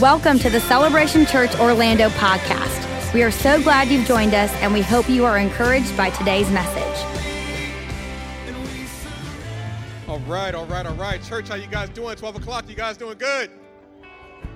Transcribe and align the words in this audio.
Welcome 0.00 0.38
to 0.38 0.48
the 0.48 0.58
Celebration 0.58 1.26
Church 1.26 1.54
Orlando 1.60 2.08
podcast. 2.10 3.12
We 3.12 3.22
are 3.22 3.30
so 3.30 3.62
glad 3.62 3.88
you've 3.88 4.06
joined 4.06 4.32
us, 4.32 4.50
and 4.62 4.72
we 4.72 4.80
hope 4.80 5.06
you 5.06 5.26
are 5.26 5.36
encouraged 5.36 5.94
by 5.98 6.08
today's 6.08 6.50
message. 6.50 6.82
All 10.08 10.18
right, 10.20 10.54
all 10.54 10.64
right, 10.64 10.86
all 10.86 10.94
right. 10.94 11.22
Church, 11.22 11.46
how 11.50 11.56
you 11.56 11.66
guys 11.66 11.90
doing? 11.90 12.16
12 12.16 12.36
o'clock, 12.36 12.70
you 12.70 12.74
guys 12.74 12.96
doing 12.96 13.18
good? 13.18 13.50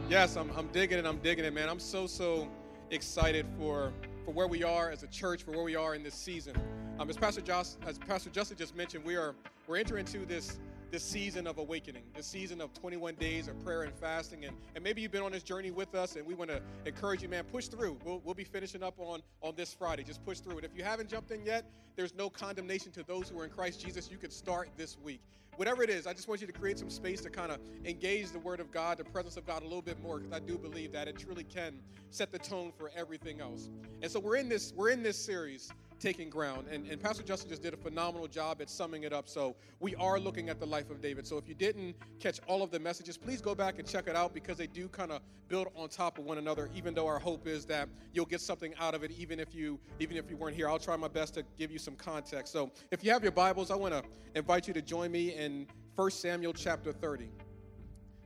Yes, 0.08 0.36
I'm, 0.36 0.50
I'm 0.56 0.68
digging 0.68 0.98
it, 0.98 1.04
I'm 1.04 1.18
digging 1.18 1.44
it, 1.44 1.52
man. 1.52 1.68
I'm 1.68 1.80
so, 1.80 2.06
so 2.06 2.48
excited 2.90 3.44
for, 3.58 3.92
for 4.24 4.30
where 4.30 4.48
we 4.48 4.64
are 4.64 4.90
as 4.90 5.02
a 5.02 5.08
church, 5.08 5.42
for 5.42 5.50
where 5.50 5.64
we 5.64 5.76
are 5.76 5.94
in 5.94 6.02
this 6.02 6.14
season. 6.14 6.56
Um, 6.98 7.10
as 7.10 7.18
Pastor 7.18 7.42
Josh, 7.42 7.72
as 7.86 7.98
Pastor 7.98 8.30
Justin 8.30 8.56
just 8.56 8.74
mentioned, 8.74 9.04
we 9.04 9.16
are 9.16 9.34
we're 9.68 9.76
entering 9.76 10.06
into 10.06 10.24
this 10.24 10.58
this 10.90 11.02
season 11.02 11.46
of 11.46 11.58
awakening, 11.58 12.04
this 12.14 12.26
season 12.26 12.60
of 12.60 12.72
21 12.74 13.14
days 13.16 13.48
of 13.48 13.62
prayer 13.64 13.82
and 13.82 13.94
fasting. 13.94 14.44
And, 14.44 14.56
and 14.74 14.82
maybe 14.82 15.02
you've 15.02 15.12
been 15.12 15.22
on 15.22 15.32
this 15.32 15.42
journey 15.42 15.70
with 15.70 15.94
us, 15.94 16.16
and 16.16 16.26
we 16.26 16.34
want 16.34 16.50
to 16.50 16.60
encourage 16.84 17.22
you, 17.22 17.28
man, 17.28 17.44
push 17.44 17.68
through. 17.68 17.98
We'll, 18.04 18.20
we'll 18.24 18.34
be 18.34 18.44
finishing 18.44 18.82
up 18.82 18.94
on, 18.98 19.20
on 19.42 19.54
this 19.56 19.72
Friday. 19.72 20.04
Just 20.04 20.24
push 20.24 20.40
through. 20.40 20.56
And 20.56 20.64
if 20.64 20.70
you 20.76 20.84
haven't 20.84 21.08
jumped 21.08 21.30
in 21.30 21.44
yet, 21.44 21.70
there's 21.96 22.14
no 22.14 22.28
condemnation 22.30 22.92
to 22.92 23.02
those 23.02 23.28
who 23.28 23.38
are 23.40 23.44
in 23.44 23.50
Christ 23.50 23.80
Jesus. 23.80 24.10
You 24.10 24.18
can 24.18 24.30
start 24.30 24.70
this 24.76 24.96
week. 24.98 25.20
Whatever 25.56 25.82
it 25.82 25.88
is, 25.88 26.06
I 26.06 26.12
just 26.12 26.28
want 26.28 26.42
you 26.42 26.46
to 26.46 26.52
create 26.52 26.78
some 26.78 26.90
space 26.90 27.22
to 27.22 27.30
kind 27.30 27.50
of 27.50 27.58
engage 27.86 28.30
the 28.30 28.38
Word 28.38 28.60
of 28.60 28.70
God, 28.70 28.98
the 28.98 29.04
presence 29.04 29.38
of 29.38 29.46
God 29.46 29.62
a 29.62 29.64
little 29.64 29.80
bit 29.80 29.98
more, 30.02 30.18
because 30.18 30.32
I 30.32 30.40
do 30.40 30.58
believe 30.58 30.92
that 30.92 31.08
it 31.08 31.18
truly 31.18 31.44
can 31.44 31.78
set 32.10 32.30
the 32.30 32.38
tone 32.38 32.72
for 32.76 32.90
everything 32.94 33.40
else. 33.40 33.70
And 34.02 34.10
so 34.10 34.20
we're 34.20 34.36
in 34.36 34.50
this 34.50 34.74
we're 34.76 34.90
in 34.90 35.02
this 35.02 35.16
series 35.16 35.72
taking 35.98 36.28
ground. 36.28 36.66
And, 36.70 36.86
and 36.86 37.00
Pastor 37.00 37.22
Justin 37.22 37.50
just 37.50 37.62
did 37.62 37.74
a 37.74 37.76
phenomenal 37.76 38.28
job 38.28 38.60
at 38.60 38.68
summing 38.68 39.04
it 39.04 39.12
up. 39.12 39.28
So 39.28 39.56
we 39.80 39.94
are 39.96 40.18
looking 40.18 40.48
at 40.48 40.60
the 40.60 40.66
life 40.66 40.90
of 40.90 41.00
David. 41.00 41.26
So 41.26 41.38
if 41.38 41.48
you 41.48 41.54
didn't 41.54 41.96
catch 42.20 42.40
all 42.46 42.62
of 42.62 42.70
the 42.70 42.78
messages, 42.78 43.16
please 43.16 43.40
go 43.40 43.54
back 43.54 43.78
and 43.78 43.88
check 43.88 44.08
it 44.08 44.16
out 44.16 44.34
because 44.34 44.56
they 44.56 44.66
do 44.66 44.88
kind 44.88 45.10
of 45.10 45.20
build 45.48 45.68
on 45.74 45.88
top 45.88 46.18
of 46.18 46.24
one 46.24 46.38
another, 46.38 46.68
even 46.74 46.94
though 46.94 47.06
our 47.06 47.18
hope 47.18 47.46
is 47.46 47.64
that 47.66 47.88
you'll 48.12 48.26
get 48.26 48.40
something 48.40 48.74
out 48.78 48.94
of 48.94 49.02
it, 49.02 49.10
even 49.12 49.40
if 49.40 49.54
you 49.54 49.78
even 49.98 50.16
if 50.16 50.30
you 50.30 50.36
weren't 50.36 50.56
here. 50.56 50.68
I'll 50.68 50.78
try 50.78 50.96
my 50.96 51.08
best 51.08 51.34
to 51.34 51.44
give 51.56 51.70
you 51.70 51.78
some 51.78 51.94
context. 51.96 52.52
So 52.52 52.70
if 52.90 53.04
you 53.04 53.10
have 53.12 53.22
your 53.22 53.32
Bibles, 53.32 53.70
I 53.70 53.76
want 53.76 53.94
to 53.94 54.02
invite 54.34 54.68
you 54.68 54.74
to 54.74 54.82
join 54.82 55.10
me 55.10 55.34
in 55.34 55.66
1 55.94 56.10
Samuel 56.10 56.52
chapter 56.52 56.92
30. 56.92 57.30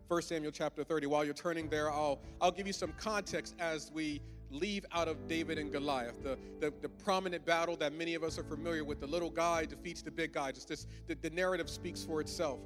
1 0.08 0.22
Samuel 0.22 0.50
chapter 0.50 0.82
30. 0.82 1.06
While 1.06 1.24
you're 1.24 1.34
turning 1.34 1.68
there, 1.68 1.91
I'll 1.91 2.20
I'll 2.41 2.50
give 2.50 2.66
you 2.66 2.72
some 2.72 2.92
context 2.98 3.54
as 3.60 3.92
we 3.92 4.20
leave 4.50 4.84
out 4.92 5.08
of 5.08 5.28
David 5.28 5.58
and 5.58 5.70
Goliath, 5.70 6.22
the, 6.22 6.38
the, 6.60 6.72
the, 6.82 6.88
prominent 6.88 7.44
battle 7.44 7.76
that 7.76 7.92
many 7.92 8.14
of 8.14 8.22
us 8.22 8.38
are 8.38 8.42
familiar 8.42 8.84
with. 8.84 9.00
The 9.00 9.06
little 9.06 9.30
guy 9.30 9.64
defeats 9.64 10.02
the 10.02 10.10
big 10.10 10.32
guy. 10.32 10.52
Just 10.52 10.68
this, 10.68 10.86
the, 11.06 11.14
the 11.14 11.30
narrative 11.30 11.70
speaks 11.70 12.02
for 12.02 12.20
itself. 12.20 12.58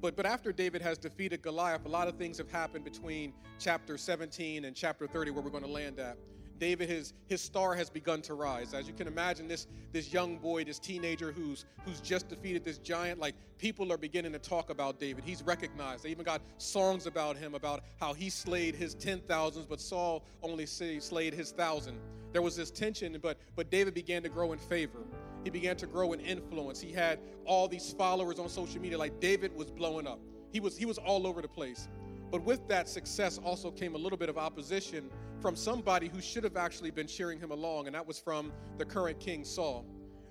But, 0.00 0.16
but 0.16 0.26
after 0.26 0.52
David 0.52 0.82
has 0.82 0.98
defeated 0.98 1.42
Goliath, 1.42 1.86
a 1.86 1.88
lot 1.88 2.08
of 2.08 2.16
things 2.16 2.36
have 2.38 2.50
happened 2.50 2.84
between 2.84 3.32
chapter 3.58 3.96
17 3.96 4.64
and 4.64 4.76
chapter 4.76 5.06
30, 5.06 5.30
where 5.30 5.42
we're 5.42 5.50
going 5.50 5.64
to 5.64 5.70
land 5.70 6.00
at. 6.00 6.18
David, 6.62 6.88
his, 6.88 7.12
his 7.26 7.40
star 7.40 7.74
has 7.74 7.90
begun 7.90 8.22
to 8.22 8.34
rise. 8.34 8.72
As 8.72 8.86
you 8.86 8.94
can 8.94 9.08
imagine, 9.08 9.48
this, 9.48 9.66
this 9.90 10.12
young 10.12 10.38
boy, 10.38 10.62
this 10.62 10.78
teenager 10.78 11.32
who's, 11.32 11.64
who's 11.84 12.00
just 12.00 12.28
defeated 12.28 12.64
this 12.64 12.78
giant, 12.78 13.18
like 13.18 13.34
people 13.58 13.92
are 13.92 13.96
beginning 13.98 14.30
to 14.30 14.38
talk 14.38 14.70
about 14.70 15.00
David. 15.00 15.24
He's 15.24 15.42
recognized. 15.42 16.04
They 16.04 16.10
even 16.10 16.24
got 16.24 16.40
songs 16.58 17.06
about 17.08 17.36
him, 17.36 17.56
about 17.56 17.82
how 17.98 18.14
he 18.14 18.30
slayed 18.30 18.76
his 18.76 18.94
ten 18.94 19.18
thousands, 19.22 19.66
but 19.66 19.80
Saul 19.80 20.22
only 20.40 20.64
slayed 20.66 21.34
his 21.34 21.50
thousand. 21.50 21.98
There 22.32 22.42
was 22.42 22.54
this 22.54 22.70
tension, 22.70 23.18
but, 23.20 23.38
but 23.56 23.68
David 23.68 23.92
began 23.92 24.22
to 24.22 24.28
grow 24.28 24.52
in 24.52 24.60
favor. 24.60 25.00
He 25.42 25.50
began 25.50 25.74
to 25.78 25.88
grow 25.88 26.12
in 26.12 26.20
influence. 26.20 26.80
He 26.80 26.92
had 26.92 27.18
all 27.44 27.66
these 27.66 27.92
followers 27.92 28.38
on 28.38 28.48
social 28.48 28.80
media, 28.80 28.96
like 28.96 29.18
David 29.18 29.52
was 29.56 29.68
blowing 29.68 30.06
up. 30.06 30.20
He 30.52 30.60
was, 30.60 30.76
he 30.76 30.84
was 30.84 30.98
all 30.98 31.26
over 31.26 31.42
the 31.42 31.48
place. 31.48 31.88
But 32.32 32.42
with 32.44 32.66
that 32.68 32.88
success 32.88 33.38
also 33.44 33.70
came 33.70 33.94
a 33.94 33.98
little 33.98 34.16
bit 34.16 34.30
of 34.30 34.38
opposition 34.38 35.10
from 35.42 35.54
somebody 35.54 36.08
who 36.08 36.22
should 36.22 36.44
have 36.44 36.56
actually 36.56 36.90
been 36.90 37.06
cheering 37.06 37.38
him 37.38 37.50
along, 37.50 37.86
and 37.86 37.94
that 37.94 38.06
was 38.06 38.18
from 38.18 38.50
the 38.78 38.86
current 38.86 39.20
king 39.20 39.44
Saul. 39.44 39.84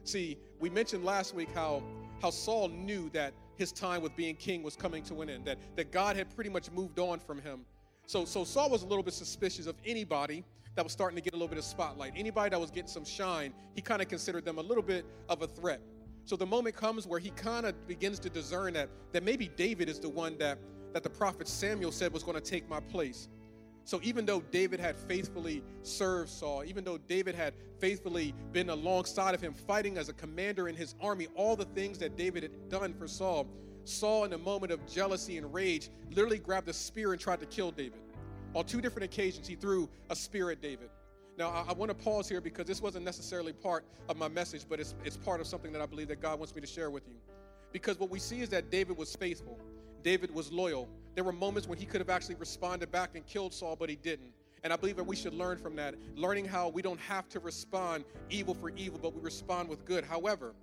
See, 0.03 0.39
we 0.59 0.67
mentioned 0.67 1.05
last 1.05 1.35
week 1.35 1.49
how, 1.53 1.83
how 2.19 2.31
Saul 2.31 2.69
knew 2.69 3.11
that 3.11 3.35
his 3.55 3.71
time 3.71 4.01
with 4.01 4.15
being 4.15 4.35
king 4.35 4.63
was 4.63 4.75
coming 4.75 5.03
to 5.03 5.21
an 5.21 5.29
end, 5.29 5.45
that, 5.45 5.59
that 5.75 5.91
God 5.91 6.15
had 6.15 6.33
pretty 6.35 6.49
much 6.49 6.71
moved 6.71 6.97
on 6.97 7.19
from 7.19 7.39
him. 7.39 7.61
So, 8.07 8.25
so 8.25 8.43
Saul 8.43 8.71
was 8.71 8.81
a 8.81 8.87
little 8.87 9.03
bit 9.03 9.13
suspicious 9.13 9.67
of 9.67 9.75
anybody 9.85 10.43
that 10.73 10.83
was 10.83 10.91
starting 10.91 11.17
to 11.17 11.21
get 11.21 11.33
a 11.33 11.35
little 11.35 11.49
bit 11.49 11.59
of 11.59 11.65
spotlight. 11.65 12.13
Anybody 12.15 12.49
that 12.49 12.59
was 12.59 12.71
getting 12.71 12.89
some 12.89 13.05
shine, 13.05 13.53
he 13.75 13.81
kind 13.81 14.01
of 14.01 14.07
considered 14.07 14.43
them 14.43 14.57
a 14.57 14.63
little 14.63 14.81
bit 14.81 15.05
of 15.29 15.43
a 15.43 15.47
threat. 15.47 15.81
So 16.25 16.35
the 16.35 16.47
moment 16.47 16.75
comes 16.75 17.05
where 17.05 17.19
he 17.19 17.29
kind 17.29 17.67
of 17.67 17.87
begins 17.87 18.17
to 18.19 18.29
discern 18.29 18.73
that, 18.73 18.89
that 19.11 19.21
maybe 19.21 19.49
David 19.55 19.87
is 19.87 19.99
the 19.99 20.09
one 20.09 20.35
that 20.39 20.57
that 20.93 21.03
the 21.03 21.09
prophet 21.09 21.47
Samuel 21.47 21.91
said 21.91 22.13
was 22.13 22.23
going 22.23 22.35
to 22.35 22.41
take 22.41 22.69
my 22.69 22.79
place. 22.79 23.29
So 23.83 23.99
even 24.03 24.25
though 24.25 24.41
David 24.51 24.79
had 24.79 24.95
faithfully 24.95 25.63
served 25.81 26.29
Saul, 26.29 26.63
even 26.65 26.83
though 26.83 26.97
David 26.97 27.35
had 27.35 27.53
faithfully 27.79 28.33
been 28.51 28.69
alongside 28.69 29.33
of 29.33 29.41
him, 29.41 29.53
fighting 29.53 29.97
as 29.97 30.07
a 30.07 30.13
commander 30.13 30.67
in 30.67 30.75
his 30.75 30.95
army, 31.01 31.27
all 31.35 31.55
the 31.55 31.65
things 31.65 31.97
that 31.97 32.15
David 32.15 32.43
had 32.43 32.69
done 32.69 32.93
for 32.93 33.07
Saul, 33.07 33.47
Saul, 33.83 34.25
in 34.25 34.33
a 34.33 34.37
moment 34.37 34.71
of 34.71 34.85
jealousy 34.85 35.37
and 35.37 35.51
rage, 35.51 35.89
literally 36.11 36.37
grabbed 36.37 36.69
a 36.69 36.73
spear 36.73 37.11
and 37.13 37.19
tried 37.19 37.39
to 37.39 37.47
kill 37.47 37.71
David. 37.71 37.99
On 38.53 38.63
two 38.63 38.81
different 38.81 39.05
occasions, 39.05 39.47
he 39.47 39.55
threw 39.55 39.89
a 40.09 40.15
spear 40.15 40.51
at 40.51 40.61
David. 40.61 40.89
Now, 41.37 41.49
I, 41.49 41.65
I 41.69 41.73
want 41.73 41.89
to 41.89 41.95
pause 41.95 42.29
here 42.29 42.41
because 42.41 42.65
this 42.65 42.81
wasn't 42.81 43.05
necessarily 43.05 43.53
part 43.53 43.85
of 44.09 44.17
my 44.17 44.27
message, 44.27 44.65
but 44.69 44.79
it's, 44.79 44.93
it's 45.03 45.17
part 45.17 45.41
of 45.41 45.47
something 45.47 45.71
that 45.71 45.81
I 45.81 45.85
believe 45.87 46.09
that 46.09 46.21
God 46.21 46.37
wants 46.37 46.53
me 46.53 46.61
to 46.61 46.67
share 46.67 46.91
with 46.91 47.07
you. 47.07 47.15
Because 47.71 47.99
what 47.99 48.09
we 48.09 48.19
see 48.19 48.41
is 48.41 48.49
that 48.49 48.69
David 48.69 48.97
was 48.97 49.15
faithful. 49.15 49.57
David 50.03 50.33
was 50.33 50.51
loyal. 50.51 50.89
There 51.15 51.23
were 51.23 51.31
moments 51.31 51.67
when 51.67 51.77
he 51.77 51.85
could 51.85 52.01
have 52.01 52.09
actually 52.09 52.35
responded 52.35 52.91
back 52.91 53.11
and 53.15 53.25
killed 53.25 53.53
Saul, 53.53 53.75
but 53.75 53.89
he 53.89 53.95
didn't. 53.95 54.33
And 54.63 54.71
I 54.71 54.75
believe 54.75 54.95
that 54.97 55.03
we 55.03 55.15
should 55.15 55.33
learn 55.33 55.57
from 55.57 55.75
that, 55.77 55.95
learning 56.15 56.45
how 56.45 56.69
we 56.69 56.81
don't 56.81 56.99
have 56.99 57.27
to 57.29 57.39
respond 57.39 58.05
evil 58.29 58.53
for 58.53 58.69
evil, 58.69 58.99
but 59.01 59.13
we 59.13 59.21
respond 59.21 59.69
with 59.69 59.85
good. 59.85 60.03
However, 60.03 60.53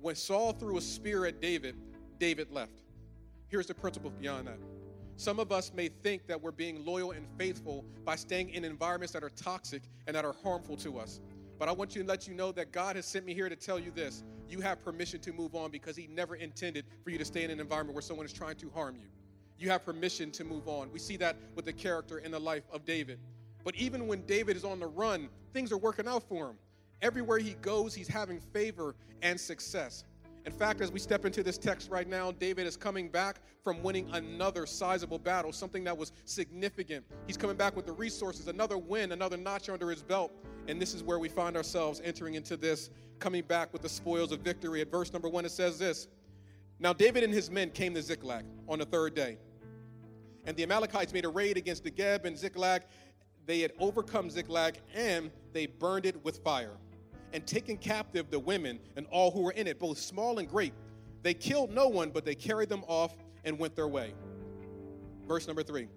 when 0.00 0.14
Saul 0.14 0.52
threw 0.52 0.78
a 0.78 0.80
spear 0.80 1.26
at 1.26 1.40
David, 1.40 1.76
David 2.18 2.50
left. 2.52 2.82
Here's 3.48 3.66
the 3.66 3.74
principle 3.74 4.10
beyond 4.10 4.46
that. 4.46 4.58
Some 5.16 5.40
of 5.40 5.50
us 5.50 5.72
may 5.74 5.88
think 5.88 6.28
that 6.28 6.40
we're 6.40 6.52
being 6.52 6.84
loyal 6.84 7.10
and 7.10 7.26
faithful 7.36 7.84
by 8.04 8.14
staying 8.14 8.50
in 8.50 8.64
environments 8.64 9.12
that 9.14 9.24
are 9.24 9.30
toxic 9.30 9.82
and 10.06 10.14
that 10.14 10.24
are 10.24 10.34
harmful 10.44 10.76
to 10.76 10.98
us. 10.98 11.20
But 11.58 11.68
I 11.68 11.72
want 11.72 11.96
you 11.96 12.02
to 12.02 12.08
let 12.08 12.28
you 12.28 12.34
know 12.34 12.52
that 12.52 12.70
God 12.70 12.94
has 12.94 13.04
sent 13.04 13.26
me 13.26 13.34
here 13.34 13.48
to 13.48 13.56
tell 13.56 13.80
you 13.80 13.90
this. 13.90 14.22
You 14.48 14.60
have 14.60 14.84
permission 14.84 15.20
to 15.20 15.32
move 15.32 15.54
on 15.54 15.70
because 15.70 15.96
He 15.96 16.06
never 16.06 16.36
intended 16.36 16.84
for 17.04 17.10
you 17.10 17.18
to 17.18 17.24
stay 17.24 17.44
in 17.44 17.50
an 17.50 17.60
environment 17.60 17.94
where 17.94 18.02
someone 18.02 18.26
is 18.26 18.32
trying 18.32 18.56
to 18.56 18.70
harm 18.70 18.96
you. 18.96 19.08
You 19.58 19.70
have 19.70 19.84
permission 19.84 20.30
to 20.32 20.44
move 20.44 20.68
on. 20.68 20.92
We 20.92 20.98
see 20.98 21.16
that 21.16 21.36
with 21.54 21.64
the 21.64 21.72
character 21.72 22.18
in 22.18 22.30
the 22.30 22.38
life 22.38 22.62
of 22.72 22.84
David. 22.84 23.18
But 23.64 23.74
even 23.74 24.06
when 24.06 24.22
David 24.22 24.56
is 24.56 24.64
on 24.64 24.78
the 24.78 24.86
run, 24.86 25.28
things 25.52 25.72
are 25.72 25.78
working 25.78 26.06
out 26.06 26.22
for 26.28 26.50
him. 26.50 26.56
Everywhere 27.02 27.38
he 27.38 27.54
goes, 27.54 27.94
he's 27.94 28.08
having 28.08 28.40
favor 28.40 28.94
and 29.22 29.38
success. 29.38 30.04
In 30.48 30.54
fact, 30.54 30.80
as 30.80 30.90
we 30.90 30.98
step 30.98 31.26
into 31.26 31.42
this 31.42 31.58
text 31.58 31.90
right 31.90 32.08
now, 32.08 32.32
David 32.32 32.66
is 32.66 32.74
coming 32.74 33.10
back 33.10 33.42
from 33.62 33.82
winning 33.82 34.08
another 34.14 34.64
sizable 34.64 35.18
battle, 35.18 35.52
something 35.52 35.84
that 35.84 35.94
was 35.94 36.10
significant. 36.24 37.04
He's 37.26 37.36
coming 37.36 37.54
back 37.54 37.76
with 37.76 37.84
the 37.84 37.92
resources, 37.92 38.48
another 38.48 38.78
win, 38.78 39.12
another 39.12 39.36
notch 39.36 39.68
under 39.68 39.90
his 39.90 40.02
belt. 40.02 40.32
And 40.66 40.80
this 40.80 40.94
is 40.94 41.02
where 41.02 41.18
we 41.18 41.28
find 41.28 41.54
ourselves 41.54 42.00
entering 42.02 42.32
into 42.32 42.56
this, 42.56 42.88
coming 43.18 43.42
back 43.42 43.74
with 43.74 43.82
the 43.82 43.90
spoils 43.90 44.32
of 44.32 44.40
victory. 44.40 44.80
At 44.80 44.90
verse 44.90 45.12
number 45.12 45.28
one, 45.28 45.44
it 45.44 45.50
says 45.50 45.78
this 45.78 46.08
Now 46.78 46.94
David 46.94 47.24
and 47.24 47.34
his 47.34 47.50
men 47.50 47.68
came 47.68 47.92
to 47.92 48.00
Ziklag 48.00 48.46
on 48.70 48.78
the 48.78 48.86
third 48.86 49.14
day. 49.14 49.36
And 50.46 50.56
the 50.56 50.62
Amalekites 50.62 51.12
made 51.12 51.26
a 51.26 51.28
raid 51.28 51.58
against 51.58 51.84
Negeb 51.84 52.24
and 52.24 52.38
Ziklag. 52.38 52.84
They 53.44 53.60
had 53.60 53.72
overcome 53.78 54.30
Ziklag 54.30 54.78
and 54.94 55.30
they 55.52 55.66
burned 55.66 56.06
it 56.06 56.24
with 56.24 56.38
fire 56.38 56.78
and 57.32 57.46
taken 57.46 57.76
captive 57.76 58.30
the 58.30 58.38
women 58.38 58.78
and 58.96 59.06
all 59.10 59.30
who 59.30 59.42
were 59.42 59.52
in 59.52 59.66
it, 59.66 59.78
both 59.78 59.98
small 59.98 60.38
and 60.38 60.48
great. 60.48 60.72
They 61.22 61.34
killed 61.34 61.70
no 61.70 61.88
one, 61.88 62.10
but 62.10 62.24
they 62.24 62.34
carried 62.34 62.68
them 62.68 62.84
off 62.86 63.16
and 63.44 63.58
went 63.58 63.76
their 63.76 63.88
way. 63.88 64.14
Verse 65.26 65.46
number 65.46 65.62
three. 65.62 65.88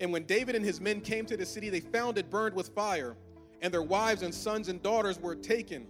And 0.00 0.12
when 0.12 0.24
David 0.24 0.54
and 0.54 0.64
his 0.64 0.80
men 0.80 1.00
came 1.00 1.26
to 1.26 1.36
the 1.36 1.46
city, 1.46 1.70
they 1.70 1.80
found 1.80 2.18
it 2.18 2.30
burned 2.30 2.54
with 2.54 2.68
fire 2.68 3.16
and 3.62 3.72
their 3.72 3.82
wives 3.82 4.22
and 4.22 4.34
sons 4.34 4.68
and 4.68 4.82
daughters 4.82 5.18
were 5.18 5.34
taken. 5.34 5.86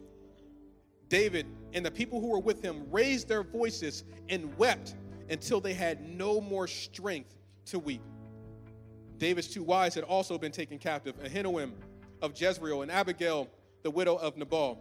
David 1.08 1.46
and 1.72 1.84
the 1.84 1.90
people 1.90 2.20
who 2.20 2.28
were 2.28 2.38
with 2.38 2.62
him 2.62 2.86
raised 2.90 3.28
their 3.28 3.42
voices 3.42 4.04
and 4.28 4.56
wept 4.56 4.94
until 5.30 5.60
they 5.60 5.74
had 5.74 6.08
no 6.08 6.40
more 6.40 6.66
strength 6.66 7.34
to 7.66 7.78
weep. 7.78 8.02
David's 9.18 9.48
two 9.48 9.62
wives 9.62 9.94
had 9.94 10.04
also 10.04 10.38
been 10.38 10.52
taken 10.52 10.78
captive 10.78 11.18
Ahinoam 11.22 11.72
of 12.22 12.40
Jezreel 12.40 12.82
and 12.82 12.90
Abigail, 12.90 13.48
the 13.86 13.90
widow 13.92 14.16
of 14.16 14.36
Nabal. 14.36 14.80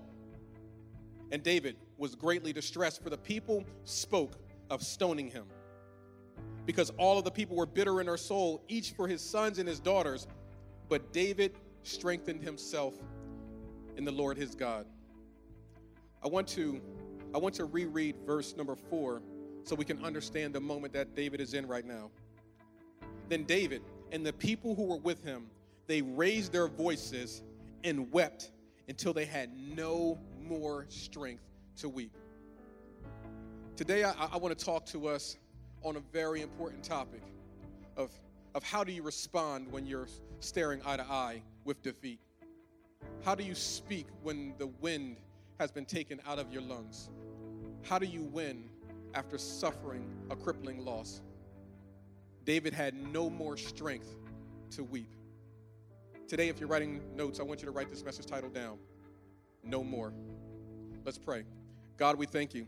And 1.31 1.43
David 1.43 1.75
was 1.99 2.15
greatly 2.15 2.51
distressed, 2.51 3.03
for 3.03 3.11
the 3.11 3.17
people 3.19 3.63
spoke 3.83 4.33
of 4.71 4.81
stoning 4.81 5.29
him. 5.29 5.45
Because 6.65 6.89
all 6.97 7.19
of 7.19 7.23
the 7.23 7.29
people 7.29 7.55
were 7.55 7.67
bitter 7.67 7.99
in 7.99 8.07
their 8.07 8.17
soul, 8.17 8.63
each 8.67 8.93
for 8.93 9.07
his 9.07 9.21
sons 9.21 9.59
and 9.59 9.69
his 9.69 9.79
daughters. 9.79 10.25
But 10.89 11.13
David 11.13 11.53
strengthened 11.83 12.41
himself 12.41 12.95
in 13.95 14.05
the 14.05 14.11
Lord 14.11 14.37
his 14.37 14.55
God. 14.55 14.87
I 16.23 16.27
want 16.27 16.47
to 16.47 16.81
I 17.35 17.37
want 17.37 17.53
to 17.55 17.65
reread 17.65 18.15
verse 18.25 18.57
number 18.57 18.75
4 18.75 19.21
so 19.65 19.75
we 19.75 19.85
can 19.85 20.03
understand 20.03 20.55
the 20.55 20.61
moment 20.61 20.93
that 20.93 21.15
David 21.15 21.41
is 21.41 21.53
in 21.53 21.67
right 21.67 21.85
now. 21.85 22.09
Then 23.29 23.43
David 23.43 23.83
and 24.11 24.25
the 24.25 24.33
people 24.33 24.73
who 24.73 24.85
were 24.85 24.97
with 24.97 25.23
him, 25.23 25.45
they 25.85 26.01
raised 26.01 26.51
their 26.51 26.67
voices 26.67 27.43
and 27.83 28.11
wept 28.11 28.49
until 28.87 29.13
they 29.13 29.25
had 29.25 29.49
no 29.57 30.19
more 30.41 30.85
strength 30.89 31.43
to 31.77 31.89
weep. 31.89 32.15
Today, 33.75 34.03
I, 34.03 34.13
I 34.33 34.37
want 34.37 34.57
to 34.57 34.65
talk 34.65 34.85
to 34.87 35.07
us 35.07 35.37
on 35.83 35.97
a 35.97 35.99
very 36.13 36.41
important 36.41 36.83
topic 36.83 37.21
of, 37.97 38.11
of 38.53 38.63
how 38.63 38.83
do 38.83 38.91
you 38.91 39.03
respond 39.03 39.71
when 39.71 39.85
you're 39.85 40.07
staring 40.39 40.81
eye 40.85 40.97
to 40.97 41.03
eye 41.03 41.41
with 41.63 41.81
defeat? 41.81 42.19
How 43.23 43.35
do 43.35 43.43
you 43.43 43.55
speak 43.55 44.07
when 44.23 44.53
the 44.57 44.67
wind 44.67 45.17
has 45.59 45.71
been 45.71 45.85
taken 45.85 46.21
out 46.27 46.39
of 46.39 46.51
your 46.51 46.61
lungs? 46.61 47.09
How 47.83 47.99
do 47.99 48.05
you 48.05 48.23
win 48.23 48.69
after 49.13 49.37
suffering 49.37 50.07
a 50.29 50.35
crippling 50.35 50.83
loss? 50.83 51.21
David 52.45 52.73
had 52.73 52.93
no 52.93 53.29
more 53.29 53.57
strength 53.57 54.15
to 54.71 54.83
weep. 54.83 55.14
Today, 56.27 56.49
if 56.49 56.59
you're 56.59 56.69
writing 56.69 57.01
notes, 57.15 57.39
I 57.39 57.43
want 57.43 57.61
you 57.61 57.67
to 57.67 57.71
write 57.71 57.91
this 57.91 58.03
message 58.03 58.25
title 58.25 58.49
down 58.49 58.79
No 59.63 59.83
More. 59.83 60.11
Let's 61.03 61.19
pray. 61.19 61.43
God, 61.97 62.17
we 62.17 62.25
thank 62.25 62.55
you. 62.55 62.65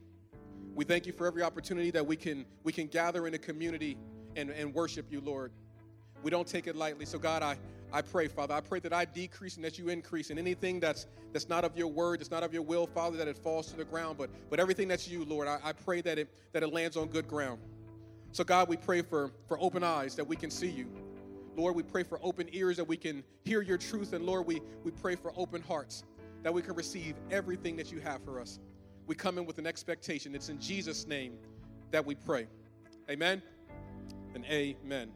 We 0.75 0.85
thank 0.85 1.07
you 1.07 1.11
for 1.11 1.25
every 1.25 1.41
opportunity 1.41 1.89
that 1.89 2.05
we 2.05 2.15
can, 2.17 2.45
we 2.63 2.71
can 2.71 2.85
gather 2.85 3.25
in 3.25 3.33
a 3.33 3.39
community 3.39 3.97
and, 4.35 4.51
and 4.51 4.75
worship 4.75 5.07
you, 5.09 5.21
Lord. 5.21 5.51
We 6.21 6.29
don't 6.29 6.47
take 6.47 6.67
it 6.67 6.75
lightly. 6.75 7.03
So, 7.03 7.17
God, 7.17 7.41
I, 7.41 7.57
I 7.91 8.03
pray, 8.03 8.27
Father, 8.27 8.53
I 8.53 8.61
pray 8.61 8.79
that 8.81 8.93
I 8.93 9.05
decrease 9.05 9.55
and 9.55 9.65
that 9.65 9.79
you 9.79 9.89
increase, 9.89 10.29
and 10.29 10.37
anything 10.37 10.79
that's 10.79 11.07
that's 11.33 11.49
not 11.49 11.65
of 11.65 11.75
your 11.75 11.87
word, 11.87 12.19
that's 12.19 12.31
not 12.31 12.43
of 12.43 12.53
your 12.53 12.61
will, 12.61 12.85
Father, 12.85 13.17
that 13.17 13.27
it 13.27 13.37
falls 13.37 13.71
to 13.71 13.77
the 13.77 13.85
ground. 13.85 14.19
But 14.19 14.29
but 14.51 14.59
everything 14.59 14.87
that's 14.87 15.07
you, 15.07 15.25
Lord, 15.25 15.47
I, 15.47 15.57
I 15.63 15.73
pray 15.73 16.01
that 16.01 16.19
it 16.19 16.29
that 16.53 16.61
it 16.61 16.71
lands 16.71 16.95
on 16.95 17.07
good 17.07 17.27
ground. 17.27 17.59
So 18.33 18.43
God, 18.43 18.69
we 18.69 18.77
pray 18.77 19.01
for 19.01 19.31
for 19.47 19.59
open 19.59 19.83
eyes 19.83 20.15
that 20.15 20.27
we 20.27 20.35
can 20.35 20.51
see 20.51 20.69
you. 20.69 20.87
Lord, 21.57 21.75
we 21.75 21.81
pray 21.81 22.03
for 22.03 22.19
open 22.21 22.47
ears 22.53 22.77
that 22.77 22.87
we 22.87 22.97
can 22.97 23.23
hear 23.43 23.63
your 23.63 23.79
truth. 23.79 24.13
And 24.13 24.25
Lord, 24.25 24.45
we, 24.45 24.61
we 24.83 24.91
pray 24.91 25.15
for 25.15 25.33
open 25.35 25.61
hearts 25.63 26.03
that 26.43 26.53
we 26.53 26.61
can 26.61 26.75
receive 26.75 27.15
everything 27.31 27.75
that 27.77 27.91
you 27.91 27.99
have 27.99 28.23
for 28.23 28.39
us. 28.39 28.59
We 29.07 29.15
come 29.15 29.39
in 29.39 29.45
with 29.45 29.57
an 29.57 29.65
expectation. 29.65 30.35
It's 30.35 30.49
in 30.49 30.59
Jesus' 30.59 31.07
name 31.07 31.33
that 31.89 32.05
we 32.05 32.13
pray. 32.13 32.47
Amen 33.09 33.41
and 34.35 34.45
amen. 34.45 35.09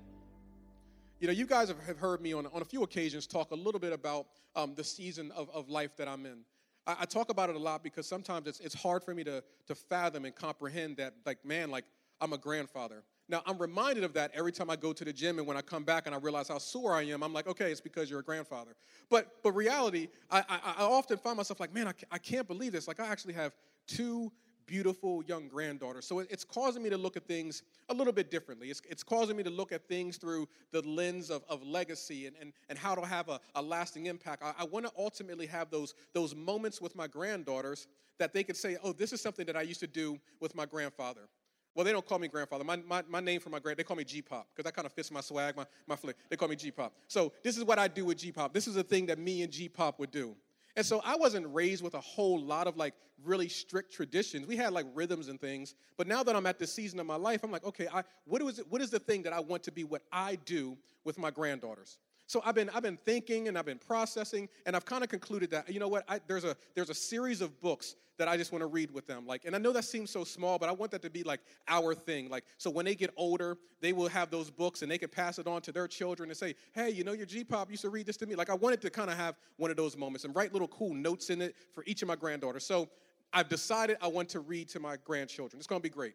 You 1.19 1.27
know, 1.27 1.33
you 1.33 1.45
guys 1.45 1.67
have 1.67 1.97
heard 1.99 2.21
me 2.21 2.33
on, 2.33 2.47
on 2.47 2.63
a 2.63 2.65
few 2.65 2.81
occasions 2.81 3.27
talk 3.27 3.51
a 3.51 3.55
little 3.55 3.79
bit 3.79 3.93
about 3.93 4.25
um, 4.55 4.73
the 4.73 4.83
season 4.83 5.31
of, 5.33 5.47
of 5.51 5.69
life 5.69 5.95
that 5.97 6.07
I'm 6.07 6.25
in. 6.25 6.39
I, 6.87 6.95
I, 7.01 7.05
talk 7.05 7.29
about 7.29 7.51
it 7.51 7.55
a 7.55 7.59
lot 7.59 7.83
because 7.83 8.07
sometimes 8.07 8.47
it's, 8.47 8.59
it's 8.59 8.73
hard 8.73 9.03
for 9.03 9.13
me 9.13 9.23
to, 9.25 9.43
to 9.67 9.75
fathom 9.75 10.25
and 10.25 10.33
comprehend 10.33 10.97
that, 10.97 11.13
like, 11.23 11.45
man, 11.45 11.69
like, 11.69 11.85
I'm 12.19 12.33
a 12.33 12.37
grandfather. 12.37 13.03
Now, 13.31 13.41
I'm 13.45 13.57
reminded 13.57 14.03
of 14.03 14.13
that 14.15 14.31
every 14.33 14.51
time 14.51 14.69
I 14.69 14.75
go 14.75 14.91
to 14.91 15.05
the 15.05 15.13
gym, 15.13 15.39
and 15.39 15.47
when 15.47 15.55
I 15.55 15.61
come 15.61 15.85
back 15.85 16.05
and 16.05 16.13
I 16.13 16.17
realize 16.17 16.49
how 16.49 16.57
sore 16.57 16.93
I 16.93 17.03
am, 17.03 17.23
I'm 17.23 17.31
like, 17.31 17.47
okay, 17.47 17.71
it's 17.71 17.79
because 17.79 18.09
you're 18.09 18.19
a 18.19 18.23
grandfather. 18.23 18.71
But, 19.09 19.41
but 19.41 19.53
reality, 19.53 20.09
I, 20.29 20.43
I, 20.49 20.59
I 20.79 20.83
often 20.83 21.17
find 21.17 21.37
myself 21.37 21.61
like, 21.61 21.73
man, 21.73 21.87
I, 21.87 21.93
I 22.11 22.17
can't 22.17 22.45
believe 22.45 22.73
this. 22.73 22.89
Like, 22.89 22.99
I 22.99 23.07
actually 23.07 23.35
have 23.35 23.53
two 23.87 24.33
beautiful 24.65 25.23
young 25.23 25.47
granddaughter. 25.47 26.01
So 26.01 26.19
it's 26.19 26.43
causing 26.43 26.83
me 26.83 26.89
to 26.89 26.97
look 26.97 27.15
at 27.15 27.25
things 27.25 27.63
a 27.87 27.93
little 27.93 28.13
bit 28.13 28.31
differently. 28.31 28.69
It's, 28.69 28.81
it's 28.89 29.03
causing 29.03 29.37
me 29.37 29.43
to 29.43 29.49
look 29.49 29.71
at 29.71 29.87
things 29.87 30.17
through 30.17 30.49
the 30.71 30.81
lens 30.81 31.29
of, 31.29 31.43
of 31.49 31.63
legacy 31.63 32.27
and, 32.27 32.35
and, 32.39 32.51
and 32.67 32.77
how 32.77 32.95
to 32.95 33.05
have 33.05 33.29
a, 33.29 33.39
a 33.55 33.61
lasting 33.61 34.07
impact. 34.07 34.43
I, 34.43 34.53
I 34.59 34.65
want 34.65 34.85
to 34.85 34.91
ultimately 34.97 35.45
have 35.47 35.71
those, 35.71 35.93
those 36.13 36.35
moments 36.35 36.81
with 36.81 36.97
my 36.97 37.07
granddaughters 37.07 37.87
that 38.19 38.33
they 38.33 38.43
could 38.43 38.57
say, 38.57 38.77
oh, 38.83 38.91
this 38.91 39.13
is 39.13 39.21
something 39.21 39.45
that 39.45 39.55
I 39.55 39.61
used 39.61 39.79
to 39.79 39.87
do 39.87 40.19
with 40.41 40.53
my 40.53 40.65
grandfather. 40.65 41.29
Well, 41.73 41.85
they 41.85 41.91
don't 41.91 42.05
call 42.05 42.19
me 42.19 42.27
grandfather. 42.27 42.63
My, 42.63 42.75
my, 42.75 43.03
my 43.07 43.21
name 43.21 43.39
for 43.39 43.49
my 43.49 43.59
grand, 43.59 43.77
they 43.77 43.83
call 43.83 43.95
me 43.95 44.03
G-Pop 44.03 44.47
because 44.51 44.65
that 44.65 44.75
kind 44.75 44.85
of 44.85 44.91
fits 44.91 45.09
my 45.11 45.21
swag, 45.21 45.55
my, 45.55 45.65
my 45.87 45.95
flick. 45.95 46.17
They 46.29 46.35
call 46.35 46.49
me 46.49 46.55
G-Pop. 46.55 46.93
So 47.07 47.31
this 47.43 47.57
is 47.57 47.63
what 47.63 47.79
I 47.79 47.87
do 47.87 48.05
with 48.05 48.17
G-Pop. 48.17 48.53
This 48.53 48.67
is 48.67 48.75
a 48.75 48.83
thing 48.83 49.05
that 49.05 49.17
me 49.17 49.41
and 49.43 49.51
G-Pop 49.51 49.97
would 49.99 50.11
do. 50.11 50.35
And 50.75 50.85
so 50.85 51.01
I 51.03 51.15
wasn't 51.15 51.53
raised 51.53 51.83
with 51.83 51.93
a 51.95 51.99
whole 51.99 52.39
lot 52.39 52.67
of 52.67 52.77
like 52.77 52.93
really 53.23 53.49
strict 53.49 53.93
traditions. 53.93 54.47
We 54.47 54.55
had 54.55 54.73
like 54.73 54.85
rhythms 54.93 55.27
and 55.27 55.39
things. 55.39 55.75
But 55.97 56.07
now 56.07 56.23
that 56.23 56.35
I'm 56.35 56.45
at 56.45 56.59
this 56.59 56.73
season 56.73 56.99
of 56.99 57.05
my 57.05 57.15
life, 57.15 57.43
I'm 57.43 57.51
like, 57.51 57.65
okay, 57.65 57.87
I, 57.93 58.03
what, 58.25 58.41
is 58.41 58.59
it, 58.59 58.65
what 58.69 58.81
is 58.81 58.89
the 58.89 58.99
thing 58.99 59.23
that 59.23 59.33
I 59.33 59.39
want 59.39 59.63
to 59.63 59.71
be 59.71 59.83
what 59.83 60.01
I 60.11 60.37
do 60.45 60.77
with 61.03 61.17
my 61.17 61.31
granddaughters? 61.31 61.97
So 62.31 62.41
I've 62.45 62.55
been, 62.55 62.69
I've 62.69 62.81
been 62.81 62.95
thinking 62.95 63.49
and 63.49 63.57
I've 63.57 63.65
been 63.65 63.77
processing, 63.77 64.47
and 64.65 64.73
I've 64.73 64.85
kind 64.85 65.03
of 65.03 65.09
concluded 65.09 65.51
that, 65.51 65.69
you 65.69 65.81
know 65.81 65.89
what, 65.89 66.05
I, 66.07 66.21
there's, 66.27 66.45
a, 66.45 66.55
there's 66.75 66.89
a 66.89 66.93
series 66.93 67.41
of 67.41 67.59
books 67.59 67.97
that 68.17 68.29
I 68.29 68.37
just 68.37 68.53
want 68.53 68.61
to 68.61 68.67
read 68.67 68.89
with 68.89 69.05
them. 69.05 69.27
Like, 69.27 69.43
and 69.43 69.53
I 69.53 69.59
know 69.59 69.73
that 69.73 69.83
seems 69.83 70.11
so 70.11 70.23
small, 70.23 70.57
but 70.57 70.69
I 70.69 70.71
want 70.71 70.91
that 70.91 71.01
to 71.01 71.09
be 71.09 71.23
like 71.23 71.41
our 71.67 71.93
thing. 71.93 72.29
Like, 72.29 72.45
so 72.57 72.69
when 72.69 72.85
they 72.85 72.95
get 72.95 73.11
older, 73.17 73.57
they 73.81 73.91
will 73.91 74.07
have 74.07 74.31
those 74.31 74.49
books 74.49 74.81
and 74.81 74.89
they 74.89 74.97
can 74.97 75.09
pass 75.09 75.39
it 75.39 75.47
on 75.47 75.61
to 75.63 75.73
their 75.73 75.89
children 75.89 76.29
and 76.29 76.37
say, 76.37 76.55
hey, 76.71 76.89
you 76.89 77.03
know, 77.03 77.11
your 77.11 77.25
G-Pop 77.25 77.69
used 77.69 77.81
to 77.81 77.89
read 77.89 78.05
this 78.05 78.15
to 78.15 78.25
me. 78.25 78.35
Like, 78.35 78.49
I 78.49 78.55
wanted 78.55 78.79
to 78.83 78.89
kind 78.89 79.09
of 79.09 79.17
have 79.17 79.35
one 79.57 79.69
of 79.69 79.75
those 79.75 79.97
moments 79.97 80.23
and 80.23 80.33
write 80.33 80.53
little 80.53 80.69
cool 80.69 80.93
notes 80.93 81.31
in 81.31 81.41
it 81.41 81.53
for 81.73 81.83
each 81.85 82.01
of 82.01 82.07
my 82.07 82.15
granddaughters. 82.15 82.65
So 82.65 82.87
I've 83.33 83.49
decided 83.49 83.97
I 84.01 84.07
want 84.07 84.29
to 84.29 84.39
read 84.39 84.69
to 84.69 84.79
my 84.79 84.95
grandchildren. 85.03 85.59
It's 85.59 85.67
going 85.67 85.81
to 85.81 85.83
be 85.83 85.93
great. 85.93 86.13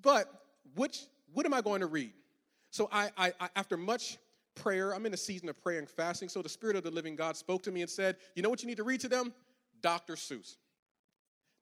But 0.00 0.32
which, 0.76 1.06
what 1.32 1.44
am 1.44 1.54
I 1.54 1.60
going 1.60 1.80
to 1.80 1.88
read? 1.88 2.12
So 2.70 2.88
I, 2.92 3.10
I, 3.18 3.32
I 3.40 3.48
after 3.56 3.76
much 3.76 4.16
prayer. 4.54 4.94
I'm 4.94 5.06
in 5.06 5.14
a 5.14 5.18
season 5.18 5.48
of 5.48 5.60
prayer 5.60 5.78
and 5.78 5.88
fasting. 5.88 6.28
So 6.28 6.42
the 6.42 6.48
Spirit 6.48 6.76
of 6.76 6.82
the 6.82 6.90
living 6.90 7.16
God 7.16 7.36
spoke 7.36 7.62
to 7.64 7.70
me 7.70 7.82
and 7.82 7.90
said, 7.90 8.16
You 8.34 8.42
know 8.42 8.50
what 8.50 8.62
you 8.62 8.68
need 8.68 8.76
to 8.78 8.84
read 8.84 9.00
to 9.00 9.08
them? 9.08 9.32
Dr. 9.82 10.14
Seuss. 10.14 10.56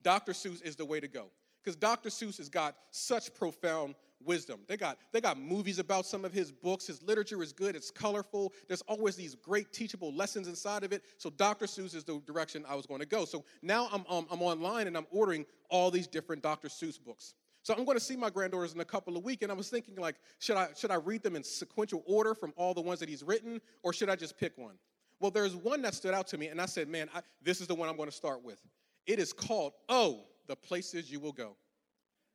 Dr. 0.02 0.32
Seuss 0.32 0.62
is 0.62 0.76
the 0.76 0.85
way 0.85 1.00
to 1.00 1.08
go. 1.08 1.26
Because 1.62 1.76
Dr. 1.76 2.08
Seuss 2.08 2.38
has 2.38 2.49
got 2.49 2.76
such 2.90 3.35
profound 3.35 3.94
wisdom. 4.25 4.61
They 4.67 4.76
got, 4.76 4.99
they 5.12 5.20
got 5.20 5.38
movies 5.38 5.79
about 5.79 6.06
some 6.06 6.25
of 6.25 6.32
his 6.32 6.50
books. 6.50 6.87
His 6.87 7.02
literature 7.02 7.43
is 7.43 7.52
good, 7.52 7.76
it's 7.76 7.90
colorful. 7.90 8.52
There's 8.67 8.82
always 8.82 9.17
these 9.17 9.35
great 9.35 9.73
teachable 9.73 10.12
lessons 10.14 10.49
inside 10.49 10.85
of 10.85 10.93
it. 10.93 11.02
So 11.19 11.31
Dr. 11.31 11.67
Seuss 11.67 11.94
is 11.94 12.05
the 12.05 12.20
direction 12.26 12.64
I 12.69 12.75
was 12.75 12.87
going 12.87 13.00
to 13.00 13.06
go. 13.06 13.25
So 13.25 13.44
now 13.62 13.88
I'm, 13.93 14.05
um, 14.08 14.26
I'm 14.31 14.43
online 14.43 14.87
and 14.87 14.96
I'm 14.96 15.06
ordering 15.11 15.44
all 15.69 15.90
these 15.90 16.06
different 16.06 16.43
Dr. 16.43 16.69
Seuss 16.69 17.02
books. 17.02 17.35
So 17.69 17.75
I'm 17.75 17.85
going 17.85 17.99
to 17.99 18.03
see 18.03 18.17
my 18.17 18.31
granddaughters 18.31 18.73
in 18.73 18.81
a 18.81 18.85
couple 18.87 19.15
of 19.19 19.25
weeks, 19.25 19.43
and 19.43 19.53
I 19.53 19.55
was 19.55 19.69
thinking, 19.69 19.97
like, 19.97 20.15
should 20.38 20.56
I 20.56 20.69
should 20.75 20.91
I 20.91 20.94
read 20.94 21.23
them 21.23 21.37
in 21.37 21.44
sequential 21.44 22.03
order 22.06 22.35
from 22.35 22.55
all 22.56 22.73
the 22.73 22.81
ones 22.81 22.99
that 23.00 23.11
he's 23.11 23.23
written, 23.23 23.61
or 23.82 23.93
should 23.93 24.09
I 24.09 24.17
just 24.17 24.38
pick 24.38 24.56
one? 24.56 24.76
Well, 25.20 25.31
there's 25.31 25.55
one 25.55 25.82
that 25.82 25.93
stood 25.93 26.15
out 26.15 26.26
to 26.29 26.38
me, 26.38 26.47
and 26.47 26.62
I 26.62 26.65
said, 26.65 26.88
man, 26.88 27.11
I, 27.15 27.20
this 27.43 27.61
is 27.61 27.67
the 27.67 27.75
one 27.75 27.91
I'm 27.91 27.97
going 27.99 28.09
to 28.09 28.17
start 28.17 28.43
with. 28.43 28.59
It 29.06 29.19
is 29.19 29.35
called 29.35 29.75
"Oh, 29.91 30.25
the 30.47 30.56
Places 30.56 31.12
You 31.12 31.20
Will 31.20 31.32
Go." 31.32 31.59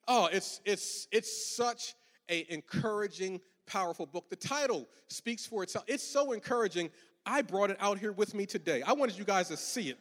Oh, 0.07 0.29
it's 0.31 0.61
it's 0.65 1.07
it's 1.11 1.55
such 1.55 1.95
a 2.29 2.45
encouraging, 2.53 3.41
powerful 3.65 4.05
book. 4.05 4.29
The 4.29 4.35
title 4.35 4.87
speaks 5.07 5.47
for 5.47 5.63
itself. 5.63 5.83
It's 5.87 6.03
so 6.03 6.33
encouraging. 6.33 6.91
I 7.25 7.41
brought 7.41 7.71
it 7.71 7.77
out 7.79 7.97
here 7.97 8.11
with 8.11 8.35
me 8.35 8.45
today. 8.45 8.83
I 8.83 8.93
wanted 8.93 9.17
you 9.17 9.23
guys 9.23 9.47
to 9.47 9.57
see 9.57 9.89
it. 9.89 9.97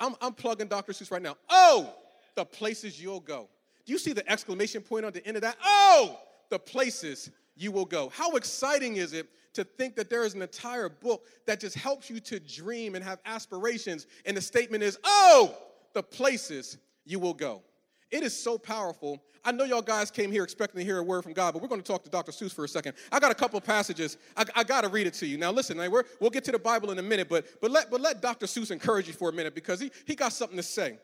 I'm, 0.00 0.16
I'm 0.20 0.32
plugging 0.32 0.66
Dr. 0.66 0.92
Seuss 0.92 1.12
right 1.12 1.22
now. 1.22 1.36
Oh, 1.48 1.94
the 2.34 2.44
places 2.44 3.00
you'll 3.00 3.20
go. 3.20 3.48
Do 3.84 3.92
you 3.92 3.98
see 3.98 4.12
the 4.12 4.28
exclamation 4.30 4.82
point 4.82 5.04
on 5.04 5.12
the 5.12 5.26
end 5.26 5.36
of 5.36 5.42
that? 5.42 5.56
Oh, 5.64 6.18
the 6.50 6.58
places 6.58 7.30
you 7.56 7.72
will 7.72 7.84
go. 7.84 8.08
How 8.10 8.32
exciting 8.32 8.96
is 8.96 9.12
it 9.12 9.28
to 9.54 9.64
think 9.64 9.96
that 9.96 10.08
there 10.08 10.24
is 10.24 10.34
an 10.34 10.42
entire 10.42 10.88
book 10.88 11.26
that 11.46 11.60
just 11.60 11.76
helps 11.76 12.08
you 12.08 12.20
to 12.20 12.40
dream 12.40 12.94
and 12.94 13.04
have 13.04 13.18
aspirations? 13.26 14.06
And 14.24 14.36
the 14.36 14.40
statement 14.40 14.82
is, 14.82 14.98
oh, 15.04 15.56
the 15.92 16.02
places 16.02 16.78
you 17.04 17.18
will 17.18 17.34
go. 17.34 17.62
It 18.10 18.22
is 18.22 18.38
so 18.38 18.58
powerful. 18.58 19.22
I 19.44 19.52
know 19.52 19.64
y'all 19.64 19.82
guys 19.82 20.10
came 20.10 20.30
here 20.30 20.44
expecting 20.44 20.78
to 20.78 20.84
hear 20.84 20.98
a 20.98 21.02
word 21.02 21.22
from 21.22 21.32
God, 21.32 21.52
but 21.52 21.62
we're 21.62 21.68
going 21.68 21.80
to 21.80 21.86
talk 21.86 22.04
to 22.04 22.10
Dr. 22.10 22.30
Seuss 22.30 22.52
for 22.52 22.64
a 22.64 22.68
second. 22.68 22.94
I 23.10 23.18
got 23.18 23.32
a 23.32 23.34
couple 23.34 23.60
passages. 23.60 24.18
I, 24.36 24.44
I 24.54 24.64
got 24.64 24.82
to 24.82 24.88
read 24.88 25.06
it 25.06 25.14
to 25.14 25.26
you. 25.26 25.38
Now, 25.38 25.50
listen, 25.50 25.78
we 25.78 25.88
will 25.88 26.30
get 26.30 26.44
to 26.44 26.52
the 26.52 26.58
Bible 26.58 26.90
in 26.92 26.98
a 26.98 27.02
minute, 27.02 27.28
but, 27.28 27.46
but, 27.60 27.70
let, 27.70 27.90
but 27.90 28.00
let 28.00 28.20
Dr. 28.20 28.46
Seuss 28.46 28.70
encourage 28.70 29.08
you 29.08 29.14
for 29.14 29.30
a 29.30 29.32
minute 29.32 29.54
because 29.54 29.80
he, 29.80 29.90
he 30.06 30.14
got 30.14 30.32
something 30.32 30.58
to 30.58 30.62
say. 30.62 30.98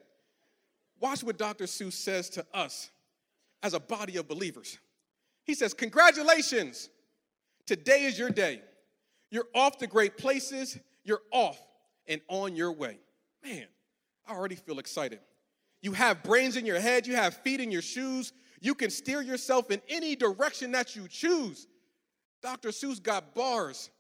Watch 1.01 1.23
what 1.23 1.39
Dr. 1.39 1.65
Seuss 1.65 1.93
says 1.93 2.29
to 2.31 2.47
us 2.53 2.91
as 3.63 3.75
a 3.75 3.81
body 3.81 4.17
of 4.17 4.29
believers. 4.29 4.79
He 5.45 5.55
says, 5.55 5.75
Congratulations, 5.75 6.91
today 7.67 8.05
is 8.05 8.19
your 8.19 8.31
day. 8.31 8.63
You're 9.31 9.49
off 9.55 9.79
to 9.79 9.87
great 9.87 10.17
places, 10.17 10.79
you're 11.05 11.23
off 11.31 11.61
and 12.07 12.21
on 12.29 12.57
your 12.57 12.73
way. 12.73 12.99
Man, 13.45 13.67
I 14.27 14.35
already 14.35 14.57
feel 14.57 14.79
excited. 14.79 15.21
You 15.81 15.93
have 15.93 16.23
brains 16.23 16.57
in 16.57 16.67
your 16.67 16.81
head, 16.81 17.07
you 17.07 17.15
have 17.15 17.35
feet 17.35 17.61
in 17.61 17.71
your 17.71 17.83
shoes, 17.83 18.33
you 18.61 18.75
can 18.75 18.91
steer 18.91 19.23
yourself 19.23 19.71
in 19.71 19.81
any 19.89 20.17
direction 20.17 20.73
that 20.73 20.97
you 20.97 21.07
choose. 21.09 21.67
Dr. 22.43 22.71
Seuss 22.71 23.03
got 23.03 23.35
bars. 23.35 23.91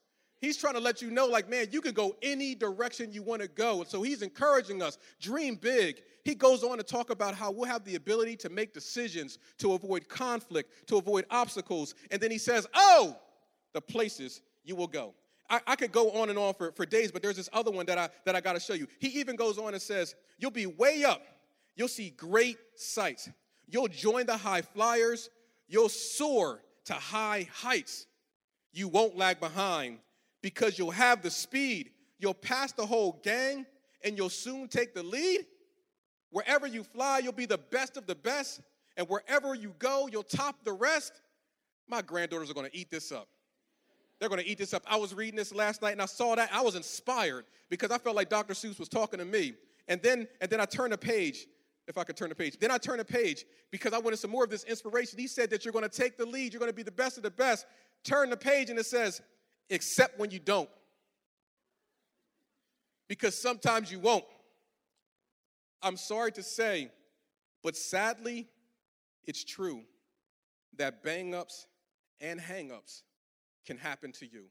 He's 0.41 0.57
trying 0.57 0.75
to 0.75 0.81
let 0.81 1.03
you 1.03 1.11
know, 1.11 1.27
like, 1.27 1.49
man, 1.49 1.67
you 1.73 1.81
can 1.81 1.93
go 1.93 2.15
any 2.23 2.55
direction 2.55 3.13
you 3.13 3.23
want 3.23 3.43
to 3.43 3.49
go. 3.49 3.85
So 3.85 4.03
he's 4.03 4.23
encouraging 4.23 4.83
us, 4.83 4.99
dream 5.21 5.57
big. 5.57 6.03
He 6.25 6.35
goes 6.35 6.63
on 6.63 6.79
to 6.79 6.85
talk 6.85 7.11
about 7.11 7.35
how 7.35 7.51
we'll 7.51 7.69
have 7.69 7.85
the 7.85 7.97
ability 7.97 8.37
to 8.37 8.49
make 8.49 8.73
decisions, 8.73 9.39
to 9.59 9.73
avoid 9.73 10.09
conflict, 10.09 10.87
to 10.89 10.97
avoid 10.97 11.25
obstacles. 11.31 11.95
And 12.13 12.21
then 12.21 12.31
he 12.31 12.39
says, 12.39 12.69
oh, 12.75 13.17
the 13.73 13.81
places 13.81 14.43
you 14.65 14.77
will 14.77 14.87
go. 14.87 15.15
I, 15.51 15.61
I 15.67 15.77
could 15.77 15.91
go 15.91 16.11
on 16.13 16.31
and 16.31 16.39
on 16.39 16.55
for, 16.55 16.71
for 16.73 16.87
days, 16.87 17.11
but 17.11 17.21
there's 17.21 17.37
this 17.37 17.49
other 17.53 17.73
one 17.73 17.87
that 17.87 17.99
I, 17.99 18.09
that 18.25 18.37
I 18.37 18.41
got 18.41 18.53
to 18.53 18.61
show 18.61 18.75
you. 18.75 18.87
He 19.01 19.09
even 19.21 19.35
goes 19.35 19.59
on 19.59 19.73
and 19.73 19.83
says, 19.83 20.15
you'll 20.39 20.51
be 20.53 20.67
way 20.67 21.03
up. 21.03 21.23
You'll 21.75 21.89
see 21.89 22.11
great 22.11 22.59
sights. 22.77 23.29
You'll 23.67 23.89
join 23.89 24.27
the 24.27 24.37
high 24.37 24.63
flyers. 24.63 25.31
You'll 25.67 25.89
soar 25.89 26.63
to 26.85 26.93
high 26.93 27.49
heights. 27.53 28.07
You 28.73 28.89
won't 28.89 29.17
lag 29.17 29.41
behind 29.41 29.99
because 30.43 30.79
you'll 30.79 30.91
have 30.91 31.23
the 31.23 31.31
speed. 31.31 31.91
You'll 32.19 32.35
pass 32.35 32.73
the 32.73 32.87
whole 32.87 33.21
gang 33.23 33.67
and 34.05 34.17
you'll 34.17 34.31
soon 34.31 34.69
take 34.69 34.95
the 34.95 35.03
lead. 35.03 35.47
Wherever 36.31 36.67
you 36.67 36.83
fly, 36.83 37.19
you'll 37.19 37.33
be 37.33 37.47
the 37.47 37.59
best 37.59 37.97
of 37.97 38.07
the 38.07 38.15
best. 38.15 38.61
And 38.97 39.09
wherever 39.09 39.55
you 39.55 39.75
go, 39.79 40.09
you'll 40.11 40.23
top 40.23 40.65
the 40.65 40.73
rest. 40.73 41.21
My 41.89 42.03
granddaughters 42.03 42.51
are 42.51 42.55
to 42.55 42.77
eat 42.77 42.91
this 42.91 43.13
up. 43.13 43.29
They're 44.19 44.29
to 44.29 44.47
eat 44.47 44.59
this 44.59 44.75
up. 44.75 44.83
I 44.87 44.97
was 44.97 45.15
reading 45.15 45.37
this 45.37 45.55
last 45.55 45.81
night 45.81 45.93
and 45.93 46.03
I 46.03 46.07
saw 46.07 46.35
that. 46.35 46.51
I 46.53 46.61
was 46.61 46.75
inspired 46.75 47.45
because 47.71 47.91
I 47.91 47.99
felt 47.99 48.17
like 48.17 48.29
Dr. 48.29 48.55
Seuss 48.55 48.79
was 48.79 48.89
talking 48.89 49.21
to 49.21 49.25
me. 49.25 49.55
And 49.87 50.03
then, 50.03 50.27
and 50.41 50.51
then 50.51 50.61
I 50.61 50.65
turned 50.65 50.93
a 50.93 50.99
page, 50.99 51.47
if 51.87 51.97
I 51.97 52.05
could 52.05 52.17
turn 52.17 52.31
a 52.33 52.35
page. 52.35 52.59
Then 52.59 52.71
I 52.71 52.79
turned 52.79 53.01
a 53.01 53.05
page 53.05 53.45
because 53.71 53.93
I 53.93 53.99
wanted 53.99 54.19
some 54.19 54.31
more 54.31 54.45
of 54.45 54.51
this 54.51 54.65
inspiration. 54.65 55.19
He 55.19 55.29
said 55.29 55.51
that 55.51 55.65
you're 55.65 55.73
to 55.73 55.89
take 55.89 56.19
the 56.19 56.27
lead, 56.27 56.53
you're 56.53 56.65
to 56.67 56.73
be 56.73 56.83
the 56.83 56.91
best 56.91 57.17
of 57.17 57.23
the 57.23 57.31
best. 57.31 57.65
Turn 58.05 58.29
the 58.29 58.37
page 58.37 58.71
and 58.71 58.79
it 58.79 58.87
says, 58.87 59.23
except 59.71 60.19
when 60.19 60.31
you 60.31 60.39
don't. 60.39 60.69
Because 63.09 63.41
sometimes 63.41 63.91
you 63.91 63.99
won't. 63.99 64.25
I'm 65.83 65.97
sorry 65.97 66.33
to 66.33 66.43
say, 66.43 66.91
but 67.63 67.77
sadly, 67.77 68.49
it's 69.27 69.45
true 69.45 69.83
that 70.77 71.03
bang 71.03 71.35
ups 71.35 71.67
and 72.21 72.41
hang 72.41 72.73
ups 72.73 73.03
can 73.67 73.79
happen 73.79 74.13
to 74.13 74.27
you. 74.27 74.45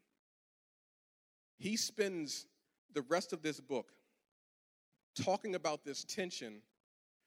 He 1.58 1.76
spends 1.76 2.46
the 2.94 3.02
rest 3.04 3.34
of 3.34 3.42
this 3.42 3.60
book 3.60 3.92
talking 5.22 5.56
about 5.56 5.84
this 5.84 6.04
tension 6.04 6.62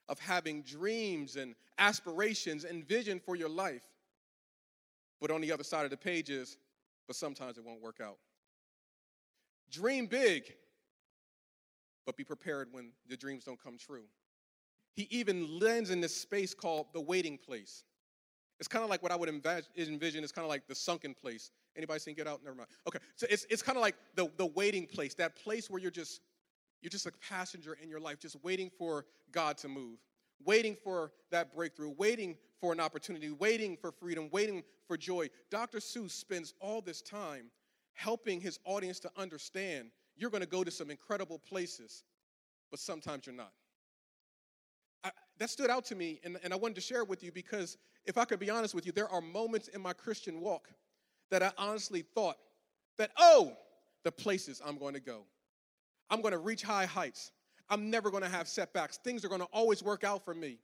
of 0.08 0.18
having 0.18 0.62
dreams 0.62 1.36
and 1.36 1.54
aspirations 1.78 2.64
and 2.64 2.86
vision 2.86 3.20
for 3.20 3.36
your 3.36 3.48
life. 3.48 3.84
But 5.20 5.30
on 5.30 5.40
the 5.40 5.52
other 5.52 5.64
side 5.64 5.84
of 5.84 5.90
the 5.90 5.96
page 5.96 6.30
is, 6.30 6.56
but 7.10 7.16
sometimes 7.16 7.58
it 7.58 7.64
won't 7.64 7.82
work 7.82 7.98
out. 8.00 8.18
Dream 9.68 10.06
big, 10.06 10.44
but 12.06 12.16
be 12.16 12.22
prepared 12.22 12.68
when 12.70 12.92
the 13.08 13.16
dreams 13.16 13.42
don't 13.42 13.60
come 13.60 13.76
true. 13.76 14.04
He 14.94 15.08
even 15.10 15.58
lands 15.58 15.90
in 15.90 16.00
this 16.00 16.14
space 16.14 16.54
called 16.54 16.86
the 16.92 17.00
waiting 17.00 17.36
place. 17.36 17.82
It's 18.60 18.68
kind 18.68 18.84
of 18.84 18.90
like 18.90 19.02
what 19.02 19.10
I 19.10 19.16
would 19.16 19.28
envision 19.28 20.22
is 20.22 20.30
kind 20.30 20.44
of 20.44 20.48
like 20.48 20.68
the 20.68 20.74
sunken 20.76 21.12
place. 21.20 21.50
Anybody 21.76 21.98
seen 21.98 22.14
Get 22.14 22.28
Out? 22.28 22.44
Never 22.44 22.54
mind. 22.54 22.68
Okay, 22.86 23.00
so 23.16 23.26
it's, 23.28 23.44
it's 23.50 23.60
kind 23.60 23.76
of 23.76 23.82
like 23.82 23.96
the, 24.14 24.30
the 24.36 24.46
waiting 24.46 24.86
place, 24.86 25.12
that 25.14 25.34
place 25.34 25.68
where 25.68 25.82
you're 25.82 25.90
just 25.90 26.20
you're 26.80 26.90
just 26.90 27.06
a 27.06 27.12
passenger 27.28 27.76
in 27.82 27.88
your 27.88 27.98
life, 27.98 28.20
just 28.20 28.36
waiting 28.44 28.70
for 28.78 29.04
God 29.32 29.58
to 29.58 29.68
move, 29.68 29.98
waiting 30.44 30.76
for 30.76 31.12
that 31.30 31.54
breakthrough, 31.54 31.94
waiting 31.96 32.36
for 32.60 32.72
an 32.72 32.80
opportunity, 32.80 33.30
waiting 33.30 33.76
for 33.76 33.92
freedom, 33.92 34.28
waiting 34.32 34.62
for 34.86 34.96
joy. 34.96 35.28
Dr. 35.50 35.78
Seuss 35.78 36.10
spends 36.10 36.54
all 36.60 36.80
this 36.80 37.00
time 37.02 37.50
helping 37.94 38.40
his 38.40 38.58
audience 38.64 39.00
to 39.00 39.10
understand 39.16 39.90
you're 40.16 40.30
going 40.30 40.42
to 40.42 40.48
go 40.48 40.62
to 40.62 40.70
some 40.70 40.90
incredible 40.90 41.38
places, 41.38 42.04
but 42.70 42.80
sometimes 42.80 43.26
you're 43.26 43.34
not. 43.34 43.52
I, 45.02 45.10
that 45.38 45.48
stood 45.48 45.70
out 45.70 45.84
to 45.86 45.94
me, 45.94 46.20
and, 46.24 46.38
and 46.42 46.52
I 46.52 46.56
wanted 46.56 46.74
to 46.74 46.80
share 46.82 47.00
it 47.00 47.08
with 47.08 47.22
you 47.22 47.32
because 47.32 47.78
if 48.04 48.18
I 48.18 48.24
could 48.24 48.38
be 48.38 48.50
honest 48.50 48.74
with 48.74 48.84
you, 48.84 48.92
there 48.92 49.08
are 49.08 49.20
moments 49.20 49.68
in 49.68 49.80
my 49.80 49.92
Christian 49.92 50.40
walk 50.40 50.68
that 51.30 51.42
I 51.42 51.52
honestly 51.56 52.02
thought 52.02 52.36
that, 52.98 53.10
oh, 53.16 53.56
the 54.04 54.12
places 54.12 54.60
I'm 54.64 54.76
going 54.76 54.94
to 54.94 55.00
go. 55.00 55.24
I'm 56.10 56.20
going 56.20 56.32
to 56.32 56.38
reach 56.38 56.62
high 56.62 56.86
heights. 56.86 57.30
I'm 57.70 57.88
never 57.88 58.10
going 58.10 58.24
to 58.24 58.28
have 58.28 58.48
setbacks. 58.48 58.98
Things 58.98 59.24
are 59.24 59.28
going 59.28 59.40
to 59.40 59.48
always 59.52 59.82
work 59.82 60.04
out 60.04 60.24
for 60.24 60.34
me. 60.34 60.58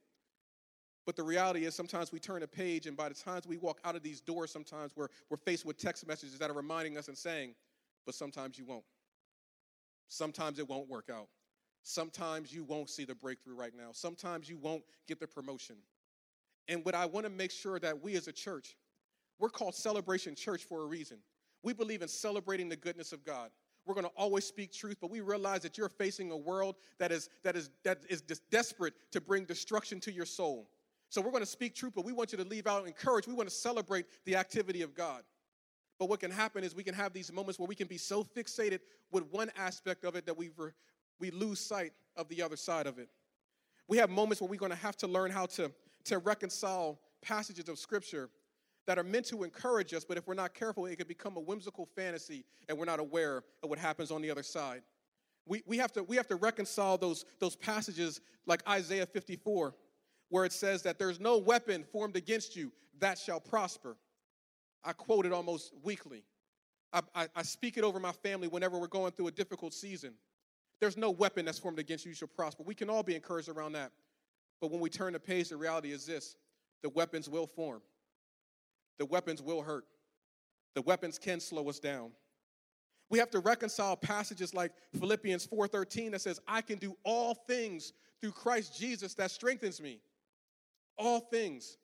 But 1.05 1.15
the 1.15 1.23
reality 1.23 1.63
is, 1.63 1.73
sometimes 1.73 2.11
we 2.11 2.19
turn 2.19 2.43
a 2.43 2.47
page, 2.47 2.85
and 2.85 2.97
by 2.97 3.07
the 3.07 3.15
time 3.15 3.41
we 3.47 3.55
walk 3.55 3.79
out 3.85 3.95
of 3.95 4.03
these 4.03 4.19
doors, 4.19 4.51
sometimes 4.51 4.91
we're, 4.93 5.07
we're 5.29 5.37
faced 5.37 5.65
with 5.65 5.77
text 5.77 6.05
messages 6.05 6.37
that 6.37 6.49
are 6.49 6.53
reminding 6.53 6.97
us 6.97 7.07
and 7.07 7.17
saying, 7.17 7.55
but 8.05 8.13
sometimes 8.13 8.59
you 8.59 8.65
won't. 8.65 8.83
Sometimes 10.09 10.59
it 10.59 10.67
won't 10.67 10.89
work 10.89 11.09
out. 11.09 11.29
Sometimes 11.83 12.53
you 12.53 12.65
won't 12.65 12.89
see 12.89 13.05
the 13.05 13.15
breakthrough 13.15 13.55
right 13.55 13.71
now. 13.73 13.89
Sometimes 13.93 14.49
you 14.49 14.57
won't 14.57 14.83
get 15.07 15.21
the 15.21 15.27
promotion. 15.27 15.77
And 16.67 16.83
what 16.83 16.93
I 16.93 17.05
want 17.05 17.25
to 17.25 17.29
make 17.29 17.51
sure 17.51 17.79
that 17.79 18.01
we 18.03 18.17
as 18.17 18.27
a 18.27 18.33
church, 18.33 18.75
we're 19.39 19.49
called 19.49 19.75
Celebration 19.75 20.35
Church 20.35 20.63
for 20.65 20.81
a 20.81 20.85
reason. 20.85 21.19
We 21.63 21.71
believe 21.71 22.01
in 22.01 22.09
celebrating 22.09 22.67
the 22.67 22.75
goodness 22.75 23.13
of 23.13 23.23
God. 23.23 23.51
We're 23.87 23.93
going 23.93 24.05
to 24.05 24.11
always 24.17 24.45
speak 24.45 24.73
truth, 24.73 24.97
but 24.99 25.09
we 25.09 25.21
realize 25.21 25.61
that 25.61 25.77
you're 25.77 25.89
facing 25.89 26.31
a 26.31 26.37
world 26.37 26.75
that 26.99 27.11
is 27.11 27.29
that 27.43 27.55
is 27.55 27.69
that 27.83 27.99
is 28.09 28.21
desperate 28.51 28.93
to 29.11 29.21
bring 29.21 29.45
destruction 29.45 29.99
to 30.01 30.11
your 30.11 30.25
soul. 30.25 30.69
So 31.09 31.21
we're 31.21 31.31
going 31.31 31.43
to 31.43 31.49
speak 31.49 31.73
truth, 31.73 31.93
but 31.95 32.03
we 32.03 32.11
want 32.11 32.33
you 32.33 32.37
to 32.37 32.43
leave 32.43 32.67
out 32.67 32.85
encouraged. 32.85 33.27
We 33.27 33.33
want 33.33 33.47
to 33.47 33.55
celebrate 33.55 34.05
the 34.25 34.35
activity 34.35 34.81
of 34.81 34.93
God. 34.93 35.23
But 35.99 36.09
what 36.09 36.19
can 36.19 36.31
happen 36.31 36.63
is 36.63 36.75
we 36.75 36.83
can 36.83 36.93
have 36.93 37.13
these 37.13 37.31
moments 37.31 37.57
where 37.57 37.67
we 37.67 37.75
can 37.75 37.87
be 37.87 37.97
so 37.97 38.23
fixated 38.23 38.79
with 39.11 39.23
one 39.31 39.49
aspect 39.57 40.03
of 40.03 40.15
it 40.15 40.25
that 40.25 40.37
we 40.37 40.49
we 41.19 41.31
lose 41.31 41.59
sight 41.59 41.93
of 42.15 42.27
the 42.27 42.43
other 42.43 42.57
side 42.57 42.87
of 42.87 42.99
it. 42.99 43.09
We 43.87 43.97
have 43.97 44.09
moments 44.09 44.41
where 44.41 44.49
we're 44.49 44.59
going 44.59 44.71
to 44.71 44.77
have 44.77 44.97
to 44.97 45.07
learn 45.07 45.31
how 45.31 45.45
to 45.47 45.71
to 46.05 46.19
reconcile 46.19 46.99
passages 47.21 47.69
of 47.69 47.79
scripture 47.79 48.29
that 48.87 48.97
are 48.97 49.03
meant 49.03 49.25
to 49.27 49.43
encourage 49.43 49.93
us, 49.93 50.05
but 50.05 50.17
if 50.17 50.25
we're 50.27 50.33
not 50.33 50.53
careful, 50.53 50.85
it 50.85 50.97
can 50.97 51.07
become 51.07 51.35
a 51.37 51.41
whimsical 51.41 51.85
fantasy 51.85 52.45
and 52.67 52.77
we're 52.77 52.85
not 52.85 52.99
aware 52.99 53.43
of 53.61 53.69
what 53.69 53.77
happens 53.77 54.11
on 54.11 54.21
the 54.21 54.31
other 54.31 54.43
side. 54.43 54.81
We, 55.45 55.61
we, 55.65 55.77
have, 55.77 55.91
to, 55.93 56.03
we 56.03 56.15
have 56.15 56.27
to 56.27 56.35
reconcile 56.35 56.97
those, 56.97 57.25
those 57.39 57.55
passages 57.55 58.21
like 58.45 58.67
Isaiah 58.67 59.05
54, 59.05 59.75
where 60.29 60.45
it 60.45 60.53
says 60.53 60.81
that 60.83 60.97
there's 60.97 61.19
no 61.19 61.37
weapon 61.37 61.83
formed 61.83 62.15
against 62.15 62.55
you 62.55 62.71
that 62.99 63.17
shall 63.17 63.39
prosper. 63.39 63.97
I 64.83 64.93
quote 64.93 65.25
it 65.25 65.33
almost 65.33 65.73
weekly. 65.83 66.23
I, 66.93 67.01
I, 67.13 67.27
I 67.35 67.43
speak 67.43 67.77
it 67.77 67.83
over 67.83 67.99
my 67.99 68.13
family 68.13 68.47
whenever 68.47 68.79
we're 68.79 68.87
going 68.87 69.11
through 69.11 69.27
a 69.27 69.31
difficult 69.31 69.73
season. 69.73 70.13
There's 70.79 70.95
no 70.95 71.11
weapon 71.11 71.45
that's 71.45 71.59
formed 71.59 71.79
against 71.79 72.05
you 72.05 72.13
shall 72.13 72.27
prosper. 72.29 72.63
We 72.63 72.75
can 72.75 72.89
all 72.89 73.03
be 73.03 73.15
encouraged 73.15 73.49
around 73.49 73.73
that. 73.73 73.91
But 74.61 74.71
when 74.71 74.79
we 74.79 74.89
turn 74.89 75.13
the 75.13 75.19
page, 75.19 75.49
the 75.49 75.57
reality 75.57 75.91
is 75.91 76.05
this 76.05 76.35
the 76.83 76.89
weapons 76.89 77.27
will 77.27 77.47
form. 77.47 77.81
The 78.97 79.05
weapons 79.05 79.41
will 79.41 79.61
hurt. 79.61 79.85
The 80.75 80.81
weapons 80.81 81.17
can 81.17 81.39
slow 81.39 81.69
us 81.69 81.79
down. 81.79 82.11
We 83.09 83.19
have 83.19 83.31
to 83.31 83.39
reconcile 83.39 83.95
passages 83.95 84.53
like 84.53 84.73
Philippians 84.99 85.45
4:13 85.45 86.11
that 86.11 86.21
says, 86.21 86.39
"I 86.47 86.61
can 86.61 86.77
do 86.77 86.97
all 87.03 87.33
things 87.33 87.93
through 88.19 88.33
Christ 88.33 88.77
Jesus 88.77 89.13
that 89.15 89.31
strengthens 89.31 89.79
me." 89.79 90.01
All 90.97 91.21
things. 91.21 91.77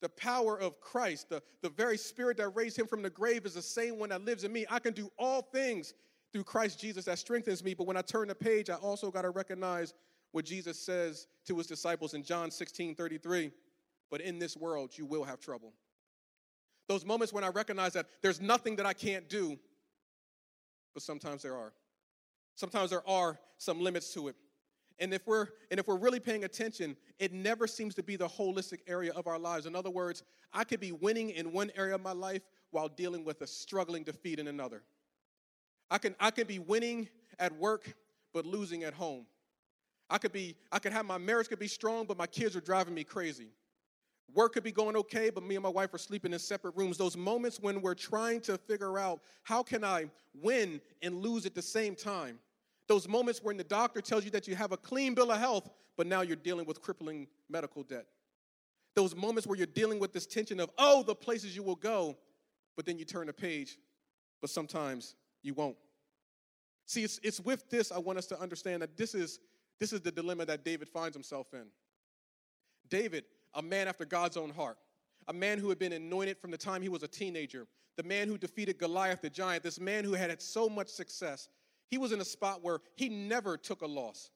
The 0.00 0.08
power 0.08 0.58
of 0.58 0.80
Christ, 0.80 1.28
the, 1.28 1.42
the 1.60 1.70
very 1.70 1.98
spirit 1.98 2.36
that 2.36 2.50
raised 2.50 2.78
him 2.78 2.86
from 2.86 3.02
the 3.02 3.10
grave 3.10 3.44
is 3.44 3.54
the 3.54 3.62
same 3.62 3.98
one 3.98 4.10
that 4.10 4.24
lives 4.24 4.44
in 4.44 4.52
me. 4.52 4.64
I 4.70 4.78
can 4.78 4.94
do 4.94 5.10
all 5.18 5.42
things 5.42 5.94
through 6.32 6.44
Christ 6.44 6.78
Jesus 6.78 7.04
that 7.06 7.18
strengthens 7.18 7.64
me. 7.64 7.74
But 7.74 7.86
when 7.86 7.96
I 7.96 8.02
turn 8.02 8.28
the 8.28 8.34
page, 8.34 8.70
I 8.70 8.74
also 8.74 9.10
got 9.10 9.22
to 9.22 9.30
recognize 9.30 9.94
what 10.30 10.44
Jesus 10.44 10.78
says 10.78 11.26
to 11.46 11.56
his 11.58 11.66
disciples 11.66 12.14
in 12.14 12.22
John 12.22 12.50
16 12.50 12.94
33. 12.94 13.52
But 14.10 14.20
in 14.20 14.38
this 14.38 14.56
world, 14.56 14.96
you 14.96 15.04
will 15.04 15.24
have 15.24 15.40
trouble. 15.40 15.74
Those 16.88 17.04
moments 17.04 17.32
when 17.32 17.44
I 17.44 17.48
recognize 17.48 17.92
that 17.92 18.06
there's 18.22 18.40
nothing 18.40 18.76
that 18.76 18.86
I 18.86 18.94
can't 18.94 19.28
do, 19.28 19.58
but 20.94 21.02
sometimes 21.02 21.42
there 21.42 21.54
are. 21.54 21.72
Sometimes 22.54 22.90
there 22.90 23.06
are 23.08 23.38
some 23.58 23.80
limits 23.80 24.12
to 24.14 24.28
it. 24.28 24.36
And 24.98 25.14
if 25.14 25.26
we're 25.26 25.46
and 25.70 25.78
if 25.78 25.86
we're 25.86 25.98
really 25.98 26.18
paying 26.18 26.44
attention, 26.44 26.96
it 27.18 27.32
never 27.32 27.66
seems 27.66 27.94
to 27.96 28.02
be 28.02 28.16
the 28.16 28.26
holistic 28.26 28.80
area 28.88 29.12
of 29.12 29.26
our 29.26 29.38
lives. 29.38 29.66
In 29.66 29.76
other 29.76 29.90
words, 29.90 30.24
I 30.52 30.64
could 30.64 30.80
be 30.80 30.92
winning 30.92 31.30
in 31.30 31.52
one 31.52 31.70
area 31.76 31.94
of 31.94 32.00
my 32.00 32.12
life 32.12 32.42
while 32.70 32.88
dealing 32.88 33.24
with 33.24 33.42
a 33.42 33.46
struggling 33.46 34.02
defeat 34.02 34.40
in 34.40 34.48
another. 34.48 34.82
I 35.90 35.98
can 35.98 36.16
I 36.18 36.30
can 36.30 36.46
be 36.46 36.58
winning 36.58 37.08
at 37.38 37.52
work 37.56 37.94
but 38.32 38.44
losing 38.44 38.82
at 38.82 38.94
home. 38.94 39.26
I 40.10 40.18
could 40.18 40.32
be 40.32 40.56
I 40.72 40.78
could 40.78 40.92
have 40.92 41.06
my 41.06 41.18
marriage 41.18 41.48
could 41.48 41.60
be 41.60 41.68
strong 41.68 42.06
but 42.06 42.16
my 42.16 42.26
kids 42.26 42.56
are 42.56 42.60
driving 42.60 42.94
me 42.94 43.04
crazy. 43.04 43.48
Work 44.34 44.54
could 44.54 44.62
be 44.62 44.72
going 44.72 44.94
okay, 44.96 45.30
but 45.30 45.42
me 45.42 45.56
and 45.56 45.62
my 45.62 45.70
wife 45.70 45.92
are 45.94 45.98
sleeping 45.98 46.32
in 46.32 46.38
separate 46.38 46.76
rooms. 46.76 46.98
Those 46.98 47.16
moments 47.16 47.58
when 47.60 47.80
we're 47.80 47.94
trying 47.94 48.40
to 48.42 48.58
figure 48.58 48.98
out 48.98 49.20
how 49.42 49.62
can 49.62 49.84
I 49.84 50.10
win 50.34 50.80
and 51.02 51.16
lose 51.16 51.46
at 51.46 51.54
the 51.54 51.62
same 51.62 51.94
time. 51.94 52.38
Those 52.88 53.08
moments 53.08 53.42
when 53.42 53.56
the 53.56 53.64
doctor 53.64 54.00
tells 54.00 54.24
you 54.24 54.30
that 54.32 54.46
you 54.46 54.54
have 54.54 54.72
a 54.72 54.76
clean 54.76 55.14
bill 55.14 55.30
of 55.30 55.38
health, 55.38 55.70
but 55.96 56.06
now 56.06 56.20
you're 56.20 56.36
dealing 56.36 56.66
with 56.66 56.80
crippling 56.80 57.26
medical 57.48 57.82
debt. 57.82 58.06
Those 58.94 59.14
moments 59.14 59.46
where 59.46 59.56
you're 59.56 59.66
dealing 59.66 59.98
with 59.98 60.12
this 60.12 60.26
tension 60.26 60.60
of, 60.60 60.70
oh, 60.78 61.02
the 61.02 61.14
places 61.14 61.56
you 61.56 61.62
will 61.62 61.76
go, 61.76 62.16
but 62.76 62.84
then 62.84 62.98
you 62.98 63.04
turn 63.04 63.28
a 63.28 63.32
page, 63.32 63.78
but 64.40 64.50
sometimes 64.50 65.16
you 65.42 65.54
won't. 65.54 65.76
See, 66.86 67.04
it's, 67.04 67.20
it's 67.22 67.40
with 67.40 67.68
this 67.70 67.92
I 67.92 67.98
want 67.98 68.18
us 68.18 68.26
to 68.26 68.40
understand 68.40 68.82
that 68.82 68.96
this 68.96 69.14
is, 69.14 69.40
this 69.78 69.92
is 69.92 70.00
the 70.00 70.10
dilemma 70.10 70.46
that 70.46 70.64
David 70.64 70.88
finds 70.88 71.14
himself 71.14 71.52
in. 71.52 71.66
David, 72.88 73.24
a 73.58 73.62
man 73.62 73.88
after 73.88 74.04
God's 74.04 74.36
own 74.36 74.50
heart, 74.50 74.78
a 75.26 75.32
man 75.32 75.58
who 75.58 75.68
had 75.68 75.80
been 75.80 75.92
anointed 75.92 76.38
from 76.38 76.52
the 76.52 76.56
time 76.56 76.80
he 76.80 76.88
was 76.88 77.02
a 77.02 77.08
teenager, 77.08 77.66
the 77.96 78.04
man 78.04 78.28
who 78.28 78.38
defeated 78.38 78.78
Goliath 78.78 79.20
the 79.20 79.28
giant, 79.28 79.64
this 79.64 79.80
man 79.80 80.04
who 80.04 80.12
had 80.12 80.30
had 80.30 80.40
so 80.40 80.68
much 80.68 80.86
success. 80.88 81.48
He 81.88 81.98
was 81.98 82.12
in 82.12 82.20
a 82.20 82.24
spot 82.24 82.62
where 82.62 82.78
he 82.94 83.08
never 83.08 83.56
took 83.56 83.82
a 83.82 83.86
loss, 83.86 84.30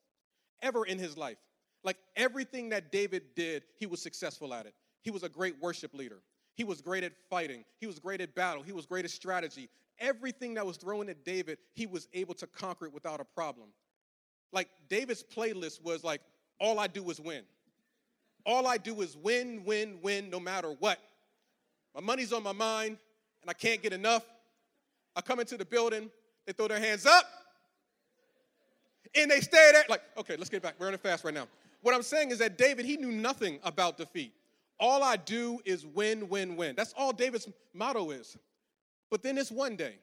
ever 0.60 0.84
in 0.84 0.98
his 0.98 1.16
life. 1.16 1.38
Like 1.84 1.98
everything 2.16 2.70
that 2.70 2.90
David 2.90 3.22
did, 3.36 3.62
he 3.78 3.86
was 3.86 4.02
successful 4.02 4.52
at 4.52 4.66
it. 4.66 4.74
He 5.02 5.12
was 5.12 5.22
a 5.22 5.28
great 5.28 5.54
worship 5.62 5.94
leader. 5.94 6.20
He 6.56 6.64
was 6.64 6.80
great 6.80 7.04
at 7.04 7.12
fighting. 7.30 7.64
He 7.78 7.86
was 7.86 8.00
great 8.00 8.20
at 8.20 8.34
battle. 8.34 8.62
He 8.62 8.72
was 8.72 8.86
great 8.86 9.04
at 9.04 9.12
strategy. 9.12 9.68
Everything 10.00 10.54
that 10.54 10.66
was 10.66 10.76
thrown 10.76 11.08
at 11.08 11.24
David, 11.24 11.58
he 11.74 11.86
was 11.86 12.08
able 12.12 12.34
to 12.34 12.46
conquer 12.48 12.86
it 12.86 12.92
without 12.92 13.20
a 13.20 13.24
problem. 13.24 13.68
Like 14.52 14.68
David's 14.88 15.22
playlist 15.22 15.80
was 15.82 16.02
like, 16.02 16.22
all 16.58 16.80
I 16.80 16.88
do 16.88 17.08
is 17.08 17.20
win. 17.20 17.44
All 18.44 18.66
I 18.66 18.76
do 18.76 19.00
is 19.00 19.16
win, 19.16 19.62
win, 19.64 19.98
win, 20.02 20.30
no 20.30 20.40
matter 20.40 20.68
what. 20.78 20.98
My 21.94 22.00
money's 22.00 22.32
on 22.32 22.42
my 22.42 22.52
mind, 22.52 22.98
and 23.42 23.50
I 23.50 23.52
can't 23.52 23.82
get 23.82 23.92
enough. 23.92 24.24
I 25.14 25.20
come 25.20 25.40
into 25.40 25.56
the 25.56 25.64
building, 25.64 26.10
they 26.46 26.52
throw 26.52 26.68
their 26.68 26.80
hands 26.80 27.06
up, 27.06 27.24
and 29.14 29.30
they 29.30 29.40
stay 29.40 29.70
there. 29.72 29.84
Like, 29.88 30.02
okay, 30.16 30.36
let's 30.36 30.50
get 30.50 30.62
back. 30.62 30.74
We're 30.78 30.92
a 30.92 30.98
fast 30.98 31.24
right 31.24 31.34
now. 31.34 31.46
What 31.82 31.94
I'm 31.94 32.02
saying 32.02 32.30
is 32.30 32.38
that 32.38 32.56
David, 32.56 32.84
he 32.86 32.96
knew 32.96 33.12
nothing 33.12 33.58
about 33.62 33.96
defeat. 33.96 34.32
All 34.80 35.02
I 35.02 35.16
do 35.16 35.60
is 35.64 35.84
win, 35.86 36.28
win, 36.28 36.56
win. 36.56 36.74
That's 36.76 36.94
all 36.96 37.12
David's 37.12 37.48
motto 37.74 38.10
is. 38.10 38.36
But 39.10 39.22
then 39.22 39.34
this 39.34 39.50
one 39.50 39.76
day, 39.76 39.96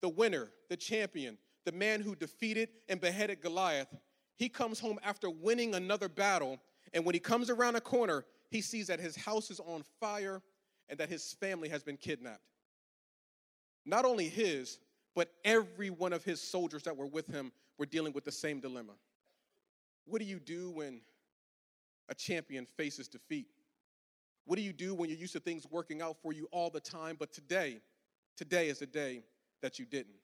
the 0.00 0.08
winner, 0.08 0.48
the 0.68 0.76
champion, 0.76 1.36
the 1.64 1.72
man 1.72 2.00
who 2.00 2.14
defeated 2.14 2.70
and 2.88 3.00
beheaded 3.00 3.42
Goliath, 3.42 3.88
he 4.36 4.48
comes 4.48 4.80
home 4.80 4.98
after 5.02 5.28
winning 5.28 5.74
another 5.74 6.08
battle. 6.08 6.58
And 6.92 7.04
when 7.04 7.14
he 7.14 7.20
comes 7.20 7.50
around 7.50 7.76
a 7.76 7.80
corner, 7.80 8.24
he 8.50 8.60
sees 8.60 8.86
that 8.86 9.00
his 9.00 9.16
house 9.16 9.50
is 9.50 9.60
on 9.60 9.84
fire 10.00 10.42
and 10.88 10.98
that 10.98 11.08
his 11.08 11.34
family 11.34 11.68
has 11.68 11.82
been 11.82 11.96
kidnapped. 11.96 12.40
Not 13.84 14.04
only 14.04 14.28
his, 14.28 14.78
but 15.14 15.32
every 15.44 15.90
one 15.90 16.12
of 16.12 16.24
his 16.24 16.40
soldiers 16.40 16.82
that 16.84 16.96
were 16.96 17.06
with 17.06 17.26
him 17.26 17.52
were 17.78 17.86
dealing 17.86 18.12
with 18.12 18.24
the 18.24 18.32
same 18.32 18.60
dilemma. 18.60 18.92
What 20.06 20.20
do 20.20 20.24
you 20.24 20.40
do 20.40 20.70
when 20.70 21.00
a 22.08 22.14
champion 22.14 22.66
faces 22.76 23.08
defeat? 23.08 23.48
What 24.46 24.56
do 24.56 24.62
you 24.62 24.72
do 24.72 24.94
when 24.94 25.10
you're 25.10 25.18
used 25.18 25.34
to 25.34 25.40
things 25.40 25.66
working 25.70 26.00
out 26.00 26.16
for 26.22 26.32
you 26.32 26.48
all 26.50 26.70
the 26.70 26.80
time, 26.80 27.16
but 27.18 27.32
today, 27.32 27.80
today 28.36 28.68
is 28.68 28.78
the 28.78 28.86
day 28.86 29.22
that 29.60 29.78
you 29.78 29.84
didn't? 29.84 30.16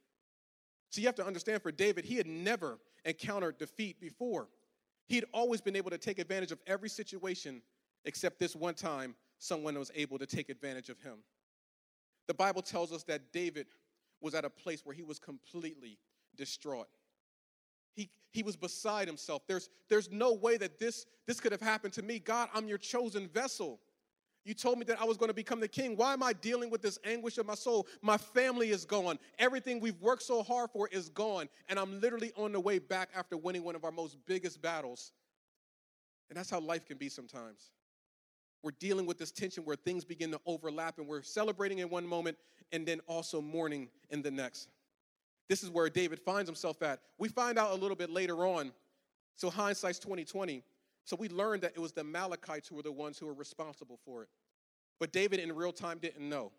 So 0.88 1.00
you 1.00 1.06
have 1.09 1.16
to 1.16 1.26
understand 1.26 1.62
for 1.62 1.73
David, 1.73 2.04
he 2.04 2.16
had 2.16 2.26
never 2.26 2.78
encountered 3.04 3.59
defeat 3.59 4.00
before. 4.00 4.49
He 5.06 5.16
had 5.16 5.25
always 5.32 5.61
been 5.61 5.76
able 5.76 5.90
to 5.90 5.99
take 5.99 6.18
advantage 6.18 6.52
of 6.52 6.61
every 6.66 6.88
situation 6.88 7.62
except 8.04 8.38
this 8.38 8.54
one 8.56 8.75
time 8.75 9.14
someone 9.38 9.78
was 9.78 9.90
able 9.94 10.18
to 10.18 10.26
take 10.26 10.49
advantage 10.49 10.88
of 10.88 10.99
him. 11.00 11.18
The 12.26 12.34
Bible 12.34 12.62
tells 12.62 12.92
us 12.92 13.02
that 13.04 13.32
David 13.32 13.66
was 14.20 14.34
at 14.34 14.44
a 14.44 14.50
place 14.50 14.84
where 14.84 14.94
he 14.94 15.02
was 15.02 15.18
completely 15.18 15.99
distraught. 16.37 16.88
He, 17.94 18.11
he 18.30 18.42
was 18.42 18.56
beside 18.56 19.06
himself. 19.06 19.46
There's, 19.46 19.68
there's 19.88 20.11
no 20.11 20.32
way 20.32 20.56
that 20.56 20.78
this, 20.78 21.06
this 21.26 21.40
could 21.40 21.52
have 21.52 21.61
happened 21.61 21.92
to 21.94 22.02
me. 22.02 22.18
God, 22.18 22.49
I'm 22.54 22.66
your 22.66 22.78
chosen 22.78 23.28
vessel. 23.28 23.80
You 24.44 24.52
told 24.52 24.78
me 24.78 24.84
that 24.86 25.00
I 25.00 25.04
was 25.04 25.16
going 25.16 25.30
to 25.30 25.34
become 25.34 25.58
the 25.58 25.68
king. 25.68 25.96
Why 25.96 26.12
am 26.12 26.22
I 26.22 26.34
dealing 26.34 26.68
with 26.68 26.82
this 26.82 26.98
anguish 27.04 27.38
of 27.38 27.46
my 27.46 27.54
soul? 27.54 27.86
My 28.02 28.18
family 28.18 28.70
is 28.70 28.84
gone. 28.84 29.18
Everything 29.38 29.80
we've 29.80 30.00
worked 30.02 30.22
so 30.22 30.42
hard 30.42 30.70
for 30.70 30.86
is 30.88 31.08
gone. 31.08 31.48
And 31.68 31.78
I'm 31.78 32.00
literally 32.00 32.30
on 32.36 32.52
the 32.52 32.60
way 32.60 32.78
back 32.78 33.08
after 33.16 33.38
winning 33.38 33.64
one 33.64 33.74
of 33.74 33.84
our 33.84 33.90
most 33.90 34.18
biggest 34.26 34.60
battles. 34.60 35.12
And 36.28 36.38
that's 36.38 36.50
how 36.50 36.60
life 36.60 36.84
can 36.84 36.98
be 36.98 37.08
sometimes. 37.08 37.70
We're 38.62 38.72
dealing 38.72 39.06
with 39.06 39.18
this 39.18 39.30
tension 39.30 39.64
where 39.64 39.76
things 39.76 40.04
begin 40.04 40.30
to 40.32 40.40
overlap 40.46 40.98
and 40.98 41.06
we're 41.06 41.22
celebrating 41.22 41.78
in 41.78 41.88
one 41.88 42.06
moment 42.06 42.36
and 42.72 42.86
then 42.86 43.00
also 43.06 43.40
mourning 43.40 43.88
in 44.10 44.20
the 44.22 44.30
next. 44.30 44.68
This 45.48 45.62
is 45.62 45.70
where 45.70 45.88
David 45.88 46.20
finds 46.20 46.48
himself 46.48 46.82
at. 46.82 47.00
We 47.18 47.28
find 47.28 47.58
out 47.58 47.72
a 47.72 47.74
little 47.74 47.96
bit 47.96 48.10
later 48.10 48.46
on. 48.46 48.72
So 49.36 49.50
hindsight's 49.50 49.98
2020. 49.98 50.62
So 51.04 51.16
we 51.16 51.28
learned 51.28 51.62
that 51.62 51.73
it 51.75 51.80
was 51.80 51.92
the 51.92 52.00
Amalekites 52.00 52.68
who 52.68 52.76
were 52.76 52.82
the 52.82 52.92
ones 52.92 53.18
who 53.18 53.26
were 53.26 53.34
responsible 53.34 53.99
for 54.04 54.23
it. 54.23 54.28
But 54.99 55.12
David 55.12 55.40
in 55.40 55.54
real 55.54 55.73
time 55.73 55.99
didn't 55.99 56.26
know. 56.26 56.52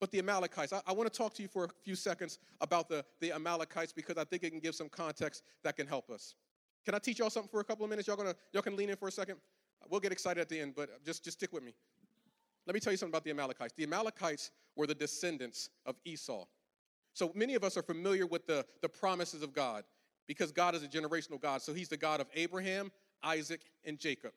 But 0.00 0.10
the 0.10 0.18
Amalekites, 0.18 0.72
I, 0.72 0.80
I 0.86 0.92
want 0.92 1.12
to 1.12 1.16
talk 1.16 1.34
to 1.34 1.42
you 1.42 1.48
for 1.48 1.64
a 1.64 1.68
few 1.84 1.94
seconds 1.94 2.38
about 2.60 2.88
the, 2.88 3.04
the 3.20 3.32
Amalekites 3.32 3.92
because 3.92 4.16
I 4.16 4.24
think 4.24 4.42
it 4.42 4.50
can 4.50 4.60
give 4.60 4.74
some 4.74 4.88
context 4.88 5.42
that 5.62 5.76
can 5.76 5.86
help 5.86 6.10
us. 6.10 6.34
Can 6.84 6.94
I 6.94 6.98
teach 6.98 7.18
y'all 7.18 7.30
something 7.30 7.50
for 7.50 7.60
a 7.60 7.64
couple 7.64 7.84
of 7.84 7.90
minutes? 7.90 8.08
Y'all 8.08 8.16
gonna 8.16 8.34
y'all 8.52 8.62
can 8.62 8.76
lean 8.76 8.88
in 8.88 8.96
for 8.96 9.08
a 9.08 9.12
second? 9.12 9.36
We'll 9.88 10.00
get 10.00 10.12
excited 10.12 10.40
at 10.40 10.48
the 10.48 10.60
end, 10.60 10.74
but 10.74 11.04
just, 11.04 11.24
just 11.24 11.38
stick 11.38 11.52
with 11.52 11.62
me. 11.62 11.74
Let 12.66 12.74
me 12.74 12.80
tell 12.80 12.92
you 12.92 12.96
something 12.96 13.12
about 13.12 13.24
the 13.24 13.30
Amalekites. 13.30 13.74
The 13.76 13.84
Amalekites 13.84 14.50
were 14.76 14.86
the 14.86 14.94
descendants 14.94 15.70
of 15.86 15.96
Esau. 16.04 16.44
So 17.14 17.32
many 17.34 17.54
of 17.54 17.64
us 17.64 17.76
are 17.76 17.82
familiar 17.82 18.26
with 18.26 18.46
the, 18.46 18.64
the 18.82 18.88
promises 18.88 19.42
of 19.42 19.52
God 19.52 19.84
because 20.26 20.52
God 20.52 20.74
is 20.74 20.82
a 20.82 20.88
generational 20.88 21.40
God. 21.40 21.62
So 21.62 21.72
he's 21.72 21.88
the 21.88 21.96
God 21.96 22.20
of 22.20 22.28
Abraham, 22.34 22.92
Isaac, 23.22 23.60
and 23.84 23.98
Jacob. 23.98 24.32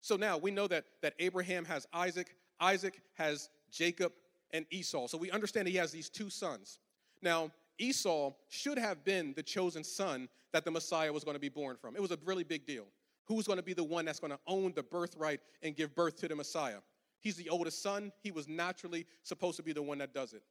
So 0.00 0.16
now 0.16 0.36
we 0.36 0.50
know 0.50 0.66
that, 0.68 0.84
that 1.02 1.14
Abraham 1.18 1.64
has 1.64 1.86
Isaac, 1.92 2.34
Isaac 2.60 3.00
has 3.14 3.48
Jacob 3.70 4.12
and 4.52 4.66
Esau. 4.70 5.06
So 5.06 5.18
we 5.18 5.30
understand 5.30 5.66
he 5.66 5.76
has 5.76 5.92
these 5.92 6.08
two 6.08 6.30
sons. 6.30 6.78
Now, 7.22 7.50
Esau 7.78 8.32
should 8.48 8.78
have 8.78 9.04
been 9.04 9.32
the 9.34 9.42
chosen 9.42 9.82
son 9.82 10.28
that 10.52 10.64
the 10.64 10.70
Messiah 10.70 11.12
was 11.12 11.24
going 11.24 11.34
to 11.34 11.40
be 11.40 11.48
born 11.48 11.76
from. 11.76 11.96
It 11.96 12.02
was 12.02 12.12
a 12.12 12.18
really 12.24 12.44
big 12.44 12.66
deal. 12.66 12.86
Who's 13.26 13.46
going 13.46 13.56
to 13.56 13.62
be 13.62 13.72
the 13.72 13.82
one 13.82 14.04
that's 14.04 14.20
going 14.20 14.32
to 14.32 14.38
own 14.46 14.72
the 14.74 14.82
birthright 14.82 15.40
and 15.62 15.74
give 15.74 15.94
birth 15.94 16.16
to 16.20 16.28
the 16.28 16.36
Messiah? 16.36 16.78
He's 17.20 17.36
the 17.36 17.48
oldest 17.48 17.82
son. 17.82 18.12
He 18.22 18.30
was 18.30 18.46
naturally 18.46 19.06
supposed 19.22 19.56
to 19.56 19.62
be 19.62 19.72
the 19.72 19.82
one 19.82 19.98
that 19.98 20.12
does 20.12 20.34
it. 20.34 20.42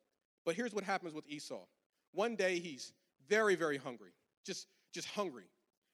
But 0.46 0.56
here's 0.56 0.74
what 0.74 0.84
happens 0.84 1.14
with 1.14 1.26
Esau. 1.30 1.62
One 2.12 2.36
day 2.36 2.60
he's 2.60 2.92
very, 3.30 3.56
very 3.56 3.78
hungry, 3.78 4.12
just, 4.46 4.68
just 4.92 5.08
hungry. 5.08 5.46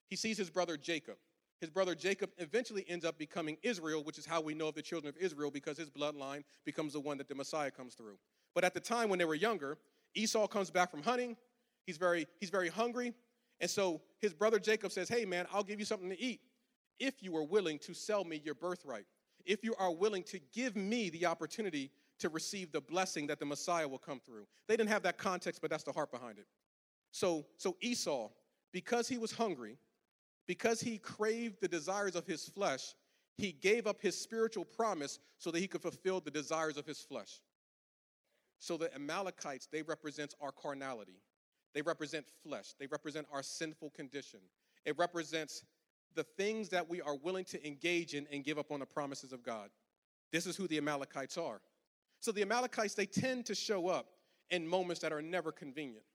He 0.08 0.15
sees 0.15 0.38
his 0.38 0.50
brother 0.50 0.78
Jacob. 0.78 1.18
His 1.60 1.69
brother 1.69 1.93
Jacob 1.93 2.30
eventually 2.38 2.86
ends 2.88 3.04
up 3.04 3.17
becoming 3.17 3.58
Israel, 3.63 4.04
which 4.04 4.17
is 4.17 4.26
how 4.26 4.39
we 4.39 4.54
know 4.54 4.67
of 4.69 4.76
the 4.76 4.82
children 4.82 5.13
of 5.13 5.22
Israel 5.22 5.52
because 5.52 5.78
his 5.78 5.89
bloodline 5.89 6.43
becomes 6.65 6.93
the 6.93 7.00
one 7.00 7.17
that 7.17 7.28
the 7.28 7.36
Messiah 7.36 7.72
comes 7.72 7.95
through. 7.95 8.17
But 8.56 8.63
at 8.63 8.74
the 8.74 8.80
time 8.80 9.10
when 9.10 9.19
they 9.19 9.26
were 9.26 9.36
younger, 9.36 9.78
Esau 10.15 10.48
comes 10.48 10.72
back 10.72 10.89
from 10.89 11.04
hunting. 11.04 11.36
He's 11.86 11.98
very, 11.98 12.28
he's 12.39 12.50
very 12.50 12.69
hungry. 12.69 13.13
And 13.60 13.69
so 13.69 14.02
his 14.19 14.34
brother 14.34 14.58
Jacob 14.58 14.91
says, 14.91 15.10
Hey, 15.10 15.26
man, 15.26 15.48
I'll 15.52 15.63
give 15.63 15.80
you 15.80 15.86
something 15.86 16.10
to 16.10 16.19
eat 16.19 16.41
if 17.00 17.22
you 17.22 17.36
are 17.36 17.43
willing 17.43 17.80
to 17.80 17.93
sell 17.93 18.24
me 18.24 18.41
your 18.43 18.56
birthright, 18.56 19.06
if 19.45 19.63
you 19.63 19.76
are 19.80 19.91
willing 19.91 20.24
to 20.24 20.39
give 20.54 20.76
me 20.76 21.10
the 21.10 21.26
opportunity 21.26 21.91
to 22.19 22.30
receive 22.30 22.72
the 22.72 22.82
blessing 22.82 23.28
that 23.28 23.39
the 23.39 23.45
Messiah 23.45 23.88
will 23.88 23.98
come 23.98 24.19
through. 24.19 24.45
They 24.67 24.76
didn't 24.76 24.89
have 24.89 25.04
that 25.04 25.17
context, 25.17 25.62
but 25.62 25.69
that's 25.69 25.84
the 25.84 25.93
heart 25.93 26.12
behind 26.12 26.38
it. 26.38 26.45
So, 27.12 27.45
so 27.58 27.78
Esau, 27.82 28.30
because 28.74 29.08
he 29.08 29.17
was 29.17 29.32
hungry, 29.32 29.78
because 30.50 30.82
he 30.82 30.98
craved 30.98 31.62
the 31.62 31.68
desires 31.68 32.16
of 32.16 32.26
his 32.26 32.50
flesh, 32.50 32.96
he 33.38 33.52
gave 33.52 33.86
up 33.86 34.02
his 34.02 34.20
spiritual 34.20 34.66
promise 34.66 35.20
so 35.38 35.52
that 35.52 35.60
he 35.60 35.68
could 35.68 35.84
fulfill 35.84 36.20
the 36.20 36.32
desires 36.32 36.76
of 36.76 36.88
his 36.88 37.02
flesh. 37.02 37.40
So 38.58 38.76
the 38.76 38.92
Amalekites, 38.96 39.68
they 39.72 39.84
represent 39.84 40.34
our 40.42 40.52
carnality. 40.52 41.22
They 41.76 41.84
represent 41.84 42.26
flesh. 42.42 42.74
They 42.80 42.88
represent 42.88 43.28
our 43.32 43.44
sinful 43.44 43.92
condition. 43.92 44.40
It 44.86 44.98
represents 44.98 45.64
the 46.16 46.24
things 46.24 46.68
that 46.70 46.90
we 46.90 47.00
are 47.00 47.16
willing 47.18 47.46
to 47.46 47.64
engage 47.68 48.16
in 48.16 48.26
and 48.32 48.44
give 48.44 48.58
up 48.58 48.72
on 48.72 48.80
the 48.80 48.88
promises 48.88 49.32
of 49.32 49.44
God. 49.44 49.70
This 50.32 50.48
is 50.48 50.56
who 50.56 50.68
the 50.68 50.80
Amalekites 50.80 51.38
are. 51.38 51.62
So 52.22 52.32
the 52.32 52.42
Amalekites, 52.42 52.96
they 52.96 53.06
tend 53.06 53.46
to 53.46 53.54
show 53.54 53.88
up 53.88 54.08
in 54.50 54.68
moments 54.68 55.00
that 55.02 55.14
are 55.14 55.22
never 55.22 55.52
convenient. 55.52 56.06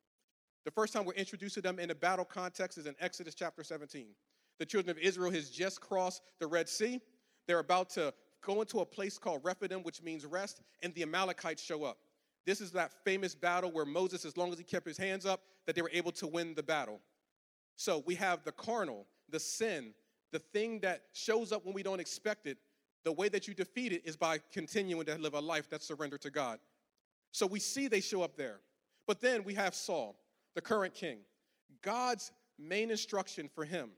The 0.65 0.71
first 0.71 0.93
time 0.93 1.05
we're 1.05 1.13
introduced 1.13 1.55
to 1.57 1.61
them 1.61 1.79
in 1.79 1.91
a 1.91 1.95
battle 1.95 2.25
context 2.25 2.79
is 2.79 2.87
in 2.87 2.95
Exodus 2.99 3.35
chapter 3.35 3.63
17. 3.63 4.07
The 4.59 4.65
children 4.67 4.97
of 4.97 5.03
Israel 5.03 5.31
has 5.31 5.51
just 5.51 5.81
crossed 5.81 6.23
the 6.39 6.47
Red 6.47 6.69
Sea. 6.69 7.01
They're 7.47 7.59
about 7.59 7.91
to 7.91 8.15
go 8.43 8.61
into 8.61 8.81
a 8.81 8.87
place 8.87 9.19
called 9.19 9.45
Rephidim, 9.45 9.83
which 9.83 10.03
means 10.03 10.25
rest, 10.25 10.63
and 10.83 10.95
the 10.95 11.03
Amalekites 11.03 11.63
show 11.63 11.85
up. 11.85 11.99
This 12.47 12.61
is 12.61 12.73
that 12.73 12.93
famous 13.05 13.35
battle 13.35 13.71
where 13.71 13.85
Moses, 13.85 14.25
as 14.25 14.37
long 14.37 14.53
as 14.53 14.59
he 14.59 14.65
kept 14.65 14.87
his 14.87 14.99
hands 14.99 15.27
up, 15.27 15.43
that 15.67 15.75
they 15.75 15.83
were 15.83 15.91
able 15.93 16.13
to 16.13 16.27
win 16.27 16.55
the 16.55 16.63
battle. 16.63 17.01
So 17.77 18.03
we 18.07 18.15
have 18.17 18.45
the 18.45 18.53
carnal, 18.53 19.07
the 19.31 19.41
sin, 19.41 19.95
the 20.33 20.39
thing 20.39 20.81
that 20.81 21.03
shows 21.13 21.53
up 21.53 21.65
when 21.65 21.75
we 21.75 21.83
don't 21.83 22.01
expect 22.01 22.47
it, 22.47 22.59
the 23.05 23.13
way 23.13 23.29
that 23.29 23.47
you 23.47 23.55
defeat 23.55 23.93
it 23.93 24.03
is 24.05 24.17
by 24.17 24.39
continuing 24.53 25.05
to 25.07 25.17
live 25.17 25.35
a 25.35 25.41
life 25.41 25.69
that's 25.69 25.87
surrendered 25.87 26.23
to 26.23 26.31
God. 26.31 26.59
So 27.33 27.47
we 27.47 27.61
see 27.61 27.89
they 27.89 28.01
show 28.01 28.23
up 28.23 28.37
there. 28.37 28.61
But 29.07 29.21
then 29.21 29.45
we 29.45 29.55
have 29.55 29.75
Saul, 29.75 30.17
the 30.55 30.61
current 30.61 30.95
king. 30.95 31.19
God's 31.83 32.33
main 32.59 32.91
instruction 32.91 33.49
for 33.55 33.65
him 33.65 33.91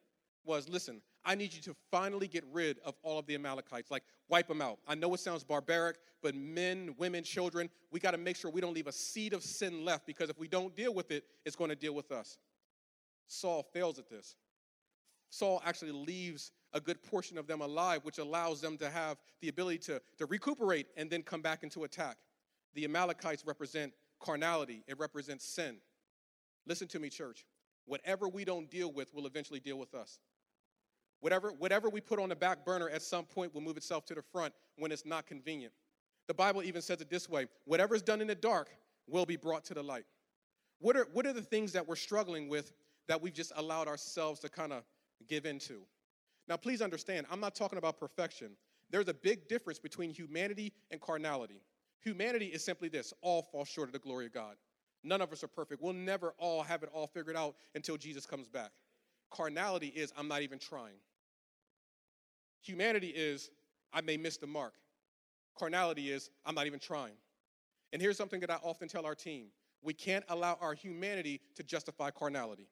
was 0.45 0.69
listen, 0.69 1.03
I 1.25 1.35
need 1.35 1.53
you 1.53 1.61
to 1.63 1.75
finally 1.91 2.29
get 2.29 2.45
rid 2.53 2.79
of 2.85 2.95
all 3.03 3.19
of 3.19 3.27
the 3.27 3.35
Amalekites, 3.35 3.91
like 3.91 4.05
wipe 4.29 4.47
them 4.47 4.63
out. 4.63 4.79
I 4.87 4.95
know 4.95 5.13
it 5.15 5.21
sounds 5.21 5.43
barbaric, 5.43 5.97
but 6.23 6.35
men, 6.35 6.95
women, 6.99 7.25
children, 7.25 7.69
we 7.91 7.99
got 7.99 8.13
to 8.13 8.19
make 8.19 8.37
sure 8.37 8.51
we 8.51 8.61
don't 8.61 8.75
leave 8.75 8.87
a 8.87 8.93
seed 8.93 9.33
of 9.33 9.43
sin 9.43 9.85
left 9.85 10.07
because 10.07 10.31
if 10.31 10.39
we 10.39 10.47
don't 10.47 10.75
deal 10.77 10.95
with 10.95 11.11
it, 11.11 11.25
it's 11.45 11.57
going 11.57 11.71
to 11.71 11.77
deal 11.77 11.95
with 11.95 12.13
us. 12.13 12.39
Saul 13.27 13.65
fails 13.73 13.99
at 13.99 14.09
this. 14.09 14.37
Saul 15.31 15.61
actually 15.65 15.91
leaves 15.91 16.53
a 16.73 16.81
good 16.81 17.03
portion 17.03 17.37
of 17.37 17.49
them 17.49 17.61
alive, 17.61 18.01
which 18.05 18.19
allows 18.19 18.61
them 18.61 18.79
to 18.79 18.89
have 18.89 19.19
the 19.41 19.49
ability 19.49 19.79
to, 19.79 20.01
to 20.19 20.27
recuperate 20.27 20.87
and 20.97 21.11
then 21.11 21.23
come 21.23 21.43
back 21.43 21.65
into 21.65 21.85
attack. 21.85 22.17
The 22.75 22.85
Amalekites 22.85 23.45
represent 23.45 23.93
carnality, 24.21 24.85
it 24.87 24.99
represents 24.99 25.45
sin. 25.45 25.79
Listen 26.67 26.89
to 26.89 26.99
me, 26.99 27.09
church. 27.09 27.45
Whatever 27.87 28.29
we 28.29 28.45
don't 28.45 28.71
deal 28.71 28.93
with 28.93 29.15
will 29.15 29.27
eventually 29.27 29.61
deal 29.61 29.79
with 29.79 29.95
us. 29.95 30.19
Whatever, 31.21 31.51
whatever 31.51 31.89
we 31.89 32.01
put 32.01 32.19
on 32.19 32.29
the 32.29 32.37
back 32.37 32.65
burner 32.65 32.89
at 32.89 33.03
some 33.03 33.25
point 33.25 33.55
will 33.55 33.61
move 33.61 33.77
itself 33.77 34.05
to 34.07 34.15
the 34.15 34.23
front 34.23 34.53
when 34.77 34.93
it's 34.93 35.07
not 35.07 35.27
convenient. 35.27 35.73
The 36.29 36.35
Bible 36.35 36.63
even 36.63 36.83
says 36.83 37.01
it 37.01 37.09
this 37.09 37.29
way 37.29 37.47
whatever 37.65 37.95
is 37.95 38.03
done 38.03 38.21
in 38.21 38.27
the 38.27 38.35
dark 38.35 38.69
will 39.07 39.27
be 39.27 39.37
brought 39.37 39.65
to 39.67 39.75
the 39.75 39.83
light. 39.83 40.05
What 40.79 40.97
are, 40.97 41.07
what 41.13 41.27
are 41.27 41.33
the 41.33 41.43
things 41.43 41.73
that 41.73 41.87
we're 41.87 41.97
struggling 41.97 42.49
with 42.49 42.73
that 43.09 43.23
we've 43.23 43.33
just 43.33 43.53
allowed 43.57 43.89
ourselves 43.89 44.41
to 44.41 44.49
kind 44.49 44.73
of 44.73 44.83
give 45.29 45.47
into? 45.47 45.83
Now, 46.49 46.57
please 46.57 46.83
understand, 46.83 47.27
I'm 47.31 47.41
not 47.41 47.55
talking 47.55 47.79
about 47.79 47.99
perfection. 47.99 48.51
There's 48.91 49.09
a 49.09 49.15
big 49.15 49.49
difference 49.49 49.79
between 49.79 50.11
humanity 50.11 50.73
and 50.91 51.01
carnality. 51.01 51.63
Humanity 52.03 52.47
is 52.47 52.63
simply 52.65 52.89
this 52.89 53.13
all 53.23 53.43
fall 53.43 53.65
short 53.65 53.89
of 53.89 53.93
the 53.93 53.99
glory 53.99 54.27
of 54.27 54.33
God. 54.33 54.57
None 55.07 55.21
of 55.21 55.33
us 55.33 55.45
are 55.45 55.49
perfect. 55.49 55.81
We'll 55.81 55.93
never 55.93 56.35
all 56.37 56.65
have 56.65 56.83
it 56.83 56.91
all 56.93 57.07
figured 57.07 57.37
out 57.37 57.55
until 57.77 57.97
Jesus 57.97 58.27
comes 58.27 58.49
back. 58.49 58.73
Carnality 59.31 59.87
is, 59.87 60.13
I'm 60.19 60.27
not 60.27 60.43
even 60.43 60.59
trying. 60.59 60.97
Humanity 62.63 63.09
is, 63.09 63.51
I 63.93 64.01
may 64.01 64.17
miss 64.17 64.37
the 64.37 64.49
mark. 64.49 64.75
Carnality 65.57 66.11
is, 66.11 66.31
I'm 66.45 66.57
not 66.57 66.67
even 66.67 66.81
trying. 66.81 67.15
And 67.93 68.03
here's 68.03 68.17
something 68.17 68.41
that 68.41 68.51
I 68.51 68.57
often 68.65 68.89
tell 68.89 69.07
our 69.07 69.15
team 69.15 69.47
we 69.81 69.95
can't 69.95 70.25
allow 70.29 70.59
our 70.61 70.75
humanity 70.75 71.41
to 71.55 71.63
justify 71.63 72.11
carnality. 72.11 72.67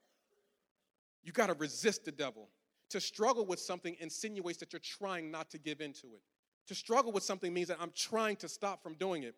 You 1.22 1.30
got 1.30 1.46
to 1.46 1.54
resist 1.54 2.04
the 2.04 2.12
devil. 2.12 2.48
To 2.90 3.00
struggle 3.00 3.46
with 3.46 3.60
something 3.60 3.96
insinuates 4.00 4.58
that 4.58 4.72
you're 4.72 4.80
trying 4.80 5.30
not 5.30 5.50
to 5.50 5.58
give 5.58 5.80
into 5.80 6.08
it. 6.08 6.22
To 6.66 6.74
struggle 6.74 7.12
with 7.12 7.22
something 7.22 7.54
means 7.54 7.68
that 7.68 7.78
I'm 7.80 7.92
trying 7.94 8.36
to 8.36 8.48
stop 8.48 8.82
from 8.82 8.94
doing 8.94 9.22
it. 9.22 9.36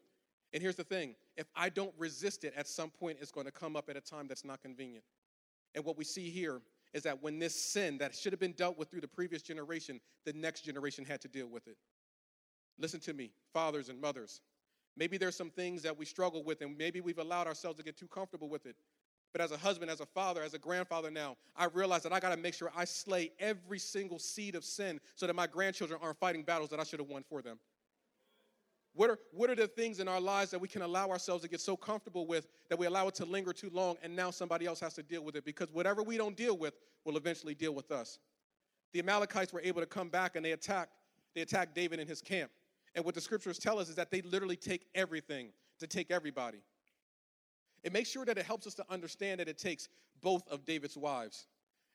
And 0.57 0.63
here's 0.63 0.77
the 0.77 0.85
thing 0.85 1.17
if 1.37 1.47
I 1.55 1.69
don't 1.69 1.93
resist 1.99 2.43
it, 2.45 2.55
at 2.57 2.67
some 2.67 2.89
point 2.89 3.19
it's 3.21 3.31
going 3.31 3.45
to 3.45 3.53
come 3.53 3.77
up 3.77 3.91
at 3.91 3.97
a 3.99 4.01
time 4.01 4.27
that's 4.27 4.43
not 4.43 4.63
convenient. 4.63 5.05
And 5.75 5.85
what 5.85 5.99
we 5.99 6.05
see 6.05 6.31
here 6.31 6.63
is 6.95 7.03
that 7.03 7.23
when 7.23 7.39
this 7.39 7.55
sin 7.55 7.99
that 7.99 8.15
should 8.15 8.33
have 8.33 8.41
been 8.41 8.53
dealt 8.53 8.79
with 8.79 8.91
through 8.91 9.03
the 9.03 9.09
previous 9.09 9.43
generation, 9.43 10.01
the 10.25 10.33
next 10.33 10.63
generation 10.63 11.05
had 11.05 11.21
to 11.21 11.29
deal 11.29 11.47
with 11.47 11.69
it. 11.69 11.77
Listen 12.79 13.01
to 13.01 13.13
me, 13.13 13.33
fathers 13.53 13.91
and 13.91 14.01
mothers. 14.01 14.41
Maybe 14.97 15.19
there's 15.19 15.37
some 15.37 15.51
things 15.51 15.83
that 15.83 15.99
we 15.99 16.07
struggle 16.07 16.43
with, 16.43 16.63
and 16.63 16.79
maybe 16.79 17.03
we've 17.03 17.19
allowed 17.19 17.47
ourselves 17.47 17.77
to 17.77 17.85
get 17.85 17.99
too 17.99 18.09
comfortable 18.09 18.49
with 18.49 18.65
it. 18.65 18.77
But 19.35 19.43
as 19.43 19.53
a 19.53 19.59
husband, 19.59 19.91
as 19.91 20.01
a 20.01 20.07
father, 20.07 20.43
as 20.43 20.55
a 20.55 20.59
grandfather 20.59 21.11
now, 21.11 21.37
I 21.55 21.67
realize 21.67 22.03
that 22.05 22.15
I 22.15 22.19
got 22.19 22.31
to 22.31 22.39
make 22.39 22.55
sure 22.55 22.73
I 22.75 22.87
slay 22.87 23.31
every 23.41 23.79
single 23.79 24.19
seed 24.19 24.55
of 24.55 24.65
sin 24.65 25.01
so 25.17 25.27
that 25.27 25.37
my 25.37 25.49
grandchildren 25.49 26.01
aren't 26.03 26.19
fighting 26.19 26.45
battles 26.45 26.71
that 26.71 26.81
I 26.81 26.85
should 26.85 27.01
have 27.01 27.11
won 27.11 27.25
for 27.29 27.43
them. 27.43 27.59
What 28.97 29.11
are, 29.11 29.19
what 29.31 29.51
are 29.51 29.55
the 29.55 29.69
things 29.69 30.01
in 30.01 30.09
our 30.09 30.21
lives 30.21 30.51
that 30.53 30.59
we 30.59 30.69
can 30.69 30.81
allow 30.81 31.11
ourselves 31.11 31.43
to 31.43 31.51
get 31.51 31.61
so 31.61 31.77
comfortable 31.77 32.27
with 32.27 32.49
that 32.71 32.79
we 32.79 32.87
allow 32.87 33.07
it 33.09 33.15
to 33.17 33.27
linger 33.27 33.53
too 33.53 33.69
long 33.71 33.97
and 34.03 34.17
now 34.17 34.31
somebody 34.31 34.65
else 34.65 34.81
has 34.81 34.95
to 34.95 35.03
deal 35.03 35.23
with 35.23 35.37
it? 35.37 35.45
Because 35.45 35.71
whatever 35.71 36.03
we 36.03 36.17
don't 36.17 36.35
deal 36.35 36.57
with 36.57 36.73
will 37.05 37.19
eventually 37.19 37.55
deal 37.55 37.75
with 37.75 37.93
us. 37.93 38.19
The 38.95 39.01
Amalekites 39.01 39.53
were 39.53 39.61
able 39.61 39.83
to 39.83 39.87
come 39.87 40.09
back 40.09 40.35
and 40.35 40.43
they 40.43 40.53
attacked, 40.53 40.93
they 41.35 41.43
attacked 41.43 41.75
David 41.75 42.01
in 42.01 42.09
his 42.09 42.23
camp. 42.23 42.51
And 42.95 43.05
what 43.05 43.15
the 43.15 43.21
scriptures 43.21 43.59
tell 43.59 43.79
us 43.79 43.91
is 43.91 43.97
that 43.97 44.11
they 44.11 44.23
literally 44.23 44.57
take 44.57 44.87
everything 44.95 45.51
to 45.79 45.87
take 45.87 46.11
everybody. 46.11 46.63
It 47.85 47.93
makes 47.93 48.09
sure 48.09 48.25
that 48.25 48.39
it 48.39 48.47
helps 48.47 48.67
us 48.67 48.73
to 48.77 48.85
understand 48.89 49.41
that 49.41 49.49
it 49.49 49.59
takes 49.59 49.91
both 50.23 50.49
of 50.49 50.65
David's 50.65 50.97
wives, 50.97 51.49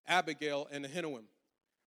Abigail 0.08 0.68
and 0.72 0.86
Ahinoam. 0.86 1.24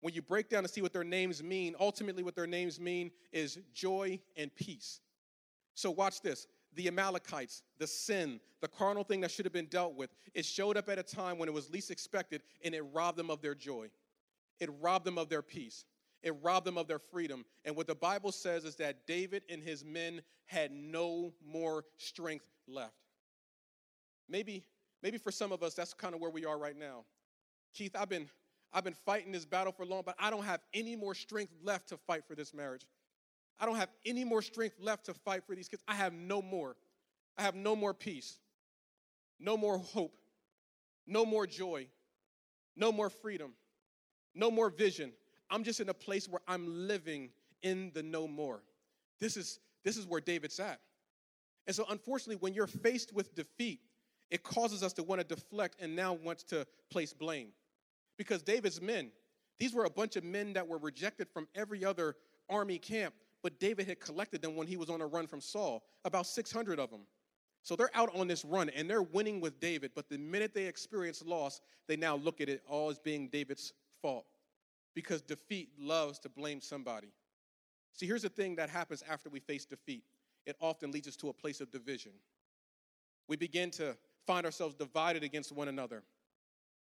When 0.03 0.13
you 0.13 0.21
break 0.21 0.49
down 0.49 0.63
to 0.63 0.67
see 0.67 0.81
what 0.81 0.91
their 0.91 1.05
names 1.05 1.41
mean, 1.41 1.77
ultimately 1.79 2.23
what 2.23 2.35
their 2.35 2.45
names 2.45 2.77
mean 2.77 3.09
is 3.31 3.57
joy 3.73 4.19
and 4.35 4.53
peace. 4.53 4.99
So 5.75 5.89
watch 5.91 6.19
this. 6.19 6.45
The 6.75 6.89
Amalekites, 6.89 7.63
the 7.77 7.87
sin, 7.87 8.41
the 8.59 8.67
carnal 8.67 9.05
thing 9.05 9.21
that 9.21 9.31
should 9.31 9.45
have 9.45 9.53
been 9.53 9.67
dealt 9.67 9.95
with, 9.95 10.09
it 10.33 10.43
showed 10.43 10.75
up 10.75 10.89
at 10.89 10.99
a 10.99 11.03
time 11.03 11.37
when 11.37 11.47
it 11.47 11.53
was 11.53 11.69
least 11.69 11.89
expected 11.89 12.41
and 12.65 12.75
it 12.75 12.81
robbed 12.81 13.17
them 13.17 13.29
of 13.29 13.41
their 13.41 13.55
joy. 13.55 13.87
It 14.59 14.69
robbed 14.81 15.05
them 15.05 15.17
of 15.17 15.29
their 15.29 15.41
peace. 15.41 15.85
It 16.21 16.35
robbed 16.43 16.67
them 16.67 16.77
of 16.77 16.89
their 16.89 16.99
freedom. 16.99 17.45
And 17.63 17.73
what 17.73 17.87
the 17.87 17.95
Bible 17.95 18.33
says 18.33 18.65
is 18.65 18.75
that 18.75 19.07
David 19.07 19.43
and 19.49 19.63
his 19.63 19.85
men 19.85 20.21
had 20.47 20.73
no 20.73 21.31
more 21.45 21.85
strength 21.95 22.49
left. 22.67 22.91
Maybe, 24.27 24.65
maybe 25.01 25.17
for 25.17 25.31
some 25.31 25.53
of 25.53 25.63
us, 25.63 25.75
that's 25.75 25.93
kind 25.93 26.13
of 26.13 26.19
where 26.19 26.29
we 26.29 26.43
are 26.43 26.57
right 26.57 26.77
now. 26.77 27.05
Keith, 27.73 27.95
I've 27.97 28.09
been, 28.09 28.27
I've 28.73 28.83
been 28.83 28.95
fighting 29.05 29.31
this 29.31 29.45
battle 29.45 29.71
for 29.71 29.85
long, 29.85 30.03
but 30.05 30.15
I 30.19 30.29
don't 30.29 30.43
have 30.43 30.61
any 30.73 30.95
more 30.95 31.13
strength 31.13 31.53
left 31.63 31.89
to 31.89 31.97
fight 31.97 32.23
for 32.27 32.35
this 32.35 32.53
marriage. 32.53 32.85
I 33.59 33.65
don't 33.65 33.75
have 33.75 33.89
any 34.05 34.23
more 34.23 34.41
strength 34.41 34.75
left 34.79 35.05
to 35.05 35.13
fight 35.13 35.43
for 35.45 35.55
these 35.55 35.67
kids. 35.67 35.83
I 35.87 35.95
have 35.95 36.13
no 36.13 36.41
more. 36.41 36.75
I 37.37 37.43
have 37.43 37.55
no 37.55 37.75
more 37.75 37.93
peace, 37.93 38.37
no 39.39 39.57
more 39.57 39.77
hope, 39.77 40.17
no 41.07 41.25
more 41.25 41.47
joy, 41.47 41.87
no 42.75 42.91
more 42.91 43.09
freedom, 43.09 43.53
no 44.35 44.51
more 44.51 44.69
vision. 44.69 45.11
I'm 45.49 45.63
just 45.63 45.79
in 45.79 45.89
a 45.89 45.93
place 45.93 46.29
where 46.29 46.41
I'm 46.47 46.87
living 46.87 47.29
in 47.61 47.91
the 47.93 48.03
no 48.03 48.27
more. 48.27 48.61
This 49.19 49.37
is, 49.37 49.59
this 49.83 49.97
is 49.97 50.05
where 50.05 50.21
David's 50.21 50.59
at. 50.59 50.79
And 51.65 51.75
so, 51.75 51.85
unfortunately, 51.89 52.35
when 52.35 52.53
you're 52.53 52.67
faced 52.67 53.13
with 53.13 53.33
defeat, 53.35 53.79
it 54.29 54.43
causes 54.43 54.83
us 54.83 54.93
to 54.93 55.03
want 55.03 55.21
to 55.21 55.27
deflect 55.27 55.77
and 55.79 55.95
now 55.95 56.13
want 56.13 56.39
to 56.49 56.67
place 56.91 57.13
blame. 57.13 57.49
Because 58.17 58.43
David's 58.43 58.81
men, 58.81 59.11
these 59.59 59.73
were 59.73 59.85
a 59.85 59.89
bunch 59.89 60.15
of 60.15 60.23
men 60.23 60.53
that 60.53 60.67
were 60.67 60.77
rejected 60.77 61.27
from 61.29 61.47
every 61.55 61.83
other 61.83 62.15
army 62.49 62.77
camp, 62.77 63.13
but 63.41 63.59
David 63.59 63.87
had 63.87 63.99
collected 63.99 64.41
them 64.41 64.55
when 64.55 64.67
he 64.67 64.77
was 64.77 64.89
on 64.89 65.01
a 65.01 65.07
run 65.07 65.27
from 65.27 65.41
Saul, 65.41 65.83
about 66.05 66.27
600 66.27 66.79
of 66.79 66.91
them. 66.91 67.01
So 67.63 67.75
they're 67.75 67.89
out 67.93 68.13
on 68.15 68.27
this 68.27 68.43
run 68.43 68.69
and 68.69 68.89
they're 68.89 69.01
winning 69.01 69.39
with 69.39 69.59
David, 69.59 69.91
but 69.95 70.09
the 70.09 70.17
minute 70.17 70.53
they 70.53 70.65
experience 70.65 71.23
loss, 71.25 71.61
they 71.87 71.95
now 71.95 72.15
look 72.15 72.41
at 72.41 72.49
it 72.49 72.61
all 72.67 72.89
as 72.89 72.99
being 72.99 73.29
David's 73.29 73.73
fault 74.01 74.25
because 74.93 75.21
defeat 75.21 75.69
loves 75.79 76.19
to 76.19 76.29
blame 76.29 76.61
somebody. 76.61 77.13
See, 77.93 78.05
here's 78.05 78.23
the 78.23 78.29
thing 78.29 78.55
that 78.55 78.69
happens 78.69 79.03
after 79.09 79.29
we 79.29 79.39
face 79.39 79.65
defeat 79.65 80.03
it 80.45 80.57
often 80.59 80.91
leads 80.91 81.07
us 81.07 81.15
to 81.15 81.29
a 81.29 81.33
place 81.33 81.61
of 81.61 81.71
division. 81.71 82.11
We 83.29 83.37
begin 83.37 83.71
to 83.71 83.95
find 84.27 84.45
ourselves 84.45 84.75
divided 84.75 85.23
against 85.23 85.53
one 85.53 85.69
another. 85.69 86.03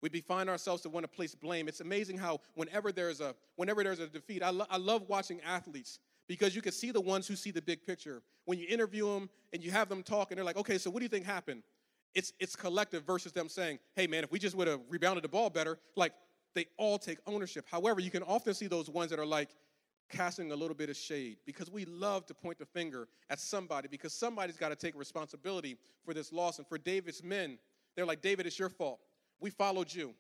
We 0.03 0.21
find 0.21 0.49
ourselves 0.49 0.83
to 0.83 0.89
want 0.89 1.05
to 1.05 1.09
place 1.09 1.35
blame. 1.35 1.69
It's 1.69 1.81
amazing 1.81 2.19
how 2.19 2.41
whenever 2.55 2.93
there's 2.93 3.21
a 3.21 3.35
whenever 3.57 3.83
there's 3.83 4.01
a 4.01 4.07
defeat, 4.07 4.43
I, 4.43 4.51
lo- 4.51 4.67
I 4.71 4.77
love 4.77 5.09
watching 5.09 5.41
athletes 5.41 5.99
because 6.29 6.55
you 6.55 6.63
can 6.63 6.73
see 6.73 6.91
the 6.91 7.01
ones 7.01 7.27
who 7.27 7.37
see 7.37 7.51
the 7.51 7.63
big 7.63 7.85
picture. 7.87 8.23
When 8.45 8.59
you 8.59 8.67
interview 8.69 9.13
them 9.13 9.31
and 9.53 9.65
you 9.65 9.71
have 9.71 9.89
them 9.89 10.03
talk, 10.03 10.31
and 10.31 10.39
they're 10.39 10.45
like, 10.45 10.57
"Okay, 10.57 10.79
so 10.79 10.91
what 10.91 11.01
do 11.01 11.05
you 11.05 11.09
think 11.09 11.25
happened?" 11.25 11.63
It's 12.15 12.33
it's 12.39 12.55
collective 12.57 13.05
versus 13.05 13.33
them 13.33 13.49
saying, 13.49 13.79
"Hey, 13.95 14.07
man, 14.07 14.25
if 14.25 14.31
we 14.31 14.39
just 14.39 14.55
would 14.57 14.69
have 14.69 14.81
rebounded 14.89 15.25
the 15.25 15.29
ball 15.29 15.51
better," 15.51 15.79
like 15.97 16.13
they 16.55 16.67
all 16.79 16.99
take 16.99 17.19
ownership. 17.27 17.67
However, 17.71 18.01
you 18.01 18.11
can 18.11 18.23
often 18.23 18.55
see 18.55 18.67
those 18.67 18.89
ones 18.89 19.11
that 19.11 19.19
are 19.19 19.27
like 19.27 19.51
casting 20.09 20.53
a 20.53 20.57
little 20.57 20.75
bit 20.75 20.89
of 20.89 20.97
shade 20.97 21.39
because 21.47 21.71
we 21.71 21.85
love 21.85 22.27
to 22.27 22.35
point 22.35 22.59
the 22.59 22.65
finger 22.65 23.09
at 23.29 23.41
somebody 23.41 23.89
because 23.89 24.13
somebody's 24.13 24.57
got 24.57 24.69
to 24.69 24.77
take 24.77 24.97
responsibility 24.97 25.77
for 26.05 26.15
this 26.15 26.33
loss. 26.33 26.59
And 26.59 26.67
for 26.67 26.79
David's 26.79 27.23
men, 27.23 27.59
they're 27.95 28.07
like, 28.07 28.23
David, 28.23 28.47
it's 28.47 28.59
your 28.59 28.69
fault. 28.69 29.01
We 29.41 29.51
followed 29.51 29.93
you. 29.93 30.15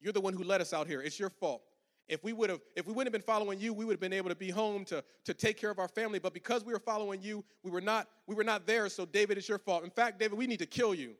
You're 0.00 0.12
the 0.12 0.20
one 0.20 0.34
who 0.34 0.44
led 0.44 0.60
us 0.60 0.72
out 0.72 0.86
here. 0.86 1.00
It's 1.00 1.18
your 1.18 1.30
fault. 1.30 1.62
If 2.08 2.22
we 2.22 2.32
would 2.32 2.50
have, 2.50 2.60
if 2.76 2.86
we 2.86 2.92
wouldn't 2.92 3.12
have 3.12 3.20
been 3.20 3.26
following 3.26 3.58
you, 3.58 3.72
we 3.72 3.84
would 3.84 3.94
have 3.94 4.00
been 4.00 4.12
able 4.12 4.28
to 4.28 4.36
be 4.36 4.50
home 4.50 4.84
to, 4.86 5.02
to 5.24 5.34
take 5.34 5.56
care 5.56 5.70
of 5.70 5.78
our 5.78 5.88
family. 5.88 6.18
But 6.18 6.34
because 6.34 6.64
we 6.64 6.72
were 6.72 6.78
following 6.78 7.20
you, 7.20 7.44
we 7.62 7.70
were 7.70 7.80
not, 7.80 8.08
we 8.26 8.34
were 8.34 8.44
not 8.44 8.66
there. 8.66 8.88
So 8.88 9.04
David, 9.04 9.38
it's 9.38 9.48
your 9.48 9.58
fault. 9.58 9.82
In 9.82 9.90
fact, 9.90 10.20
David, 10.20 10.38
we 10.38 10.46
need 10.46 10.60
to 10.60 10.66
kill 10.66 10.94
you. 10.94 11.14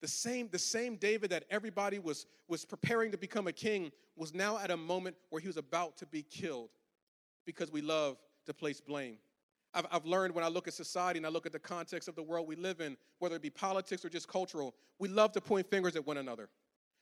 The 0.00 0.08
same, 0.08 0.48
the 0.50 0.58
same 0.58 0.96
David 0.96 1.30
that 1.30 1.44
everybody 1.50 1.98
was, 1.98 2.26
was 2.48 2.64
preparing 2.64 3.12
to 3.12 3.18
become 3.18 3.46
a 3.46 3.52
king 3.52 3.92
was 4.16 4.34
now 4.34 4.58
at 4.58 4.70
a 4.70 4.76
moment 4.76 5.16
where 5.30 5.40
he 5.40 5.48
was 5.48 5.56
about 5.56 5.96
to 5.98 6.06
be 6.06 6.22
killed 6.22 6.70
because 7.46 7.70
we 7.70 7.80
love 7.80 8.16
to 8.46 8.54
place 8.54 8.80
blame. 8.80 9.18
I've, 9.74 9.86
I've 9.90 10.04
learned 10.04 10.34
when 10.34 10.44
I 10.44 10.48
look 10.48 10.66
at 10.66 10.74
society 10.74 11.18
and 11.18 11.26
I 11.26 11.30
look 11.30 11.46
at 11.46 11.52
the 11.52 11.58
context 11.58 12.08
of 12.08 12.14
the 12.14 12.22
world 12.22 12.48
we 12.48 12.56
live 12.56 12.80
in, 12.80 12.96
whether 13.18 13.36
it 13.36 13.42
be 13.42 13.50
politics 13.50 14.04
or 14.04 14.08
just 14.08 14.28
cultural, 14.28 14.74
we 14.98 15.08
love 15.08 15.32
to 15.32 15.40
point 15.40 15.68
fingers 15.68 15.94
at 15.96 16.06
one 16.06 16.16
another. 16.16 16.48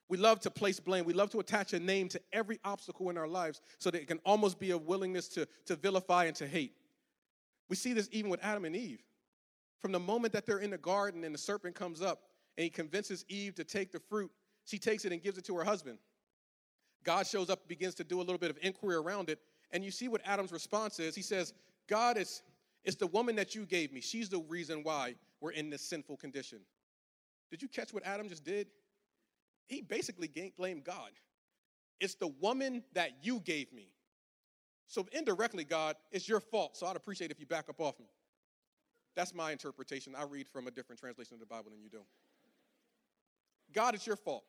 We 0.09 0.17
love 0.19 0.41
to 0.41 0.51
place 0.51 0.79
blame. 0.79 1.05
We 1.05 1.15
love 1.15 1.31
to 1.31 1.41
attach 1.41 1.73
a 1.73 1.81
name 1.81 2.09
to 2.11 2.21
every 2.33 2.61
obstacle 2.65 3.11
in 3.11 3.19
our 3.19 3.27
lives 3.27 3.61
so 3.79 3.91
that 3.91 4.01
it 4.01 4.07
can 4.07 4.21
almost 4.25 4.59
be 4.59 4.71
a 4.71 4.79
willingness 4.79 5.29
to, 5.31 5.49
to 5.67 5.77
vilify 5.77 6.25
and 6.25 6.37
to 6.37 6.47
hate. 6.47 6.75
We 7.69 7.77
see 7.77 7.93
this 7.93 8.09
even 8.13 8.31
with 8.31 8.43
Adam 8.45 8.65
and 8.65 8.77
Eve. 8.77 9.03
From 9.83 9.93
the 9.93 10.01
moment 10.01 10.33
that 10.33 10.47
they're 10.47 10.59
in 10.59 10.71
the 10.71 10.79
garden 10.79 11.25
and 11.25 11.35
the 11.35 11.39
serpent 11.39 11.75
comes 11.75 12.03
up, 12.03 12.23
and 12.57 12.65
he 12.65 12.71
convinces 12.71 13.25
Eve 13.29 13.55
to 13.57 13.65
take 13.65 13.93
the 13.93 14.01
fruit. 14.01 14.31
She 14.65 14.79
takes 14.79 15.05
it 15.05 15.13
and 15.13 15.23
gives 15.23 15.39
it 15.39 15.45
to 15.47 15.57
her 15.57 15.65
husband. 15.65 15.99
God 17.05 17.27
shows 17.27 17.51
up, 17.51 17.69
begins 17.69 17.95
to 17.97 18.05
do 18.05 18.19
a 18.19 18.23
little 18.23 18.39
bit 18.39 18.51
of 18.51 18.59
inquiry 18.63 18.97
around 18.97 19.29
it, 19.29 19.39
and 19.73 19.85
you 19.85 19.91
see 19.91 20.09
what 20.09 20.21
Adam's 20.25 20.53
response 20.53 20.99
is. 20.99 21.15
He 21.15 21.23
says, 21.23 21.53
God 21.89 22.17
is 22.17 22.43
it's 22.87 22.97
the 22.97 23.09
woman 23.09 23.35
that 23.37 23.55
you 23.57 23.67
gave 23.67 23.93
me. 23.93 24.01
She's 24.01 24.29
the 24.29 24.39
reason 24.39 24.85
why 24.85 25.17
we're 25.41 25.51
in 25.51 25.71
this 25.71 25.83
sinful 25.83 26.19
condition. 26.19 26.61
Did 27.51 27.61
you 27.61 27.69
catch 27.69 27.93
what 27.93 28.07
Adam 28.07 28.29
just 28.29 28.45
did? 28.45 28.69
He 29.67 29.83
basically 29.83 30.31
blamed 30.57 30.85
God. 30.85 31.11
It's 32.01 32.15
the 32.15 32.29
woman 32.29 32.85
that 32.95 33.11
you 33.23 33.41
gave 33.41 33.73
me. 33.73 33.89
So 34.87 35.07
indirectly, 35.13 35.65
God, 35.65 35.97
it's 36.13 36.29
your 36.29 36.41
fault. 36.41 36.77
So 36.77 36.87
I'd 36.87 36.97
appreciate 36.97 37.31
if 37.31 37.41
you 37.41 37.47
back 37.47 37.69
up 37.69 37.81
off 37.81 37.99
me. 37.99 38.07
That's 39.17 39.35
my 39.35 39.51
interpretation. 39.51 40.15
I 40.17 40.25
read 40.25 40.47
from 40.47 40.67
a 40.67 40.71
different 40.71 41.01
translation 41.01 41.35
of 41.35 41.41
the 41.41 41.47
Bible 41.47 41.71
than 41.71 41.81
you 41.81 41.89
do. 41.89 42.03
God, 43.75 43.95
it's 43.95 44.07
your 44.07 44.17
fault. 44.17 44.45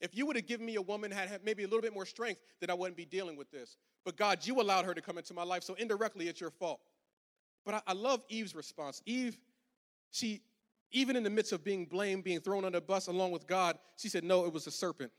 If 0.00 0.16
you 0.16 0.26
would 0.26 0.36
have 0.36 0.46
given 0.46 0.64
me 0.64 0.76
a 0.76 0.82
woman 0.82 1.10
had, 1.10 1.40
maybe 1.44 1.64
a 1.64 1.66
little 1.66 1.82
bit 1.82 1.92
more 1.92 2.06
strength, 2.06 2.40
then 2.60 2.70
I 2.70 2.74
wouldn't 2.74 2.96
be 2.96 3.04
dealing 3.04 3.36
with 3.36 3.50
this. 3.50 3.76
But 4.04 4.16
God, 4.16 4.46
you 4.46 4.60
allowed 4.60 4.84
her 4.84 4.94
to 4.94 5.02
come 5.02 5.18
into 5.18 5.34
my 5.34 5.42
life, 5.42 5.62
so 5.62 5.74
indirectly 5.74 6.28
it's 6.28 6.40
your 6.40 6.50
fault. 6.50 6.80
But 7.64 7.74
I, 7.74 7.82
I 7.88 7.92
love 7.92 8.24
Eve's 8.28 8.54
response. 8.54 9.02
Eve, 9.04 9.38
she, 10.10 10.42
even 10.92 11.16
in 11.16 11.22
the 11.22 11.30
midst 11.30 11.52
of 11.52 11.64
being 11.64 11.86
blamed, 11.86 12.24
being 12.24 12.40
thrown 12.40 12.64
on 12.64 12.72
the 12.72 12.80
bus 12.80 13.06
along 13.06 13.32
with 13.32 13.46
God, 13.46 13.78
she 13.96 14.08
said, 14.08 14.24
No, 14.24 14.44
it 14.44 14.52
was 14.52 14.66
a 14.66 14.70
serpent. 14.70 15.12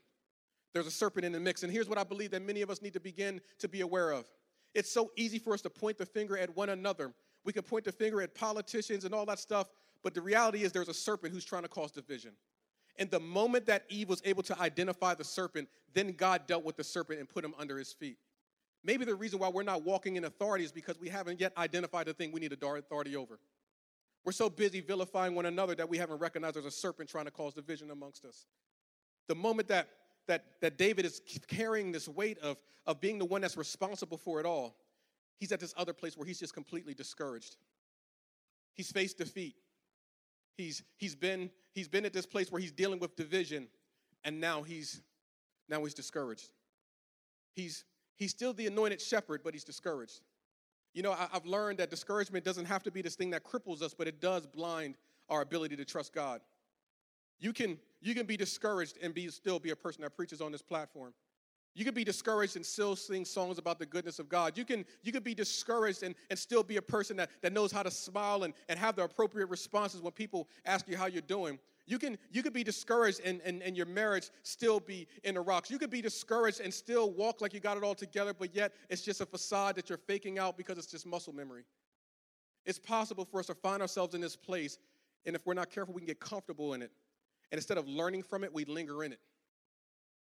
There's 0.72 0.86
a 0.86 0.90
serpent 0.90 1.24
in 1.24 1.32
the 1.32 1.40
mix. 1.40 1.62
And 1.62 1.72
here's 1.72 1.88
what 1.88 1.98
I 1.98 2.04
believe 2.04 2.30
that 2.30 2.42
many 2.42 2.62
of 2.62 2.70
us 2.70 2.80
need 2.80 2.94
to 2.94 3.00
begin 3.00 3.40
to 3.58 3.68
be 3.68 3.82
aware 3.82 4.10
of. 4.10 4.26
It's 4.74 4.90
so 4.90 5.10
easy 5.16 5.38
for 5.38 5.52
us 5.52 5.60
to 5.62 5.70
point 5.70 5.98
the 5.98 6.06
finger 6.06 6.36
at 6.38 6.54
one 6.56 6.70
another. 6.70 7.12
We 7.44 7.52
can 7.52 7.62
point 7.62 7.84
the 7.84 7.92
finger 7.92 8.22
at 8.22 8.34
politicians 8.34 9.04
and 9.04 9.14
all 9.14 9.26
that 9.26 9.38
stuff, 9.38 9.68
but 10.02 10.14
the 10.14 10.22
reality 10.22 10.62
is 10.62 10.72
there's 10.72 10.88
a 10.88 10.94
serpent 10.94 11.34
who's 11.34 11.44
trying 11.44 11.62
to 11.62 11.68
cause 11.68 11.90
division. 11.90 12.32
And 12.98 13.10
the 13.10 13.20
moment 13.20 13.66
that 13.66 13.84
Eve 13.88 14.08
was 14.08 14.22
able 14.24 14.42
to 14.44 14.58
identify 14.60 15.14
the 15.14 15.24
serpent, 15.24 15.68
then 15.94 16.12
God 16.12 16.46
dealt 16.46 16.64
with 16.64 16.76
the 16.76 16.84
serpent 16.84 17.18
and 17.20 17.28
put 17.28 17.44
him 17.44 17.54
under 17.58 17.78
his 17.78 17.92
feet. 17.92 18.18
Maybe 18.84 19.04
the 19.04 19.14
reason 19.14 19.38
why 19.38 19.48
we're 19.48 19.62
not 19.62 19.84
walking 19.84 20.16
in 20.16 20.24
authority 20.24 20.64
is 20.64 20.72
because 20.72 20.98
we 20.98 21.08
haven't 21.08 21.40
yet 21.40 21.52
identified 21.56 22.06
the 22.06 22.14
thing 22.14 22.32
we 22.32 22.40
need 22.40 22.52
authority 22.52 23.16
over. 23.16 23.38
We're 24.24 24.32
so 24.32 24.48
busy 24.48 24.80
vilifying 24.80 25.34
one 25.34 25.46
another 25.46 25.74
that 25.74 25.88
we 25.88 25.98
haven't 25.98 26.18
recognized 26.18 26.56
there's 26.56 26.64
a 26.66 26.70
serpent 26.70 27.08
trying 27.08 27.24
to 27.24 27.30
cause 27.30 27.54
division 27.54 27.90
amongst 27.90 28.24
us. 28.24 28.46
The 29.28 29.34
moment 29.34 29.68
that 29.68 29.88
that, 30.28 30.44
that 30.60 30.78
David 30.78 31.04
is 31.04 31.20
carrying 31.48 31.92
this 31.92 32.08
weight 32.08 32.38
of, 32.38 32.62
of 32.86 33.00
being 33.00 33.18
the 33.18 33.24
one 33.24 33.40
that's 33.40 33.56
responsible 33.56 34.16
for 34.16 34.40
it 34.40 34.46
all, 34.46 34.76
he's 35.38 35.52
at 35.52 35.60
this 35.60 35.74
other 35.76 35.92
place 35.92 36.16
where 36.16 36.26
he's 36.26 36.38
just 36.38 36.54
completely 36.54 36.94
discouraged. 36.94 37.56
He's 38.74 38.90
faced 38.90 39.18
defeat. 39.18 39.56
He's, 40.56 40.82
he's, 40.96 41.14
been, 41.14 41.50
he's 41.72 41.88
been 41.88 42.04
at 42.04 42.12
this 42.12 42.26
place 42.26 42.52
where 42.52 42.60
he's 42.60 42.72
dealing 42.72 43.00
with 43.00 43.16
division, 43.16 43.68
and 44.24 44.40
now 44.40 44.62
he's, 44.62 45.02
now 45.68 45.82
he's 45.82 45.94
discouraged. 45.94 46.50
He's, 47.54 47.84
he's 48.16 48.30
still 48.30 48.52
the 48.52 48.66
anointed 48.66 49.00
shepherd, 49.00 49.40
but 49.42 49.54
he's 49.54 49.64
discouraged. 49.64 50.20
You 50.94 51.02
know, 51.02 51.12
I, 51.12 51.28
I've 51.32 51.46
learned 51.46 51.78
that 51.78 51.90
discouragement 51.90 52.44
doesn't 52.44 52.66
have 52.66 52.82
to 52.84 52.90
be 52.90 53.02
this 53.02 53.14
thing 53.14 53.30
that 53.30 53.44
cripples 53.44 53.82
us, 53.82 53.94
but 53.94 54.06
it 54.06 54.20
does 54.20 54.46
blind 54.46 54.96
our 55.28 55.42
ability 55.42 55.76
to 55.76 55.84
trust 55.84 56.12
God. 56.12 56.40
You 57.38 57.52
can, 57.52 57.78
you 58.00 58.14
can 58.14 58.26
be 58.26 58.36
discouraged 58.36 58.98
and 59.02 59.12
be, 59.12 59.28
still 59.28 59.58
be 59.58 59.70
a 59.70 59.76
person 59.76 60.02
that 60.02 60.16
preaches 60.16 60.40
on 60.40 60.52
this 60.52 60.62
platform. 60.62 61.12
You 61.74 61.84
could 61.84 61.94
be 61.94 62.04
discouraged 62.04 62.56
and 62.56 62.66
still 62.66 62.96
sing 62.96 63.24
songs 63.24 63.58
about 63.58 63.78
the 63.78 63.86
goodness 63.86 64.18
of 64.18 64.28
God. 64.28 64.58
You 64.58 64.64
can 64.64 64.84
you 65.02 65.10
could 65.10 65.24
be 65.24 65.34
discouraged 65.34 66.02
and, 66.02 66.14
and 66.28 66.38
still 66.38 66.62
be 66.62 66.76
a 66.76 66.82
person 66.82 67.16
that, 67.16 67.30
that 67.40 67.52
knows 67.52 67.72
how 67.72 67.82
to 67.82 67.90
smile 67.90 68.42
and, 68.42 68.52
and 68.68 68.78
have 68.78 68.94
the 68.94 69.04
appropriate 69.04 69.48
responses 69.48 70.02
when 70.02 70.12
people 70.12 70.48
ask 70.66 70.86
you 70.86 70.98
how 70.98 71.06
you're 71.06 71.22
doing. 71.22 71.58
You 71.86 71.98
can 71.98 72.16
you 72.30 72.42
could 72.42 72.52
be 72.52 72.62
discouraged 72.62 73.20
and, 73.24 73.40
and, 73.44 73.60
and 73.62 73.76
your 73.76 73.86
marriage 73.86 74.30
still 74.44 74.78
be 74.78 75.08
in 75.24 75.34
the 75.34 75.40
rocks. 75.40 75.70
You 75.70 75.78
could 75.78 75.90
be 75.90 76.00
discouraged 76.00 76.60
and 76.60 76.72
still 76.72 77.10
walk 77.10 77.40
like 77.40 77.52
you 77.52 77.60
got 77.60 77.76
it 77.76 77.82
all 77.82 77.94
together, 77.94 78.32
but 78.32 78.54
yet 78.54 78.72
it's 78.88 79.02
just 79.02 79.20
a 79.20 79.26
facade 79.26 79.74
that 79.76 79.88
you're 79.88 79.98
faking 79.98 80.38
out 80.38 80.56
because 80.56 80.78
it's 80.78 80.86
just 80.86 81.06
muscle 81.06 81.32
memory. 81.32 81.64
It's 82.64 82.78
possible 82.78 83.24
for 83.24 83.40
us 83.40 83.46
to 83.46 83.54
find 83.54 83.82
ourselves 83.82 84.14
in 84.14 84.20
this 84.20 84.36
place, 84.36 84.78
and 85.26 85.34
if 85.34 85.44
we're 85.44 85.54
not 85.54 85.70
careful, 85.70 85.92
we 85.92 86.00
can 86.00 86.06
get 86.06 86.20
comfortable 86.20 86.74
in 86.74 86.82
it. 86.82 86.92
And 87.50 87.58
instead 87.58 87.76
of 87.76 87.88
learning 87.88 88.22
from 88.22 88.44
it, 88.44 88.54
we 88.54 88.64
linger 88.64 89.02
in 89.02 89.12
it. 89.12 89.18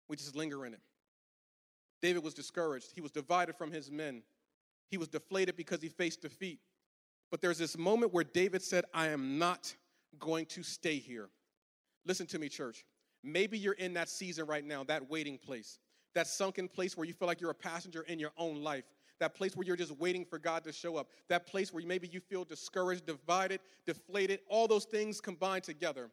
We 0.08 0.16
just 0.16 0.34
linger 0.34 0.64
in 0.64 0.72
it. 0.72 0.80
David 2.00 2.24
was 2.24 2.32
discouraged. 2.32 2.92
He 2.94 3.02
was 3.02 3.12
divided 3.12 3.56
from 3.56 3.70
his 3.70 3.90
men. 3.90 4.22
He 4.88 4.96
was 4.96 5.08
deflated 5.08 5.56
because 5.56 5.82
he 5.82 5.88
faced 5.88 6.22
defeat. 6.22 6.58
But 7.30 7.40
there's 7.40 7.58
this 7.58 7.76
moment 7.76 8.12
where 8.12 8.24
David 8.24 8.62
said, 8.62 8.86
I 8.92 9.08
am 9.08 9.38
not 9.38 9.74
going 10.18 10.46
to 10.46 10.62
stay 10.62 10.96
here. 10.98 11.28
Listen 12.04 12.26
to 12.28 12.38
me, 12.38 12.48
church. 12.48 12.84
Maybe 13.22 13.58
you're 13.58 13.74
in 13.74 13.94
that 13.94 14.08
season 14.08 14.46
right 14.46 14.64
now, 14.64 14.84
that 14.84 15.10
waiting 15.10 15.38
place, 15.38 15.78
that 16.14 16.26
sunken 16.26 16.68
place 16.68 16.96
where 16.96 17.06
you 17.06 17.12
feel 17.12 17.28
like 17.28 17.40
you're 17.40 17.50
a 17.50 17.54
passenger 17.54 18.02
in 18.02 18.18
your 18.18 18.32
own 18.36 18.62
life, 18.62 18.84
that 19.18 19.34
place 19.34 19.54
where 19.54 19.66
you're 19.66 19.76
just 19.76 19.92
waiting 19.98 20.24
for 20.24 20.38
God 20.38 20.64
to 20.64 20.72
show 20.72 20.96
up, 20.96 21.08
that 21.28 21.46
place 21.46 21.72
where 21.72 21.84
maybe 21.84 22.08
you 22.08 22.20
feel 22.20 22.44
discouraged, 22.44 23.06
divided, 23.06 23.60
deflated, 23.86 24.40
all 24.48 24.66
those 24.66 24.84
things 24.84 25.20
combined 25.20 25.64
together. 25.64 26.10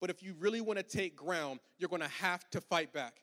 But 0.00 0.10
if 0.10 0.22
you 0.22 0.34
really 0.38 0.60
want 0.60 0.78
to 0.78 0.82
take 0.82 1.16
ground, 1.16 1.60
you're 1.78 1.88
going 1.88 2.02
to 2.02 2.08
have 2.08 2.48
to 2.50 2.60
fight 2.60 2.92
back. 2.92 3.22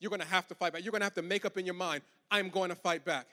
You're 0.00 0.10
going 0.10 0.20
to 0.20 0.26
have 0.26 0.48
to 0.48 0.54
fight 0.54 0.72
back. 0.72 0.82
You're 0.82 0.90
going 0.90 1.00
to 1.00 1.06
have 1.06 1.14
to 1.14 1.22
make 1.22 1.44
up 1.44 1.58
in 1.58 1.66
your 1.66 1.74
mind, 1.74 2.02
I'm 2.30 2.48
going 2.48 2.70
to 2.70 2.74
fight 2.74 3.04
back. 3.04 3.26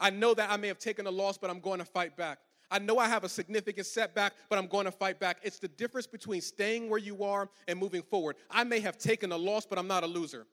I 0.00 0.10
know 0.10 0.34
that 0.34 0.50
I 0.50 0.56
may 0.56 0.68
have 0.68 0.78
taken 0.78 1.06
a 1.06 1.10
loss, 1.10 1.38
but 1.38 1.50
I'm 1.50 1.60
going 1.60 1.78
to 1.78 1.84
fight 1.84 2.16
back. 2.16 2.38
I 2.70 2.78
know 2.78 2.98
I 2.98 3.08
have 3.08 3.24
a 3.24 3.28
significant 3.28 3.86
setback, 3.86 4.34
but 4.48 4.58
I'm 4.58 4.66
going 4.66 4.84
to 4.84 4.92
fight 4.92 5.18
back. 5.18 5.38
It's 5.42 5.58
the 5.58 5.68
difference 5.68 6.06
between 6.06 6.40
staying 6.40 6.88
where 6.88 7.00
you 7.00 7.24
are 7.24 7.48
and 7.66 7.78
moving 7.78 8.02
forward. 8.02 8.36
I 8.50 8.64
may 8.64 8.80
have 8.80 8.96
taken 8.96 9.32
a 9.32 9.36
loss, 9.36 9.66
but 9.66 9.78
I'm 9.78 9.88
not 9.88 10.04
a 10.04 10.06
loser. 10.06 10.46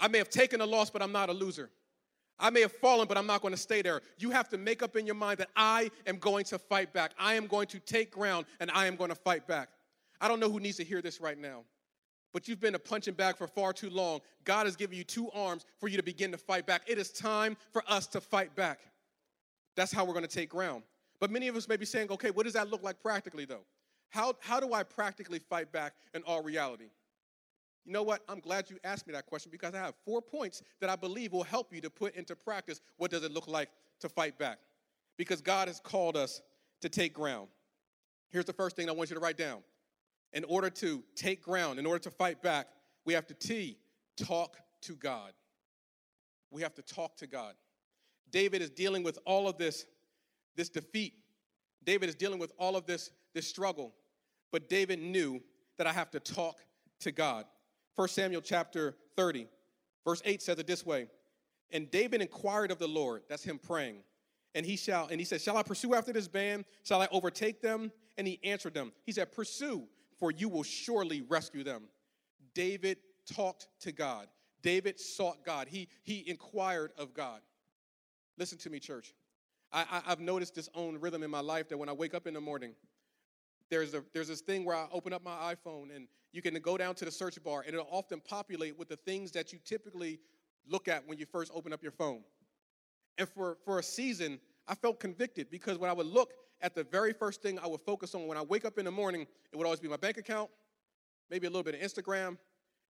I 0.00 0.08
may 0.08 0.18
have 0.18 0.30
taken 0.30 0.60
a 0.60 0.66
loss, 0.66 0.90
but 0.90 1.02
I'm 1.02 1.12
not 1.12 1.28
a 1.28 1.32
loser. 1.32 1.70
I 2.40 2.50
may 2.50 2.62
have 2.62 2.72
fallen, 2.72 3.06
but 3.06 3.18
I'm 3.18 3.26
not 3.26 3.42
going 3.42 3.52
to 3.52 3.60
stay 3.60 3.82
there. 3.82 4.00
You 4.18 4.30
have 4.30 4.48
to 4.48 4.58
make 4.58 4.82
up 4.82 4.96
in 4.96 5.06
your 5.06 5.14
mind 5.14 5.38
that 5.38 5.50
I 5.54 5.90
am 6.06 6.16
going 6.16 6.44
to 6.46 6.58
fight 6.58 6.92
back. 6.92 7.12
I 7.18 7.34
am 7.34 7.46
going 7.46 7.66
to 7.68 7.78
take 7.78 8.10
ground 8.10 8.46
and 8.58 8.70
I 8.70 8.86
am 8.86 8.96
going 8.96 9.10
to 9.10 9.14
fight 9.14 9.46
back. 9.46 9.68
I 10.20 10.28
don't 10.28 10.40
know 10.40 10.50
who 10.50 10.58
needs 10.58 10.78
to 10.78 10.84
hear 10.84 11.02
this 11.02 11.20
right 11.20 11.38
now, 11.38 11.64
but 12.32 12.48
you've 12.48 12.60
been 12.60 12.74
a 12.74 12.78
punching 12.78 13.14
bag 13.14 13.36
for 13.36 13.46
far 13.46 13.72
too 13.72 13.90
long. 13.90 14.20
God 14.44 14.66
has 14.66 14.74
given 14.74 14.96
you 14.96 15.04
two 15.04 15.30
arms 15.32 15.66
for 15.78 15.88
you 15.88 15.98
to 15.98 16.02
begin 16.02 16.32
to 16.32 16.38
fight 16.38 16.66
back. 16.66 16.82
It 16.86 16.98
is 16.98 17.10
time 17.10 17.56
for 17.72 17.82
us 17.86 18.06
to 18.08 18.20
fight 18.20 18.54
back. 18.56 18.80
That's 19.80 19.92
how 19.92 20.04
we're 20.04 20.12
going 20.12 20.26
to 20.26 20.28
take 20.28 20.50
ground. 20.50 20.82
But 21.20 21.30
many 21.30 21.48
of 21.48 21.56
us 21.56 21.66
may 21.66 21.78
be 21.78 21.86
saying, 21.86 22.10
okay, 22.10 22.30
what 22.30 22.44
does 22.44 22.52
that 22.52 22.68
look 22.68 22.82
like 22.82 23.00
practically, 23.00 23.46
though? 23.46 23.64
How, 24.10 24.34
how 24.40 24.60
do 24.60 24.74
I 24.74 24.82
practically 24.82 25.38
fight 25.38 25.72
back 25.72 25.94
in 26.12 26.22
all 26.24 26.42
reality? 26.42 26.90
You 27.86 27.94
know 27.94 28.02
what? 28.02 28.20
I'm 28.28 28.40
glad 28.40 28.68
you 28.68 28.76
asked 28.84 29.06
me 29.06 29.14
that 29.14 29.24
question 29.24 29.50
because 29.50 29.74
I 29.74 29.78
have 29.78 29.94
four 30.04 30.20
points 30.20 30.60
that 30.82 30.90
I 30.90 30.96
believe 30.96 31.32
will 31.32 31.44
help 31.44 31.72
you 31.72 31.80
to 31.80 31.88
put 31.88 32.14
into 32.14 32.36
practice 32.36 32.82
what 32.98 33.10
does 33.10 33.24
it 33.24 33.32
look 33.32 33.48
like 33.48 33.70
to 34.00 34.10
fight 34.10 34.38
back. 34.38 34.58
Because 35.16 35.40
God 35.40 35.66
has 35.66 35.80
called 35.80 36.14
us 36.14 36.42
to 36.82 36.90
take 36.90 37.14
ground. 37.14 37.48
Here's 38.28 38.44
the 38.44 38.52
first 38.52 38.76
thing 38.76 38.90
I 38.90 38.92
want 38.92 39.08
you 39.08 39.14
to 39.14 39.20
write 39.20 39.38
down 39.38 39.60
in 40.34 40.44
order 40.44 40.68
to 40.68 41.02
take 41.16 41.42
ground, 41.42 41.78
in 41.78 41.86
order 41.86 42.00
to 42.00 42.10
fight 42.10 42.42
back, 42.42 42.66
we 43.06 43.14
have 43.14 43.26
to 43.28 43.34
T, 43.34 43.78
talk 44.18 44.58
to 44.82 44.94
God. 44.94 45.32
We 46.50 46.60
have 46.60 46.74
to 46.74 46.82
talk 46.82 47.16
to 47.16 47.26
God. 47.26 47.54
David 48.30 48.62
is 48.62 48.70
dealing 48.70 49.02
with 49.02 49.18
all 49.24 49.48
of 49.48 49.58
this, 49.58 49.86
this 50.56 50.68
defeat. 50.68 51.14
David 51.84 52.08
is 52.08 52.14
dealing 52.14 52.38
with 52.38 52.52
all 52.58 52.76
of 52.76 52.86
this, 52.86 53.10
this 53.34 53.46
struggle. 53.46 53.94
But 54.52 54.68
David 54.68 55.00
knew 55.00 55.40
that 55.78 55.86
I 55.86 55.92
have 55.92 56.10
to 56.10 56.20
talk 56.20 56.58
to 57.00 57.12
God. 57.12 57.44
1 57.96 58.08
Samuel 58.08 58.40
chapter 58.40 58.96
30, 59.16 59.46
verse 60.04 60.22
8 60.24 60.42
says 60.42 60.58
it 60.58 60.66
this 60.66 60.84
way. 60.84 61.06
And 61.72 61.90
David 61.90 62.20
inquired 62.20 62.70
of 62.70 62.78
the 62.78 62.88
Lord, 62.88 63.22
that's 63.28 63.44
him 63.44 63.58
praying. 63.58 64.02
And 64.54 64.66
he 64.66 64.76
shall, 64.76 65.06
and 65.06 65.20
he 65.20 65.24
said, 65.24 65.40
Shall 65.40 65.56
I 65.56 65.62
pursue 65.62 65.94
after 65.94 66.12
this 66.12 66.26
band? 66.26 66.64
Shall 66.82 67.00
I 67.00 67.08
overtake 67.12 67.62
them? 67.62 67.92
And 68.18 68.26
he 68.26 68.40
answered 68.42 68.74
them. 68.74 68.92
He 69.06 69.12
said, 69.12 69.30
Pursue 69.30 69.86
for 70.20 70.30
you 70.30 70.48
will 70.48 70.62
surely 70.62 71.22
rescue 71.22 71.64
them. 71.64 71.84
David 72.54 72.98
talked 73.26 73.68
to 73.80 73.90
God. 73.90 74.28
David 74.62 75.00
sought 75.00 75.44
God. 75.44 75.66
He, 75.68 75.88
he 76.02 76.22
inquired 76.28 76.92
of 76.98 77.14
God. 77.14 77.40
Listen 78.38 78.58
to 78.58 78.70
me, 78.70 78.78
church. 78.78 79.14
I, 79.72 79.84
I, 79.90 80.10
have 80.10 80.20
noticed 80.20 80.54
this 80.54 80.68
own 80.74 80.98
rhythm 80.98 81.22
in 81.22 81.30
my 81.30 81.40
life 81.40 81.68
that 81.68 81.78
when 81.78 81.88
I 81.88 81.92
wake 81.92 82.14
up 82.14 82.26
in 82.26 82.34
the 82.34 82.40
morning, 82.40 82.74
there's, 83.70 83.94
a, 83.94 84.02
there's 84.12 84.28
this 84.28 84.40
thing 84.40 84.64
where 84.64 84.76
I 84.76 84.86
open 84.92 85.12
up 85.12 85.22
my 85.22 85.54
iPhone 85.54 85.94
and 85.94 86.08
you 86.32 86.42
can 86.42 86.54
go 86.54 86.76
down 86.76 86.94
to 86.96 87.04
the 87.04 87.10
search 87.10 87.42
bar 87.42 87.62
and 87.64 87.74
it'll 87.74 87.88
often 87.90 88.20
populate 88.20 88.78
with 88.78 88.88
the 88.88 88.96
things 88.96 89.30
that 89.32 89.52
you 89.52 89.60
typically 89.64 90.18
look 90.68 90.88
at 90.88 91.06
when 91.06 91.18
you 91.18 91.26
first 91.26 91.52
open 91.54 91.72
up 91.72 91.82
your 91.82 91.92
phone. 91.92 92.22
And 93.18 93.28
for, 93.28 93.58
for 93.64 93.78
a 93.78 93.82
season, 93.82 94.40
I 94.66 94.74
felt 94.74 95.00
convicted 95.00 95.50
because 95.50 95.78
when 95.78 95.90
I 95.90 95.92
would 95.92 96.06
look 96.06 96.32
at 96.60 96.74
the 96.74 96.84
very 96.84 97.12
first 97.12 97.42
thing 97.42 97.58
I 97.58 97.66
would 97.66 97.80
focus 97.80 98.14
on 98.14 98.26
when 98.26 98.38
I 98.38 98.42
wake 98.42 98.64
up 98.64 98.78
in 98.78 98.84
the 98.84 98.90
morning, 98.90 99.26
it 99.52 99.56
would 99.56 99.64
always 99.64 99.80
be 99.80 99.88
my 99.88 99.96
bank 99.96 100.16
account, 100.16 100.50
maybe 101.30 101.46
a 101.46 101.50
little 101.50 101.62
bit 101.62 101.74
of 101.74 101.80
Instagram, 101.80 102.38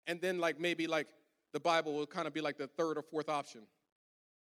and 0.06 0.20
then 0.20 0.38
like 0.38 0.58
maybe 0.58 0.86
like 0.86 1.08
the 1.52 1.60
Bible 1.60 1.94
would 1.94 2.10
kind 2.10 2.26
of 2.26 2.32
be 2.34 2.40
like 2.40 2.58
the 2.58 2.66
third 2.66 2.96
or 2.96 3.02
fourth 3.02 3.28
option. 3.28 3.62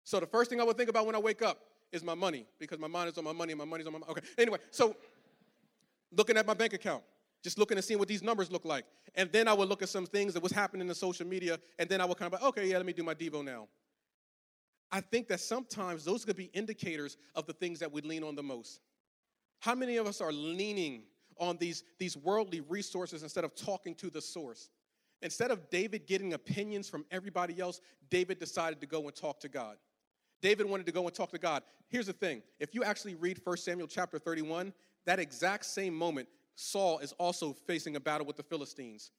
So 0.09 0.19
the 0.19 0.27
first 0.27 0.49
thing 0.49 0.59
I 0.59 0.65
would 0.65 0.79
think 0.79 0.89
about 0.89 1.05
when 1.05 1.15
I 1.15 1.19
wake 1.19 1.43
up 1.43 1.59
is 1.93 2.03
my 2.03 2.15
money 2.15 2.47
because 2.59 2.79
my 2.79 2.89
mind 2.89 3.11
is 3.11 3.19
on 3.19 3.25
my 3.25 3.33
money 3.35 3.53
and 3.53 3.59
my 3.59 3.67
money's 3.67 3.87
on 3.87 3.93
my 3.93 3.99
money. 3.99 4.11
okay. 4.13 4.27
Anyway, 4.39 4.57
so 4.71 4.97
looking 6.11 6.39
at 6.39 6.47
my 6.47 6.55
bank 6.55 6.73
account, 6.73 7.03
just 7.43 7.59
looking 7.59 7.77
and 7.77 7.85
seeing 7.85 7.99
what 7.99 8.09
these 8.09 8.23
numbers 8.23 8.51
look 8.51 8.65
like, 8.65 8.87
and 9.17 9.31
then 9.31 9.47
I 9.47 9.53
would 9.53 9.69
look 9.69 9.83
at 9.83 9.91
some 9.91 10.07
things 10.07 10.33
that 10.33 10.43
was 10.43 10.51
happening 10.51 10.89
in 10.89 10.95
social 10.95 11.27
media, 11.27 11.59
and 11.79 11.91
then 11.91 12.01
I 12.01 12.07
would 12.07 12.17
kind 12.17 12.33
of 12.33 12.41
be 12.41 12.47
okay, 12.47 12.71
yeah, 12.71 12.79
let 12.79 12.87
me 12.87 12.95
do 12.95 13.03
my 13.03 13.13
Devo 13.13 13.45
now. 13.45 13.69
I 14.91 15.03
think 15.03 15.29
that 15.29 15.41
sometimes 15.41 16.07
those 16.07 16.25
could 16.25 16.37
be 16.37 16.49
indicators 16.55 17.19
of 17.35 17.45
the 17.45 17.53
things 17.53 17.79
that 17.81 17.93
we 17.93 18.01
lean 18.01 18.25
on 18.25 18.35
the 18.35 18.43
most. 18.43 18.81
How 19.61 19.75
many 19.75 19.99
of 19.99 20.07
us 20.07 20.23
are 20.23 20.33
leaning 20.33 21.03
on 21.37 21.59
these, 21.59 21.85
these 21.99 22.17
worldly 22.17 22.63
resources 22.63 23.23
instead 23.23 23.45
of 23.45 23.55
talking 23.55 23.95
to 23.97 24.09
the 24.09 24.23
source? 24.23 24.71
Instead 25.21 25.51
of 25.51 25.69
David 25.69 26.07
getting 26.07 26.33
opinions 26.33 26.89
from 26.89 27.05
everybody 27.11 27.61
else, 27.61 27.83
David 28.09 28.39
decided 28.39 28.81
to 28.81 28.87
go 28.87 29.03
and 29.03 29.15
talk 29.15 29.39
to 29.41 29.51
God. 29.51 29.77
David 30.41 30.67
wanted 30.67 30.87
to 30.87 30.93
go 30.93 31.05
and 31.07 31.15
talk 31.15 31.31
to 31.33 31.39
God. 31.39 31.63
Here's 31.89 32.07
the 32.07 32.13
thing 32.13 32.43
if 32.61 32.75
you 32.75 32.85
actually 32.85 33.15
read 33.15 33.41
1 33.45 33.57
Samuel 33.57 33.89
chapter 33.89 34.19
31, 34.19 34.73
that 35.07 35.19
exact 35.19 35.65
same 35.65 35.95
moment, 35.95 36.29
Saul 36.55 36.99
is 36.99 37.13
also 37.13 37.53
facing 37.53 37.97
a 37.97 38.01
battle 38.01 38.27
with 38.27 38.37
the 38.37 38.43
Philistines. 38.43 39.11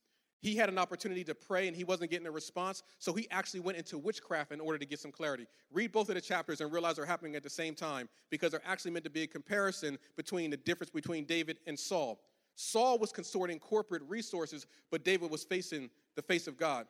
He 0.41 0.55
had 0.55 0.69
an 0.69 0.77
opportunity 0.77 1.23
to 1.25 1.35
pray 1.35 1.67
and 1.67 1.75
he 1.75 1.83
wasn't 1.83 2.11
getting 2.11 2.27
a 2.27 2.31
response, 2.31 2.83
so 2.97 3.13
he 3.13 3.27
actually 3.29 3.59
went 3.59 3.77
into 3.77 3.97
witchcraft 3.97 4.53
in 4.53 4.61
order 4.61 4.77
to 4.77 4.85
get 4.85 4.99
some 4.99 5.11
clarity. 5.11 5.47
Read 5.71 5.91
both 5.91 6.07
of 6.09 6.15
the 6.15 6.21
chapters 6.21 6.61
and 6.61 6.71
realize 6.71 6.95
they're 6.95 7.05
happening 7.05 7.35
at 7.35 7.43
the 7.43 7.49
same 7.49 7.75
time 7.75 8.07
because 8.29 8.51
they're 8.51 8.61
actually 8.65 8.91
meant 8.91 9.03
to 9.03 9.09
be 9.09 9.23
a 9.23 9.27
comparison 9.27 9.97
between 10.15 10.49
the 10.49 10.57
difference 10.57 10.91
between 10.91 11.25
David 11.25 11.57
and 11.67 11.77
Saul. 11.77 12.21
Saul 12.55 12.97
was 12.99 13.11
consorting 13.11 13.59
corporate 13.59 14.01
resources, 14.07 14.65
but 14.91 15.03
David 15.03 15.29
was 15.29 15.43
facing 15.43 15.89
the 16.15 16.21
face 16.21 16.47
of 16.47 16.57
God. 16.57 16.87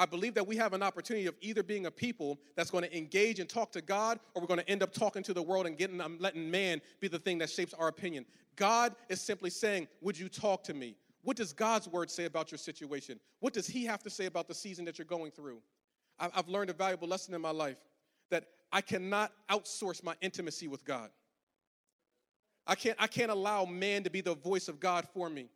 I 0.00 0.06
believe 0.06 0.34
that 0.34 0.46
we 0.46 0.56
have 0.56 0.74
an 0.74 0.82
opportunity 0.82 1.26
of 1.26 1.34
either 1.40 1.64
being 1.64 1.86
a 1.86 1.90
people 1.90 2.38
that's 2.54 2.70
going 2.70 2.84
to 2.84 2.96
engage 2.96 3.40
and 3.40 3.48
talk 3.48 3.72
to 3.72 3.82
God, 3.82 4.20
or 4.32 4.40
we're 4.40 4.46
going 4.46 4.60
to 4.60 4.70
end 4.70 4.82
up 4.82 4.92
talking 4.92 5.24
to 5.24 5.34
the 5.34 5.42
world 5.42 5.66
and 5.66 5.76
getting 5.76 6.00
um, 6.00 6.16
letting 6.20 6.48
man 6.48 6.80
be 7.00 7.08
the 7.08 7.18
thing 7.18 7.38
that 7.38 7.50
shapes 7.50 7.74
our 7.74 7.88
opinion. 7.88 8.24
God 8.54 8.94
is 9.08 9.20
simply 9.20 9.50
saying, 9.50 9.88
"Would 10.00 10.16
you 10.16 10.28
talk 10.28 10.62
to 10.64 10.74
me? 10.74 10.94
What 11.22 11.36
does 11.36 11.52
God's 11.52 11.88
word 11.88 12.10
say 12.10 12.26
about 12.26 12.52
your 12.52 12.58
situation? 12.58 13.18
What 13.40 13.52
does 13.52 13.66
He 13.66 13.84
have 13.86 14.02
to 14.04 14.10
say 14.10 14.26
about 14.26 14.46
the 14.46 14.54
season 14.54 14.84
that 14.84 14.98
you're 14.98 15.04
going 15.04 15.32
through?" 15.32 15.60
I've 16.20 16.48
learned 16.48 16.70
a 16.70 16.72
valuable 16.72 17.06
lesson 17.06 17.34
in 17.34 17.40
my 17.40 17.52
life 17.52 17.76
that 18.30 18.44
I 18.72 18.80
cannot 18.80 19.32
outsource 19.50 20.02
my 20.02 20.14
intimacy 20.20 20.68
with 20.68 20.84
God. 20.84 21.10
I 22.66 22.74
can't, 22.74 22.96
I 23.00 23.06
can't 23.06 23.30
allow 23.30 23.64
man 23.64 24.02
to 24.02 24.10
be 24.10 24.20
the 24.20 24.34
voice 24.34 24.68
of 24.68 24.78
God 24.78 25.06
for 25.14 25.30
me. 25.30 25.48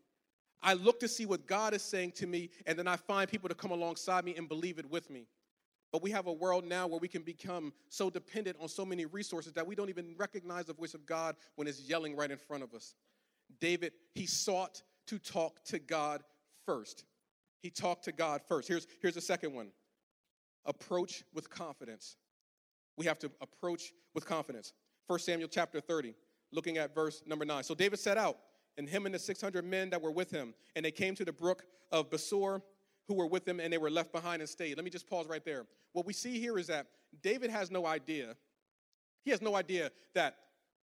I 0.62 0.74
look 0.74 1.00
to 1.00 1.08
see 1.08 1.26
what 1.26 1.46
God 1.46 1.74
is 1.74 1.82
saying 1.82 2.12
to 2.12 2.26
me, 2.26 2.50
and 2.66 2.78
then 2.78 2.86
I 2.86 2.96
find 2.96 3.28
people 3.28 3.48
to 3.48 3.54
come 3.54 3.72
alongside 3.72 4.24
me 4.24 4.34
and 4.36 4.48
believe 4.48 4.78
it 4.78 4.88
with 4.88 5.10
me. 5.10 5.26
But 5.90 6.02
we 6.02 6.10
have 6.10 6.26
a 6.26 6.32
world 6.32 6.64
now 6.64 6.86
where 6.86 7.00
we 7.00 7.08
can 7.08 7.22
become 7.22 7.72
so 7.90 8.08
dependent 8.08 8.56
on 8.60 8.68
so 8.68 8.84
many 8.84 9.04
resources 9.04 9.52
that 9.52 9.66
we 9.66 9.74
don't 9.74 9.90
even 9.90 10.14
recognize 10.16 10.66
the 10.66 10.72
voice 10.72 10.94
of 10.94 11.04
God 11.04 11.36
when 11.56 11.68
it's 11.68 11.80
yelling 11.80 12.16
right 12.16 12.30
in 12.30 12.38
front 12.38 12.62
of 12.62 12.72
us. 12.72 12.94
David, 13.60 13.92
he 14.14 14.24
sought 14.24 14.82
to 15.08 15.18
talk 15.18 15.62
to 15.64 15.78
God 15.78 16.22
first. 16.64 17.04
He 17.60 17.68
talked 17.68 18.04
to 18.04 18.12
God 18.12 18.40
first. 18.48 18.68
Here's, 18.68 18.86
here's 19.00 19.14
the 19.14 19.20
second 19.20 19.52
one 19.52 19.68
approach 20.64 21.24
with 21.34 21.50
confidence. 21.50 22.16
We 22.96 23.06
have 23.06 23.18
to 23.18 23.30
approach 23.40 23.92
with 24.14 24.24
confidence. 24.24 24.72
1 25.08 25.18
Samuel 25.18 25.48
chapter 25.48 25.80
30, 25.80 26.14
looking 26.52 26.78
at 26.78 26.94
verse 26.94 27.22
number 27.26 27.44
9. 27.44 27.64
So 27.64 27.74
David 27.74 27.98
set 27.98 28.16
out 28.16 28.38
and 28.76 28.88
him 28.88 29.06
and 29.06 29.14
the 29.14 29.18
600 29.18 29.64
men 29.64 29.90
that 29.90 30.00
were 30.00 30.10
with 30.10 30.30
him. 30.30 30.54
And 30.76 30.84
they 30.84 30.90
came 30.90 31.14
to 31.16 31.24
the 31.24 31.32
brook 31.32 31.64
of 31.90 32.10
Besor, 32.10 32.62
who 33.06 33.14
were 33.14 33.26
with 33.26 33.46
him, 33.46 33.60
and 33.60 33.72
they 33.72 33.78
were 33.78 33.90
left 33.90 34.12
behind 34.12 34.40
and 34.40 34.48
stayed. 34.48 34.76
Let 34.76 34.84
me 34.84 34.90
just 34.90 35.08
pause 35.08 35.26
right 35.26 35.44
there. 35.44 35.66
What 35.92 36.06
we 36.06 36.12
see 36.12 36.38
here 36.38 36.58
is 36.58 36.68
that 36.68 36.86
David 37.22 37.50
has 37.50 37.70
no 37.70 37.86
idea. 37.86 38.36
He 39.24 39.30
has 39.30 39.42
no 39.42 39.54
idea 39.54 39.90
that, 40.14 40.36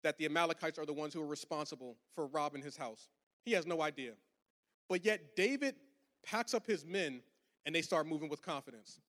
that 0.04 0.18
the 0.18 0.26
Amalekites 0.26 0.78
are 0.78 0.86
the 0.86 0.94
ones 0.94 1.14
who 1.14 1.22
are 1.22 1.28
responsible 1.28 1.98
for 2.16 2.28
robbing 2.28 2.62
his 2.62 2.78
house. 2.78 3.10
He 3.44 3.52
has 3.54 3.66
no 3.66 3.82
idea. 3.82 4.14
But 4.90 5.04
yet, 5.04 5.36
David 5.36 5.76
packs 6.24 6.54
up 6.54 6.68
his 6.68 6.86
men 6.86 7.22
and 7.66 7.74
they 7.74 7.82
start 7.82 8.08
moving 8.08 8.30
with 8.30 8.42
confidence. 8.42 9.00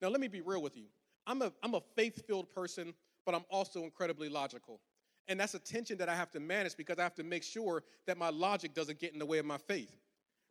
Now, 0.00 0.08
let 0.08 0.20
me 0.20 0.28
be 0.28 0.40
real 0.40 0.62
with 0.62 0.76
you. 0.76 0.86
I'm 1.26 1.42
a, 1.42 1.52
I'm 1.62 1.74
a 1.74 1.80
faith 1.96 2.26
filled 2.26 2.50
person, 2.50 2.94
but 3.24 3.34
I'm 3.34 3.44
also 3.50 3.84
incredibly 3.84 4.28
logical. 4.28 4.80
And 5.28 5.38
that's 5.38 5.54
a 5.54 5.58
tension 5.58 5.98
that 5.98 6.08
I 6.08 6.14
have 6.14 6.30
to 6.32 6.40
manage 6.40 6.76
because 6.76 6.98
I 6.98 7.02
have 7.02 7.14
to 7.16 7.22
make 7.22 7.42
sure 7.42 7.84
that 8.06 8.18
my 8.18 8.30
logic 8.30 8.74
doesn't 8.74 8.98
get 8.98 9.12
in 9.12 9.18
the 9.18 9.26
way 9.26 9.38
of 9.38 9.46
my 9.46 9.58
faith. 9.58 9.96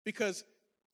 Because 0.06 0.44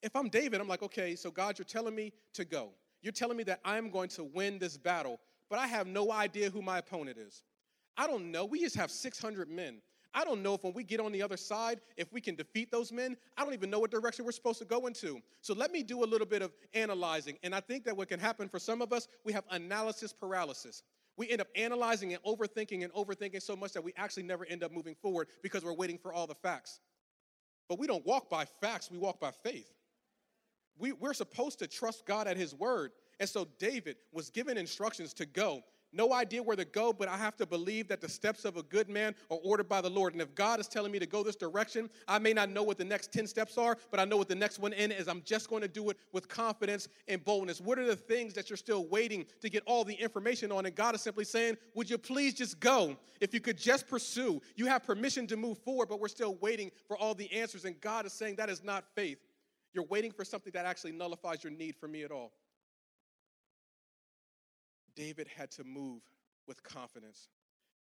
if 0.02 0.16
I'm 0.16 0.30
David, 0.30 0.60
I'm 0.60 0.68
like, 0.68 0.84
okay, 0.84 1.16
so 1.16 1.32
God, 1.32 1.58
you're 1.58 1.66
telling 1.66 1.96
me 1.96 2.14
to 2.34 2.46
go. 2.46 2.70
You're 3.02 3.14
telling 3.14 3.38
me 3.38 3.44
that 3.44 3.60
I'm 3.64 3.90
going 3.90 4.10
to 4.10 4.24
win 4.24 4.60
this 4.60 4.78
battle, 4.78 5.20
but 5.50 5.60
I 5.60 5.68
have 5.68 5.88
no 5.88 6.12
idea 6.12 6.50
who 6.50 6.62
my 6.62 6.80
opponent 6.80 7.18
is. 7.18 7.44
I 7.96 8.08
don't 8.08 8.32
know. 8.32 8.46
We 8.46 8.60
just 8.60 8.76
have 8.76 8.92
600 8.92 9.50
men. 9.50 9.82
I 10.14 10.24
don't 10.24 10.42
know 10.42 10.56
if 10.56 10.64
when 10.64 10.74
we 10.74 10.84
get 10.84 11.00
on 11.00 11.12
the 11.12 11.22
other 11.22 11.38
side, 11.38 11.80
if 11.96 12.12
we 12.12 12.22
can 12.22 12.36
defeat 12.36 12.72
those 12.72 12.92
men. 12.92 13.18
I 13.38 13.44
don't 13.44 13.54
even 13.54 13.70
know 13.70 13.80
what 13.80 13.92
direction 13.92 14.26
we're 14.26 14.32
supposed 14.32 14.60
to 14.60 14.66
go 14.66 14.88
into. 14.88 15.20
So 15.42 15.54
let 15.54 15.72
me 15.72 15.84
do 15.84 16.04
a 16.04 16.06
little 16.08 16.26
bit 16.26 16.42
of 16.42 16.54
analyzing. 16.74 17.38
And 17.44 17.54
I 17.54 17.60
think 17.60 17.84
that 17.86 17.96
what 17.96 18.10
can 18.10 18.20
happen 18.20 18.50
for 18.50 18.58
some 18.58 18.82
of 18.82 18.92
us, 18.92 19.08
we 19.24 19.34
have 19.34 19.44
analysis 19.52 20.14
paralysis 20.14 20.82
we 21.18 21.30
end 21.30 21.42
up 21.42 21.48
analyzing 21.56 22.14
and 22.14 22.24
overthinking 22.24 22.84
and 22.84 22.94
overthinking 22.94 23.42
so 23.42 23.56
much 23.56 23.74
that 23.74 23.84
we 23.84 23.94
actually 23.98 24.24
never 24.24 24.46
end 24.46 24.64
up 24.64 24.72
moving 24.72 24.96
forward 24.96 25.28
because 25.42 25.64
we're 25.64 25.74
waiting 25.74 25.98
for 25.98 26.14
all 26.14 26.28
the 26.28 26.36
facts. 26.36 26.80
But 27.68 27.80
we 27.80 27.88
don't 27.88 28.06
walk 28.06 28.30
by 28.30 28.46
facts, 28.46 28.90
we 28.90 28.98
walk 28.98 29.20
by 29.20 29.32
faith. 29.32 29.74
We, 30.78 30.92
we're 30.92 31.16
supposed 31.16 31.60
to 31.60 31.68
trust 31.68 32.06
God 32.06 32.28
at 32.28 32.38
His 32.38 32.54
word. 32.54 32.92
And 33.20 33.28
so 33.28 33.48
David 33.58 33.98
was 34.12 34.30
given 34.30 34.58
instructions 34.58 35.14
to 35.16 35.26
go 35.26 35.64
no 35.94 36.14
idea 36.14 36.44
where 36.44 36.56
to 36.56 36.66
go, 36.66 36.92
but 36.94 37.08
I 37.08 37.18
have 37.18 37.36
to 37.38 37.46
believe 37.46 37.88
that 37.88 38.02
the 38.02 38.10
steps 38.10 38.46
of 38.46 38.58
a 38.58 38.64
good 38.64 38.90
man 38.90 39.16
are 39.30 39.40
ordered 39.44 39.70
by 39.70 39.82
the 39.82 39.90
Lord. 39.90 40.14
And 40.14 40.22
if 40.22 40.34
God 40.36 40.60
is 40.60 40.68
telling 40.68 40.92
me 40.92 41.00
to 41.00 41.06
go 41.06 41.24
this 41.24 41.36
direction, 41.36 41.90
I 42.08 42.20
may 42.20 42.34
not 42.34 42.50
know 42.50 42.64
what 42.64 42.78
the 42.78 42.86
next 42.86 43.12
10 43.12 43.28
steps 43.28 43.58
are, 43.58 43.78
but 43.92 44.00
I 44.00 44.06
know 44.06 44.18
what 44.18 44.28
the 44.28 44.36
next 44.36 44.60
one 44.60 44.74
in 44.74 44.92
is. 44.92 45.08
I'm 45.08 45.22
just 45.24 45.50
going 45.50 45.62
to 45.62 45.68
do 45.68 45.90
it 45.90 45.98
with 46.12 46.28
confidence 46.28 46.88
and 47.08 47.24
boldness. 47.24 47.62
What 47.62 47.80
are 47.80 47.86
the 47.86 47.96
things 47.96 48.34
that 48.34 48.50
you're 48.50 48.58
still 48.58 48.86
waiting 48.88 49.26
to 49.42 49.50
get 49.50 49.64
all 49.66 49.84
the 49.84 49.96
information 49.96 50.52
on? 50.52 50.66
And 50.66 50.76
God 50.76 50.96
is 50.96 51.02
simply 51.02 51.26
saying, 51.26 51.58
Would 51.74 51.90
you 51.90 51.98
please 51.98 52.34
just 52.34 52.60
go? 52.60 52.98
If 53.20 53.34
you 53.34 53.40
could 53.40 53.58
just 53.58 53.88
pursue, 53.88 54.42
you 54.56 54.68
have 54.68 54.84
permission 54.84 55.28
to 55.28 55.38
move 55.38 55.58
forward, 55.60 55.90
but 55.90 56.00
we're 56.00 56.08
still 56.08 56.36
waiting 56.36 56.72
for 56.88 56.98
all 56.98 57.16
the 57.16 57.32
answers. 57.32 57.66
And 57.66 57.80
God 57.82 58.06
is 58.06 58.14
saying 58.14 58.36
that 58.36 58.50
is 58.50 58.64
not 58.64 58.86
faith. 58.96 59.20
You're 59.74 59.86
waiting 59.86 60.12
for 60.12 60.26
something 60.26 60.52
that 60.54 60.66
actually 60.66 60.92
nullifies 60.92 61.44
your 61.44 61.52
need 61.52 61.76
for 61.76 61.88
me 61.88 62.04
at 62.04 62.12
all. 62.12 62.32
David 64.98 65.28
had 65.38 65.52
to 65.52 65.64
move 65.64 66.02
with 66.48 66.62
confidence. 66.64 67.30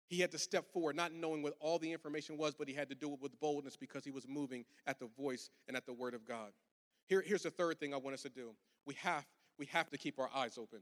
He 0.06 0.20
had 0.20 0.30
to 0.32 0.38
step 0.38 0.70
forward, 0.72 0.94
not 0.94 1.12
knowing 1.12 1.42
what 1.42 1.54
all 1.58 1.80
the 1.80 1.90
information 1.90 2.36
was, 2.36 2.54
but 2.54 2.68
he 2.68 2.74
had 2.74 2.88
to 2.90 2.94
do 2.94 3.12
it 3.12 3.20
with 3.20 3.40
boldness 3.40 3.76
because 3.76 4.04
he 4.04 4.12
was 4.12 4.28
moving 4.28 4.64
at 4.86 5.00
the 5.00 5.08
voice 5.18 5.50
and 5.66 5.76
at 5.76 5.86
the 5.86 5.92
word 5.92 6.14
of 6.14 6.24
God. 6.24 6.52
Here, 7.06 7.24
here's 7.26 7.42
the 7.42 7.50
third 7.50 7.80
thing 7.80 7.94
I 7.94 7.96
want 7.96 8.14
us 8.14 8.22
to 8.22 8.28
do. 8.28 8.50
We 8.84 8.94
have, 9.02 9.24
we 9.58 9.66
have 9.66 9.90
to 9.90 9.98
keep 9.98 10.20
our 10.20 10.30
eyes 10.32 10.58
open. 10.58 10.80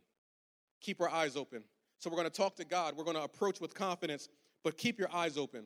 Keep 0.80 1.00
our 1.00 1.08
eyes 1.08 1.36
open. 1.36 1.62
So 1.98 2.10
we're 2.10 2.16
going 2.16 2.28
to 2.28 2.36
talk 2.36 2.56
to 2.56 2.64
God. 2.64 2.96
We're 2.96 3.04
going 3.04 3.16
to 3.16 3.22
approach 3.22 3.60
with 3.60 3.72
confidence, 3.72 4.28
but 4.62 4.76
keep 4.76 4.98
your 4.98 5.08
eyes 5.14 5.38
open. 5.38 5.64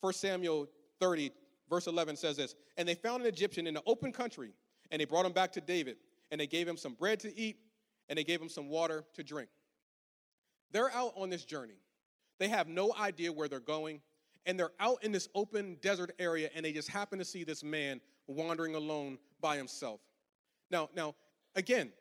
1 0.00 0.12
Samuel 0.14 0.66
30, 0.98 1.30
verse 1.68 1.86
11 1.86 2.16
says 2.16 2.36
this 2.36 2.54
And 2.76 2.88
they 2.88 2.94
found 2.94 3.22
an 3.22 3.28
Egyptian 3.28 3.66
in 3.66 3.74
the 3.74 3.82
open 3.86 4.12
country, 4.12 4.52
and 4.90 5.00
they 5.00 5.04
brought 5.04 5.26
him 5.26 5.32
back 5.32 5.52
to 5.52 5.60
David, 5.60 5.98
and 6.30 6.40
they 6.40 6.46
gave 6.46 6.66
him 6.66 6.76
some 6.76 6.94
bread 6.94 7.20
to 7.20 7.36
eat, 7.38 7.58
and 8.08 8.18
they 8.18 8.24
gave 8.24 8.40
him 8.40 8.48
some 8.48 8.68
water 8.68 9.04
to 9.14 9.22
drink. 9.22 9.48
They're 10.72 10.92
out 10.92 11.12
on 11.16 11.30
this 11.30 11.44
journey. 11.44 11.80
They 12.38 12.48
have 12.48 12.68
no 12.68 12.94
idea 12.98 13.32
where 13.32 13.48
they're 13.48 13.60
going, 13.60 14.00
and 14.44 14.58
they're 14.58 14.72
out 14.80 15.02
in 15.02 15.12
this 15.12 15.28
open 15.34 15.76
desert 15.80 16.12
area, 16.18 16.50
and 16.54 16.64
they 16.64 16.72
just 16.72 16.88
happen 16.88 17.18
to 17.18 17.24
see 17.24 17.44
this 17.44 17.64
man 17.64 18.00
wandering 18.26 18.74
alone 18.74 19.18
by 19.40 19.56
himself. 19.56 20.00
Now, 20.70 20.88
now, 20.94 21.14
again, 21.54 21.92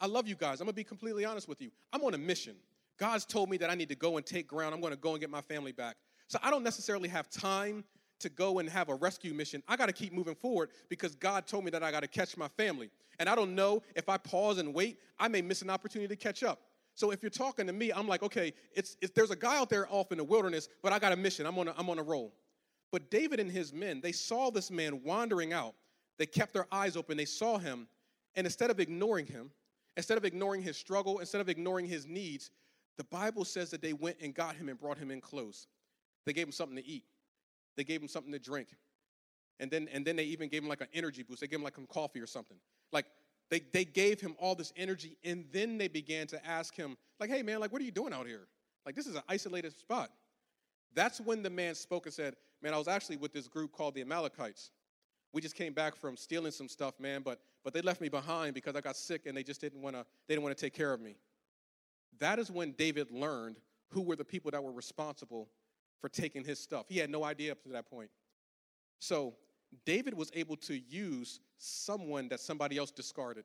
I 0.00 0.06
love 0.06 0.28
you 0.28 0.34
guys. 0.34 0.60
I'm 0.60 0.66
gonna 0.66 0.74
be 0.74 0.84
completely 0.84 1.24
honest 1.24 1.48
with 1.48 1.60
you. 1.60 1.70
I'm 1.92 2.02
on 2.04 2.14
a 2.14 2.18
mission. 2.18 2.56
God's 2.98 3.24
told 3.24 3.50
me 3.50 3.56
that 3.58 3.70
I 3.70 3.74
need 3.74 3.88
to 3.90 3.94
go 3.94 4.16
and 4.16 4.24
take 4.24 4.46
ground. 4.46 4.74
I'm 4.74 4.80
gonna 4.80 4.96
go 4.96 5.10
and 5.10 5.20
get 5.20 5.30
my 5.30 5.40
family 5.42 5.72
back. 5.72 5.96
So 6.28 6.38
I 6.42 6.50
don't 6.50 6.62
necessarily 6.62 7.08
have 7.08 7.28
time 7.28 7.84
to 8.20 8.28
go 8.28 8.58
and 8.58 8.68
have 8.68 8.88
a 8.88 8.94
rescue 8.94 9.34
mission. 9.34 9.62
I 9.68 9.76
got 9.76 9.86
to 9.86 9.92
keep 9.92 10.12
moving 10.12 10.34
forward 10.34 10.70
because 10.88 11.14
God 11.14 11.46
told 11.46 11.64
me 11.64 11.70
that 11.72 11.82
I 11.82 11.90
got 11.90 12.00
to 12.00 12.08
catch 12.08 12.36
my 12.36 12.48
family. 12.48 12.90
And 13.18 13.28
I 13.28 13.34
don't 13.34 13.54
know 13.54 13.82
if 13.94 14.08
I 14.08 14.16
pause 14.16 14.58
and 14.58 14.74
wait, 14.74 14.98
I 15.18 15.28
may 15.28 15.42
miss 15.42 15.62
an 15.62 15.70
opportunity 15.70 16.08
to 16.08 16.16
catch 16.16 16.42
up. 16.42 16.60
So 16.96 17.10
if 17.10 17.22
you're 17.22 17.30
talking 17.30 17.66
to 17.66 17.72
me, 17.74 17.92
I'm 17.92 18.08
like, 18.08 18.22
okay, 18.22 18.54
it's, 18.74 18.96
it's, 19.02 19.12
there's 19.12 19.30
a 19.30 19.36
guy 19.36 19.58
out 19.58 19.68
there 19.68 19.86
off 19.92 20.12
in 20.12 20.18
the 20.18 20.24
wilderness, 20.24 20.68
but 20.82 20.94
I 20.94 20.98
got 20.98 21.12
a 21.12 21.16
mission. 21.16 21.46
I'm 21.46 21.58
on 21.58 21.68
a, 21.68 21.74
I'm 21.76 21.90
on 21.90 21.98
a 21.98 22.02
roll. 22.02 22.34
But 22.90 23.10
David 23.10 23.38
and 23.38 23.50
his 23.50 23.72
men, 23.72 24.00
they 24.00 24.12
saw 24.12 24.50
this 24.50 24.70
man 24.70 25.02
wandering 25.04 25.52
out. 25.52 25.74
They 26.18 26.24
kept 26.24 26.54
their 26.54 26.66
eyes 26.72 26.96
open. 26.96 27.18
They 27.18 27.26
saw 27.26 27.58
him. 27.58 27.86
And 28.34 28.46
instead 28.46 28.70
of 28.70 28.80
ignoring 28.80 29.26
him, 29.26 29.50
instead 29.98 30.16
of 30.16 30.24
ignoring 30.24 30.62
his 30.62 30.78
struggle, 30.78 31.18
instead 31.18 31.42
of 31.42 31.50
ignoring 31.50 31.84
his 31.84 32.06
needs, 32.06 32.50
the 32.96 33.04
Bible 33.04 33.44
says 33.44 33.70
that 33.70 33.82
they 33.82 33.92
went 33.92 34.16
and 34.22 34.34
got 34.34 34.56
him 34.56 34.70
and 34.70 34.80
brought 34.80 34.96
him 34.96 35.10
in 35.10 35.20
close. 35.20 35.66
They 36.24 36.32
gave 36.32 36.46
him 36.46 36.52
something 36.52 36.76
to 36.76 36.86
eat. 36.86 37.04
They 37.76 37.84
gave 37.84 38.00
him 38.00 38.08
something 38.08 38.32
to 38.32 38.38
drink. 38.38 38.68
And 39.60 39.70
then, 39.70 39.88
and 39.92 40.06
then 40.06 40.16
they 40.16 40.24
even 40.24 40.48
gave 40.48 40.62
him 40.62 40.68
like 40.68 40.80
an 40.80 40.88
energy 40.94 41.22
boost. 41.22 41.42
They 41.42 41.46
gave 41.46 41.58
him 41.58 41.64
like 41.64 41.74
some 41.74 41.86
coffee 41.86 42.20
or 42.20 42.26
something. 42.26 42.56
Like 42.90 43.04
they, 43.50 43.60
they 43.72 43.84
gave 43.84 44.20
him 44.20 44.34
all 44.38 44.54
this 44.54 44.72
energy, 44.76 45.16
and 45.24 45.44
then 45.52 45.78
they 45.78 45.88
began 45.88 46.26
to 46.28 46.46
ask 46.46 46.74
him, 46.74 46.96
like, 47.20 47.30
hey, 47.30 47.42
man, 47.42 47.60
like, 47.60 47.72
what 47.72 47.80
are 47.80 47.84
you 47.84 47.90
doing 47.90 48.12
out 48.12 48.26
here? 48.26 48.48
Like, 48.84 48.94
this 48.94 49.06
is 49.06 49.14
an 49.14 49.22
isolated 49.28 49.76
spot. 49.76 50.10
That's 50.94 51.20
when 51.20 51.42
the 51.42 51.50
man 51.50 51.74
spoke 51.74 52.06
and 52.06 52.14
said, 52.14 52.34
man, 52.62 52.74
I 52.74 52.78
was 52.78 52.88
actually 52.88 53.16
with 53.16 53.32
this 53.32 53.48
group 53.48 53.72
called 53.72 53.94
the 53.94 54.00
Amalekites. 54.00 54.70
We 55.32 55.42
just 55.42 55.54
came 55.54 55.74
back 55.74 55.96
from 55.96 56.16
stealing 56.16 56.52
some 56.52 56.68
stuff, 56.68 56.98
man, 56.98 57.22
but, 57.22 57.40
but 57.62 57.74
they 57.74 57.82
left 57.82 58.00
me 58.00 58.08
behind 58.08 58.54
because 58.54 58.74
I 58.74 58.80
got 58.80 58.96
sick 58.96 59.26
and 59.26 59.36
they 59.36 59.42
just 59.42 59.60
didn't 59.60 59.82
want 59.82 59.94
to, 59.94 60.06
they 60.26 60.34
didn't 60.34 60.44
want 60.44 60.56
to 60.56 60.60
take 60.60 60.72
care 60.72 60.92
of 60.92 61.00
me. 61.00 61.16
That 62.18 62.38
is 62.38 62.50
when 62.50 62.72
David 62.72 63.10
learned 63.10 63.58
who 63.90 64.00
were 64.00 64.16
the 64.16 64.24
people 64.24 64.50
that 64.52 64.62
were 64.62 64.72
responsible 64.72 65.48
for 66.00 66.08
taking 66.08 66.44
his 66.44 66.58
stuff. 66.58 66.86
He 66.88 66.98
had 66.98 67.10
no 67.10 67.24
idea 67.24 67.52
up 67.52 67.62
to 67.64 67.68
that 67.70 67.90
point. 67.90 68.10
So 68.98 69.34
David 69.84 70.14
was 70.14 70.30
able 70.34 70.56
to 70.56 70.78
use 70.78 71.40
someone 71.58 72.28
that 72.28 72.40
somebody 72.40 72.78
else 72.78 72.90
discarded. 72.90 73.44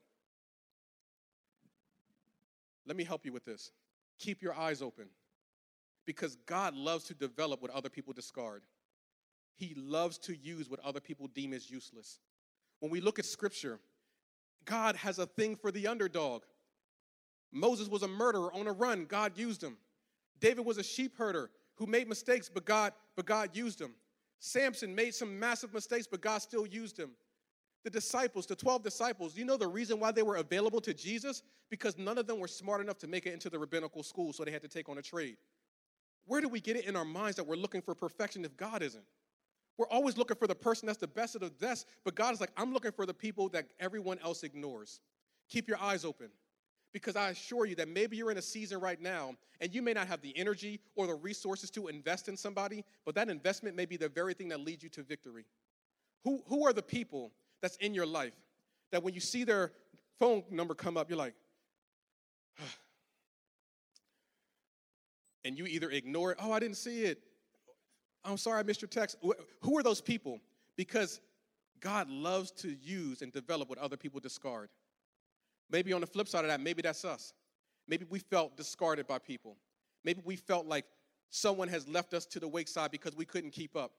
Let 2.86 2.96
me 2.96 3.04
help 3.04 3.26
you 3.26 3.34
with 3.34 3.46
this. 3.46 3.72
Keep 4.20 4.42
your 4.42 4.54
eyes 4.54 4.82
open 4.82 5.08
because 6.06 6.36
God 6.46 6.76
loves 6.76 7.06
to 7.06 7.14
develop 7.14 7.62
what 7.62 7.72
other 7.72 7.90
people 7.90 8.14
discard. 8.14 8.64
He 9.56 9.74
loves 9.76 10.18
to 10.20 10.36
use 10.36 10.70
what 10.70 10.80
other 10.80 11.00
people 11.00 11.28
deem 11.28 11.54
as 11.54 11.70
useless. 11.70 12.20
When 12.80 12.92
we 12.92 13.02
look 13.02 13.20
at 13.20 13.26
scripture, 13.26 13.80
God 14.66 14.96
has 14.96 15.20
a 15.20 15.26
thing 15.26 15.56
for 15.56 15.72
the 15.72 15.88
underdog. 15.88 16.44
Moses 17.52 17.88
was 17.88 18.04
a 18.04 18.08
murderer 18.08 18.54
on 18.54 18.68
a 18.68 18.72
run, 18.72 19.06
God 19.06 19.38
used 19.38 19.62
him. 19.64 19.78
David 20.40 20.66
was 20.66 20.78
a 20.78 20.84
sheep 20.84 21.18
herder 21.18 21.52
who 21.76 21.86
made 21.86 22.08
mistakes, 22.08 22.50
but 22.52 22.66
God, 22.66 22.94
but 23.16 23.26
God 23.26 23.56
used 23.56 23.80
him. 23.80 23.94
Samson 24.44 24.94
made 24.96 25.14
some 25.14 25.40
massive 25.40 25.72
mistakes, 25.72 26.08
but 26.08 26.20
God 26.20 26.40
still 26.40 26.66
used 26.66 26.98
him. 26.98 27.12
The 27.84 27.92
disciples, 27.92 28.48
the 28.48 28.56
12 28.56 28.84
disciples, 28.84 29.38
you 29.38 29.46
know 29.46 29.56
the 29.56 29.68
reason 29.68 30.00
why 30.00 30.12
they 30.12 30.24
were 30.24 30.38
available 30.38 30.82
to 30.82 30.96
Jesus? 30.96 31.44
Because 31.70 31.96
none 31.98 32.18
of 32.18 32.26
them 32.26 32.40
were 32.40 32.48
smart 32.48 32.82
enough 32.82 32.98
to 33.00 33.08
make 33.08 33.28
it 33.28 33.34
into 33.34 33.52
the 33.52 33.60
rabbinical 33.60 34.02
school, 34.02 34.34
so 34.34 34.44
they 34.44 34.52
had 34.52 34.64
to 34.64 34.68
take 34.68 34.90
on 34.90 34.98
a 34.98 35.02
trade. 35.02 35.38
Where 36.26 36.42
do 36.42 36.50
we 36.50 36.60
get 36.60 36.76
it 36.76 36.86
in 36.86 36.96
our 36.96 37.06
minds 37.06 37.36
that 37.38 37.46
we're 37.46 37.56
looking 37.56 37.84
for 37.84 37.94
perfection 37.94 38.44
if 38.44 38.58
God 38.58 38.82
isn't? 38.82 39.06
We're 39.78 39.88
always 39.90 40.18
looking 40.18 40.38
for 40.38 40.48
the 40.48 40.56
person 40.56 40.88
that's 40.88 40.98
the 40.98 41.08
best 41.08 41.36
of 41.36 41.42
the 41.42 41.52
best, 41.52 41.88
but 42.04 42.16
God 42.16 42.34
is 42.34 42.42
like, 42.42 42.52
I'm 42.58 42.74
looking 42.74 42.92
for 42.92 43.06
the 43.06 43.14
people 43.14 43.48
that 43.50 43.68
everyone 43.80 44.18
else 44.24 44.44
ignores. 44.44 45.02
Keep 45.50 45.68
your 45.68 45.80
eyes 45.80 46.04
open 46.04 46.30
because 46.94 47.16
I 47.16 47.30
assure 47.30 47.66
you 47.66 47.76
that 47.76 47.88
maybe 47.88 48.18
you're 48.18 48.32
in 48.32 48.38
a 48.38 48.42
season 48.42 48.80
right 48.80 49.02
now 49.02 49.36
and 49.60 49.74
you 49.74 49.82
may 49.82 49.94
not 49.94 50.08
have 50.08 50.22
the 50.22 50.38
energy 50.38 50.80
or 50.96 51.08
the 51.08 51.16
resources 51.16 51.70
to 51.72 51.88
invest 51.88 52.28
in 52.28 52.36
somebody, 52.36 52.84
but 53.06 53.16
that 53.16 53.30
investment 53.30 53.76
may 53.76 53.86
be 53.86 53.98
the 53.98 54.10
very 54.10 54.34
thing 54.34 54.50
that 54.50 54.60
leads 54.60 54.84
you 54.84 54.90
to 54.90 55.04
victory. 55.04 55.46
Who, 56.24 56.44
who 56.48 56.66
are 56.68 56.74
the 56.74 56.84
people 56.84 57.32
that's 57.62 57.78
in 57.78 57.94
your 57.94 58.06
life 58.06 58.34
that 58.92 59.02
when 59.04 59.14
you 59.14 59.20
see 59.20 59.44
their 59.44 59.72
phone 60.20 60.44
number 60.50 60.76
come 60.76 60.98
up, 60.98 61.10
you're 61.10 61.18
like, 61.18 61.36
and 65.46 65.58
you 65.58 65.66
either 65.66 65.90
ignore 65.90 66.34
it, 66.34 66.38
oh, 66.42 66.52
I 66.52 66.60
didn't 66.60 66.78
see 66.78 67.04
it. 67.04 67.20
I'm 68.24 68.38
sorry 68.38 68.60
I 68.60 68.64
missed 68.64 68.82
your 68.82 68.90
text. 68.90 69.18
Who 69.62 69.78
are 69.78 69.84
those 69.84 70.02
people? 70.02 70.40
Because 70.76 71.22
God 71.80 72.10
loves 72.10 72.52
to 72.52 72.70
use 72.82 73.24
and 73.24 73.34
develop 73.34 73.68
what 73.68 73.80
other 73.80 73.98
people 73.98 74.20
discard. 74.20 74.70
Maybe 75.72 75.94
on 75.94 76.02
the 76.02 76.08
flip 76.08 76.28
side 76.28 76.44
of 76.44 76.50
that, 76.50 76.60
maybe 76.60 76.82
that's 76.82 77.06
us. 77.06 77.34
Maybe 77.88 78.06
we 78.10 78.20
felt 78.20 78.58
discarded 78.58 79.08
by 79.08 79.20
people. 79.20 79.56
Maybe 80.04 80.22
we 80.26 80.36
felt 80.36 80.66
like 80.66 80.86
someone 81.30 81.68
has 81.70 81.88
left 81.88 82.14
us 82.14 82.26
to 82.28 82.40
the 82.40 82.48
wake 82.48 82.68
side 82.68 82.92
because 82.92 83.16
we 83.16 83.26
couldn't 83.26 83.52
keep 83.52 83.76
up. 83.76 83.92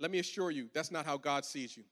Let 0.00 0.10
me 0.10 0.18
assure 0.18 0.50
you, 0.50 0.68
that's 0.74 0.90
not 0.90 1.06
how 1.06 1.16
God 1.16 1.44
sees 1.44 1.76
you. 1.76 1.84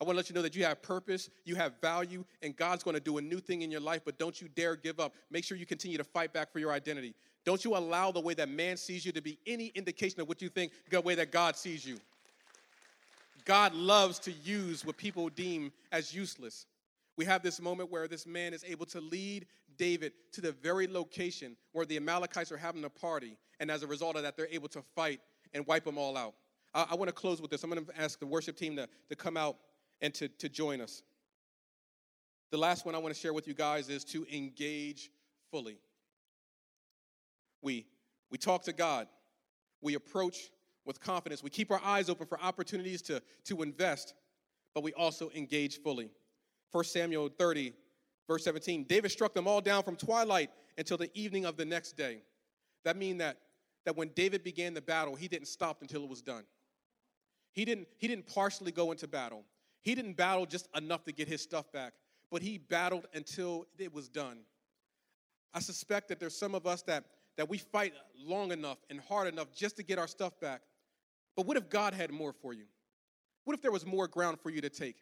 I 0.00 0.04
want 0.04 0.14
to 0.14 0.16
let 0.16 0.28
you 0.28 0.34
know 0.34 0.42
that 0.42 0.56
you 0.56 0.64
have 0.64 0.82
purpose, 0.82 1.30
you 1.44 1.54
have 1.54 1.80
value, 1.80 2.24
and 2.42 2.56
God's 2.56 2.82
going 2.82 2.94
to 2.94 3.00
do 3.00 3.18
a 3.18 3.22
new 3.22 3.38
thing 3.38 3.62
in 3.62 3.70
your 3.70 3.80
life, 3.80 4.02
but 4.04 4.18
don't 4.18 4.40
you 4.40 4.48
dare 4.48 4.74
give 4.74 4.98
up. 4.98 5.14
Make 5.30 5.44
sure 5.44 5.56
you 5.56 5.66
continue 5.66 5.96
to 5.98 6.04
fight 6.04 6.32
back 6.32 6.52
for 6.52 6.58
your 6.58 6.72
identity. 6.72 7.14
Don't 7.44 7.64
you 7.64 7.76
allow 7.76 8.10
the 8.10 8.20
way 8.20 8.34
that 8.34 8.48
man 8.48 8.76
sees 8.76 9.06
you 9.06 9.12
to 9.12 9.22
be 9.22 9.38
any 9.46 9.66
indication 9.68 10.20
of 10.20 10.28
what 10.28 10.42
you 10.42 10.48
think, 10.48 10.72
the 10.90 11.00
way 11.00 11.14
that 11.14 11.30
God 11.30 11.56
sees 11.56 11.86
you. 11.86 11.98
God 13.44 13.74
loves 13.74 14.18
to 14.20 14.32
use 14.32 14.84
what 14.84 14.96
people 14.96 15.28
deem 15.28 15.70
as 15.92 16.14
useless. 16.14 16.66
We 17.16 17.24
have 17.26 17.42
this 17.42 17.60
moment 17.60 17.90
where 17.90 18.08
this 18.08 18.26
man 18.26 18.52
is 18.52 18.64
able 18.64 18.86
to 18.86 19.00
lead 19.00 19.46
David 19.76 20.12
to 20.32 20.40
the 20.40 20.52
very 20.52 20.86
location 20.86 21.56
where 21.72 21.86
the 21.86 21.96
Amalekites 21.96 22.50
are 22.50 22.56
having 22.56 22.84
a 22.84 22.90
party, 22.90 23.36
and 23.60 23.70
as 23.70 23.82
a 23.82 23.86
result 23.86 24.16
of 24.16 24.22
that, 24.22 24.36
they're 24.36 24.48
able 24.50 24.68
to 24.68 24.82
fight 24.94 25.20
and 25.52 25.66
wipe 25.66 25.84
them 25.84 25.96
all 25.96 26.16
out. 26.16 26.34
I, 26.74 26.86
I 26.90 26.94
want 26.96 27.08
to 27.08 27.14
close 27.14 27.40
with 27.40 27.50
this. 27.50 27.62
I'm 27.62 27.70
going 27.70 27.84
to 27.84 28.00
ask 28.00 28.18
the 28.18 28.26
worship 28.26 28.56
team 28.56 28.76
to, 28.76 28.88
to 29.08 29.16
come 29.16 29.36
out 29.36 29.56
and 30.00 30.12
to, 30.14 30.28
to 30.28 30.48
join 30.48 30.80
us. 30.80 31.02
The 32.50 32.58
last 32.58 32.84
one 32.84 32.94
I 32.94 32.98
want 32.98 33.14
to 33.14 33.20
share 33.20 33.32
with 33.32 33.48
you 33.48 33.54
guys 33.54 33.88
is 33.88 34.04
to 34.06 34.26
engage 34.32 35.10
fully. 35.50 35.78
We, 37.62 37.86
we 38.30 38.38
talk 38.38 38.64
to 38.64 38.72
God, 38.72 39.06
we 39.80 39.94
approach 39.94 40.50
with 40.84 41.00
confidence, 41.00 41.42
we 41.42 41.50
keep 41.50 41.70
our 41.70 41.80
eyes 41.82 42.10
open 42.10 42.26
for 42.26 42.40
opportunities 42.40 43.00
to, 43.02 43.22
to 43.44 43.62
invest, 43.62 44.14
but 44.74 44.82
we 44.82 44.92
also 44.92 45.30
engage 45.34 45.80
fully. 45.80 46.10
1 46.74 46.82
Samuel 46.82 47.28
30, 47.28 47.72
verse 48.26 48.42
17 48.42 48.82
David 48.82 49.12
struck 49.12 49.32
them 49.32 49.46
all 49.46 49.60
down 49.60 49.84
from 49.84 49.94
twilight 49.94 50.50
until 50.76 50.96
the 50.96 51.08
evening 51.14 51.44
of 51.44 51.56
the 51.56 51.64
next 51.64 51.92
day. 51.92 52.18
That 52.84 52.96
means 52.96 53.18
that, 53.18 53.36
that 53.84 53.96
when 53.96 54.08
David 54.08 54.42
began 54.42 54.74
the 54.74 54.82
battle, 54.82 55.14
he 55.14 55.28
didn't 55.28 55.46
stop 55.46 55.82
until 55.82 56.02
it 56.02 56.08
was 56.10 56.20
done. 56.20 56.42
He 57.52 57.64
didn't, 57.64 57.86
he 57.96 58.08
didn't 58.08 58.26
partially 58.26 58.72
go 58.72 58.90
into 58.90 59.06
battle. 59.06 59.44
He 59.82 59.94
didn't 59.94 60.16
battle 60.16 60.46
just 60.46 60.68
enough 60.76 61.04
to 61.04 61.12
get 61.12 61.28
his 61.28 61.40
stuff 61.40 61.70
back, 61.70 61.92
but 62.28 62.42
he 62.42 62.58
battled 62.58 63.06
until 63.14 63.66
it 63.78 63.94
was 63.94 64.08
done. 64.08 64.38
I 65.54 65.60
suspect 65.60 66.08
that 66.08 66.18
there's 66.18 66.36
some 66.36 66.56
of 66.56 66.66
us 66.66 66.82
that, 66.82 67.04
that 67.36 67.48
we 67.48 67.58
fight 67.58 67.92
long 68.18 68.50
enough 68.50 68.78
and 68.90 68.98
hard 68.98 69.32
enough 69.32 69.52
just 69.54 69.76
to 69.76 69.84
get 69.84 70.00
our 70.00 70.08
stuff 70.08 70.32
back. 70.40 70.62
But 71.36 71.46
what 71.46 71.56
if 71.56 71.70
God 71.70 71.94
had 71.94 72.10
more 72.10 72.32
for 72.32 72.52
you? 72.52 72.64
What 73.44 73.54
if 73.54 73.62
there 73.62 73.70
was 73.70 73.86
more 73.86 74.08
ground 74.08 74.40
for 74.42 74.50
you 74.50 74.60
to 74.60 74.70
take? 74.70 74.96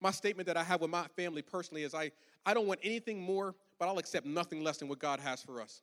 My 0.00 0.10
statement 0.10 0.46
that 0.46 0.56
I 0.56 0.64
have 0.64 0.80
with 0.80 0.90
my 0.90 1.06
family 1.16 1.42
personally 1.42 1.82
is 1.82 1.94
I, 1.94 2.10
I 2.46 2.54
don't 2.54 2.66
want 2.66 2.80
anything 2.82 3.20
more, 3.20 3.54
but 3.78 3.88
I'll 3.88 3.98
accept 3.98 4.26
nothing 4.26 4.64
less 4.64 4.78
than 4.78 4.88
what 4.88 4.98
God 4.98 5.20
has 5.20 5.42
for 5.42 5.60
us. 5.60 5.82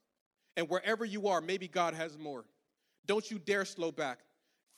And 0.55 0.67
wherever 0.69 1.05
you 1.05 1.27
are, 1.27 1.39
maybe 1.39 1.67
God 1.67 1.93
has 1.93 2.17
more. 2.17 2.45
Don't 3.05 3.29
you 3.29 3.37
dare 3.37 3.65
slow 3.65 3.91
back. 3.91 4.19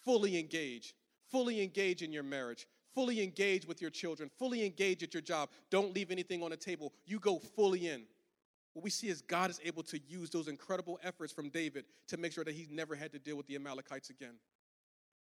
Fully 0.03 0.37
engage. 0.37 0.93
Fully 1.31 1.63
engage 1.63 2.01
in 2.01 2.11
your 2.11 2.23
marriage 2.23 2.67
fully 2.93 3.23
engage 3.23 3.65
with 3.65 3.81
your 3.81 3.89
children, 3.89 4.29
fully 4.37 4.65
engage 4.65 5.03
at 5.03 5.13
your 5.13 5.21
job. 5.21 5.49
Don't 5.69 5.93
leave 5.93 6.11
anything 6.11 6.43
on 6.43 6.51
the 6.51 6.57
table. 6.57 6.93
You 7.05 7.19
go 7.19 7.39
fully 7.39 7.87
in. 7.87 8.03
What 8.73 8.83
we 8.83 8.89
see 8.89 9.07
is 9.07 9.21
God 9.21 9.49
is 9.49 9.59
able 9.63 9.83
to 9.83 9.99
use 10.07 10.29
those 10.29 10.47
incredible 10.47 10.99
efforts 11.03 11.33
from 11.33 11.49
David 11.49 11.85
to 12.07 12.17
make 12.17 12.33
sure 12.33 12.43
that 12.43 12.53
he 12.53 12.67
never 12.69 12.95
had 12.95 13.11
to 13.13 13.19
deal 13.19 13.35
with 13.35 13.47
the 13.47 13.55
Amalekites 13.55 14.09
again. 14.09 14.35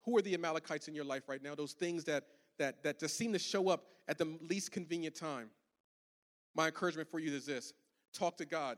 Who 0.05 0.18
are 0.18 0.22
the 0.22 0.34
Amalekites 0.34 0.88
in 0.88 0.95
your 0.95 1.05
life 1.05 1.24
right 1.28 1.41
now? 1.41 1.55
Those 1.55 1.74
things 1.74 2.03
that 2.05 2.26
that 2.60 2.84
that 2.84 2.99
just 2.99 3.18
seem 3.18 3.34
to 3.34 3.39
show 3.39 3.70
up 3.70 3.86
at 4.08 4.18
the 4.18 4.38
least 4.41 4.72
convenient 4.72 5.16
time. 5.16 5.49
My 6.56 6.68
encouragement 6.68 7.10
for 7.10 7.20
you 7.20 7.34
is 7.34 7.45
this: 7.45 7.74
talk 8.14 8.38
to 8.38 8.45
God. 8.45 8.78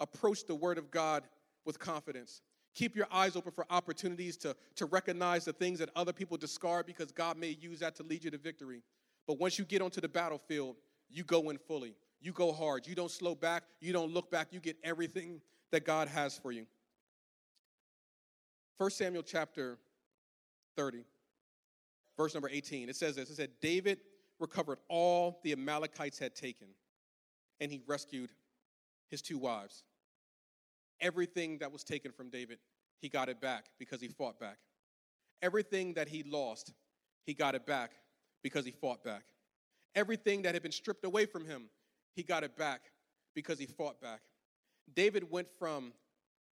Approach 0.00 0.46
the 0.46 0.54
word 0.54 0.78
of 0.78 0.90
God 0.90 1.24
with 1.66 1.78
confidence. 1.78 2.40
Keep 2.74 2.96
your 2.96 3.06
eyes 3.10 3.36
open 3.36 3.52
for 3.52 3.66
opportunities 3.68 4.36
to, 4.38 4.56
to 4.76 4.86
recognize 4.86 5.44
the 5.44 5.52
things 5.52 5.78
that 5.80 5.90
other 5.96 6.12
people 6.12 6.36
discard 6.36 6.86
because 6.86 7.10
God 7.10 7.36
may 7.36 7.56
use 7.60 7.80
that 7.80 7.96
to 7.96 8.02
lead 8.04 8.24
you 8.24 8.30
to 8.30 8.38
victory. 8.38 8.82
But 9.26 9.38
once 9.38 9.58
you 9.58 9.64
get 9.64 9.82
onto 9.82 10.00
the 10.00 10.08
battlefield, 10.08 10.76
you 11.10 11.24
go 11.24 11.50
in 11.50 11.58
fully. 11.58 11.94
You 12.20 12.32
go 12.32 12.52
hard. 12.52 12.86
You 12.86 12.94
don't 12.94 13.10
slow 13.10 13.34
back. 13.34 13.64
You 13.80 13.92
don't 13.92 14.12
look 14.12 14.30
back. 14.30 14.48
You 14.52 14.60
get 14.60 14.76
everything 14.84 15.40
that 15.72 15.84
God 15.84 16.08
has 16.08 16.38
for 16.38 16.52
you. 16.52 16.66
1 18.78 18.90
Samuel 18.90 19.22
chapter 19.22 19.78
30, 20.76 21.04
verse 22.20 22.34
number 22.34 22.50
18. 22.50 22.90
It 22.90 22.96
says 22.96 23.16
this 23.16 23.30
It 23.30 23.36
said, 23.36 23.50
David 23.62 24.00
recovered 24.38 24.78
all 24.88 25.40
the 25.42 25.52
Amalekites 25.52 26.18
had 26.18 26.34
taken, 26.34 26.66
and 27.60 27.72
he 27.72 27.80
rescued 27.86 28.30
his 29.08 29.22
two 29.22 29.38
wives. 29.38 29.84
Everything 31.00 31.58
that 31.58 31.72
was 31.72 31.82
taken 31.82 32.12
from 32.12 32.28
David, 32.28 32.58
he 33.00 33.08
got 33.08 33.30
it 33.30 33.40
back 33.40 33.66
because 33.78 34.02
he 34.02 34.08
fought 34.08 34.38
back. 34.38 34.58
Everything 35.40 35.94
that 35.94 36.08
he 36.08 36.22
lost, 36.22 36.74
he 37.24 37.32
got 37.32 37.54
it 37.54 37.64
back 37.64 37.92
because 38.42 38.66
he 38.66 38.70
fought 38.70 39.02
back. 39.02 39.24
Everything 39.94 40.42
that 40.42 40.52
had 40.52 40.62
been 40.62 40.72
stripped 40.72 41.06
away 41.06 41.24
from 41.24 41.46
him, 41.46 41.70
he 42.14 42.22
got 42.22 42.44
it 42.44 42.54
back 42.54 42.82
because 43.34 43.58
he 43.58 43.64
fought 43.64 43.98
back. 44.02 44.20
David 44.94 45.30
went 45.30 45.48
from 45.58 45.94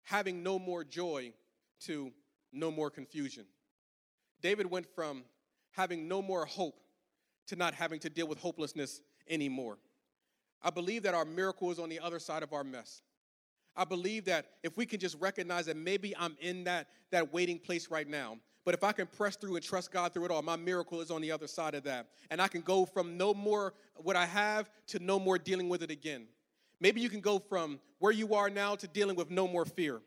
having 0.03 0.43
no 0.43 0.59
more 0.59 0.85
joy 0.85 1.33
to 1.87 2.13
no 2.53 2.71
more 2.71 2.91
confusion. 2.91 3.47
David 4.43 4.71
went 4.71 4.87
from 4.95 5.25
having 5.75 6.09
no 6.09 6.23
more 6.23 6.47
hope 6.47 6.81
to 7.49 7.57
not 7.57 7.75
having 7.75 8.01
to 8.01 8.11
deal 8.11 8.27
with 8.27 8.39
hopelessness 8.39 9.03
anymore. 9.29 9.79
I 10.63 10.71
believe 10.71 11.03
that 11.03 11.15
our 11.15 11.25
miracle 11.25 11.71
is 11.71 11.79
on 11.79 11.89
the 11.89 12.01
other 12.01 12.19
side 12.19 12.43
of 12.43 12.53
our 12.53 12.65
mess. 12.65 13.03
I 13.77 13.85
believe 13.85 14.25
that 14.27 14.47
if 14.63 14.77
we 14.77 14.87
can 14.87 15.01
just 15.01 15.17
recognize 15.21 15.67
that 15.67 15.77
maybe 15.77 16.17
I'm 16.17 16.37
in 16.41 16.65
that, 16.65 16.89
that 17.11 17.33
waiting 17.33 17.59
place 17.59 17.91
right 17.91 18.09
now, 18.09 18.39
but 18.65 18.73
if 18.73 18.83
I 18.83 18.93
can 18.93 19.07
press 19.07 19.37
through 19.37 19.57
and 19.57 19.65
trust 19.65 19.93
God 19.93 20.15
through 20.15 20.27
it 20.27 20.31
all, 20.31 20.41
my 20.41 20.57
miracle 20.57 21.01
is 21.01 21.11
on 21.11 21.21
the 21.21 21.31
other 21.31 21.47
side 21.47 21.75
of 21.75 21.85
that. 21.85 22.09
And 22.31 22.41
I 22.41 22.49
can 22.49 22.63
go 22.63 22.87
from 22.87 23.19
no 23.19 23.35
more 23.35 23.75
what 23.97 24.17
I 24.17 24.25
have 24.25 24.71
to 24.89 24.99
no 25.01 25.19
more 25.19 25.39
dealing 25.39 25.69
with 25.69 25.83
it 25.83 25.91
again. 25.91 26.27
Maybe 26.81 27.01
you 27.01 27.11
can 27.11 27.21
go 27.21 27.39
from 27.39 27.79
where 27.99 28.13
you 28.13 28.35
are 28.35 28.49
now 28.49 28.75
to 28.77 28.87
dealing 28.87 29.17
with 29.17 29.31
no 29.31 29.47
more 29.47 29.65
fear, 29.65 30.01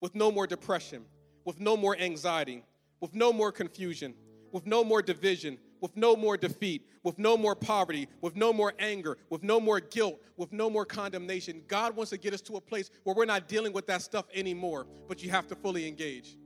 with 0.00 0.14
no 0.14 0.32
more 0.32 0.46
depression, 0.46 1.04
with 1.44 1.60
no 1.60 1.76
more 1.76 1.96
anxiety, 1.96 2.64
with 3.00 3.14
no 3.14 3.32
more 3.32 3.52
confusion, 3.52 4.14
with 4.52 4.66
no 4.66 4.84
more 4.84 5.02
division, 5.02 5.58
with 5.80 5.96
no 5.96 6.14
more 6.14 6.36
defeat, 6.36 6.86
with 7.02 7.18
no 7.18 7.36
more 7.36 7.56
poverty, 7.56 8.08
with 8.20 8.36
no 8.36 8.52
more 8.52 8.72
anger, 8.78 9.18
with 9.30 9.42
no 9.42 9.58
more 9.58 9.80
guilt, 9.80 10.20
with 10.36 10.52
no 10.52 10.70
more 10.70 10.84
condemnation. 10.84 11.62
God 11.66 11.96
wants 11.96 12.10
to 12.10 12.18
get 12.18 12.32
us 12.32 12.40
to 12.42 12.56
a 12.56 12.60
place 12.60 12.90
where 13.02 13.16
we're 13.16 13.24
not 13.24 13.48
dealing 13.48 13.72
with 13.72 13.86
that 13.88 14.02
stuff 14.02 14.26
anymore, 14.32 14.86
but 15.08 15.22
you 15.22 15.30
have 15.30 15.48
to 15.48 15.56
fully 15.56 15.88
engage. 15.88 16.36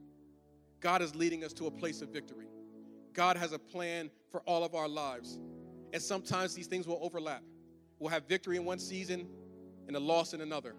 God 0.81 1.03
is 1.03 1.15
leading 1.15 1.45
us 1.45 1.53
to 1.55 1.67
a 1.67 1.71
place 1.71 2.01
of 2.01 2.09
victory. 2.11 2.47
God 3.13 3.37
has 3.37 3.53
a 3.53 3.59
plan 3.59 4.11
for 4.31 4.41
all 4.43 4.65
of 4.65 4.75
our 4.75 4.89
lives. 4.89 5.39
And 5.93 6.03
sometimes 6.03 6.55
these 6.55 6.67
things 6.67 6.87
will 6.87 6.99
overlap. 7.03 7.43
We'll 7.99 8.11
have 8.11 8.29
victory 8.29 8.57
in 8.57 8.65
one 8.65 8.79
season 8.79 9.27
and 9.87 9.97
a 9.97 10.01
loss 10.01 10.35
in 10.35 10.41
another. 10.41 10.75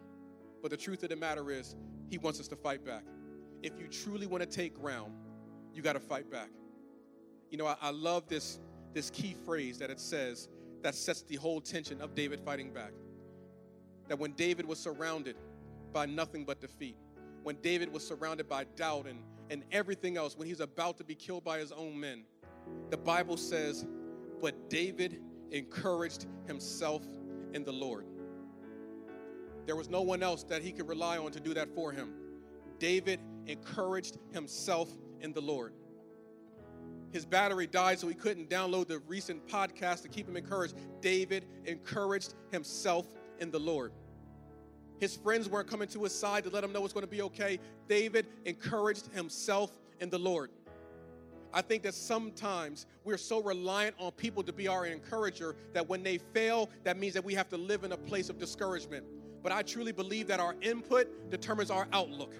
But 0.61 0.71
the 0.71 0.77
truth 0.77 1.03
of 1.03 1.09
the 1.09 1.15
matter 1.15 1.51
is, 1.51 1.75
He 2.09 2.17
wants 2.17 2.39
us 2.39 2.47
to 2.49 2.55
fight 2.55 2.85
back. 2.85 3.03
If 3.63 3.73
you 3.79 3.87
truly 3.87 4.27
want 4.27 4.43
to 4.43 4.49
take 4.49 4.73
ground, 4.75 5.13
you 5.73 5.81
got 5.81 5.93
to 5.93 5.99
fight 5.99 6.29
back. 6.31 6.49
You 7.49 7.57
know, 7.57 7.67
I, 7.67 7.75
I 7.81 7.89
love 7.91 8.27
this, 8.27 8.59
this 8.93 9.09
key 9.09 9.35
phrase 9.45 9.79
that 9.79 9.89
it 9.89 9.99
says 9.99 10.49
that 10.83 10.95
sets 10.95 11.21
the 11.23 11.35
whole 11.35 11.61
tension 11.61 12.01
of 12.01 12.15
David 12.15 12.39
fighting 12.41 12.71
back. 12.71 12.91
That 14.07 14.19
when 14.19 14.33
David 14.33 14.65
was 14.65 14.79
surrounded 14.79 15.35
by 15.91 16.05
nothing 16.05 16.45
but 16.45 16.61
defeat, 16.61 16.95
when 17.43 17.55
David 17.61 17.91
was 17.91 18.05
surrounded 18.05 18.47
by 18.47 18.65
doubt 18.75 19.07
and, 19.07 19.19
and 19.49 19.63
everything 19.71 20.17
else, 20.17 20.37
when 20.37 20.47
he's 20.47 20.59
about 20.59 20.97
to 20.97 21.03
be 21.03 21.15
killed 21.15 21.43
by 21.43 21.59
his 21.59 21.71
own 21.71 21.99
men, 21.99 22.23
the 22.89 22.97
Bible 22.97 23.37
says, 23.37 23.85
But 24.41 24.69
David 24.69 25.21
encouraged 25.51 26.27
himself 26.45 27.03
in 27.53 27.63
the 27.63 27.71
Lord. 27.71 28.05
There 29.65 29.75
was 29.75 29.89
no 29.89 30.01
one 30.01 30.23
else 30.23 30.43
that 30.43 30.61
he 30.61 30.71
could 30.71 30.87
rely 30.87 31.17
on 31.17 31.31
to 31.31 31.39
do 31.39 31.53
that 31.53 31.73
for 31.75 31.91
him. 31.91 32.13
David 32.79 33.19
encouraged 33.47 34.17
himself 34.31 34.89
in 35.19 35.33
the 35.33 35.41
Lord. 35.41 35.73
His 37.11 37.25
battery 37.25 37.67
died, 37.67 37.99
so 37.99 38.07
he 38.07 38.13
couldn't 38.13 38.49
download 38.49 38.87
the 38.87 38.99
recent 38.99 39.47
podcast 39.47 40.01
to 40.03 40.07
keep 40.07 40.27
him 40.27 40.35
encouraged. 40.35 40.75
David 41.01 41.45
encouraged 41.65 42.33
himself 42.51 43.05
in 43.39 43.51
the 43.51 43.59
Lord. 43.59 43.91
His 44.99 45.15
friends 45.15 45.47
weren't 45.47 45.69
coming 45.69 45.87
to 45.89 46.03
his 46.03 46.13
side 46.13 46.43
to 46.43 46.49
let 46.49 46.63
him 46.63 46.73
know 46.73 46.83
it's 46.83 46.93
going 46.93 47.05
to 47.05 47.11
be 47.11 47.21
okay. 47.21 47.59
David 47.87 48.27
encouraged 48.45 49.07
himself 49.13 49.71
in 49.99 50.09
the 50.09 50.17
Lord. 50.17 50.49
I 51.53 51.61
think 51.61 51.83
that 51.83 51.93
sometimes 51.93 52.87
we're 53.03 53.17
so 53.17 53.41
reliant 53.41 53.95
on 53.99 54.11
people 54.11 54.43
to 54.43 54.51
be 54.51 54.67
our 54.67 54.85
encourager 54.85 55.55
that 55.73 55.87
when 55.87 56.03
they 56.03 56.17
fail, 56.17 56.69
that 56.83 56.97
means 56.97 57.13
that 57.13 57.23
we 57.23 57.33
have 57.35 57.47
to 57.49 57.57
live 57.57 57.83
in 57.83 57.93
a 57.93 57.97
place 57.97 58.29
of 58.29 58.37
discouragement. 58.37 59.05
But 59.43 59.51
I 59.51 59.61
truly 59.61 59.91
believe 59.91 60.27
that 60.27 60.39
our 60.39 60.55
input 60.61 61.31
determines 61.31 61.71
our 61.71 61.87
outlook 61.93 62.33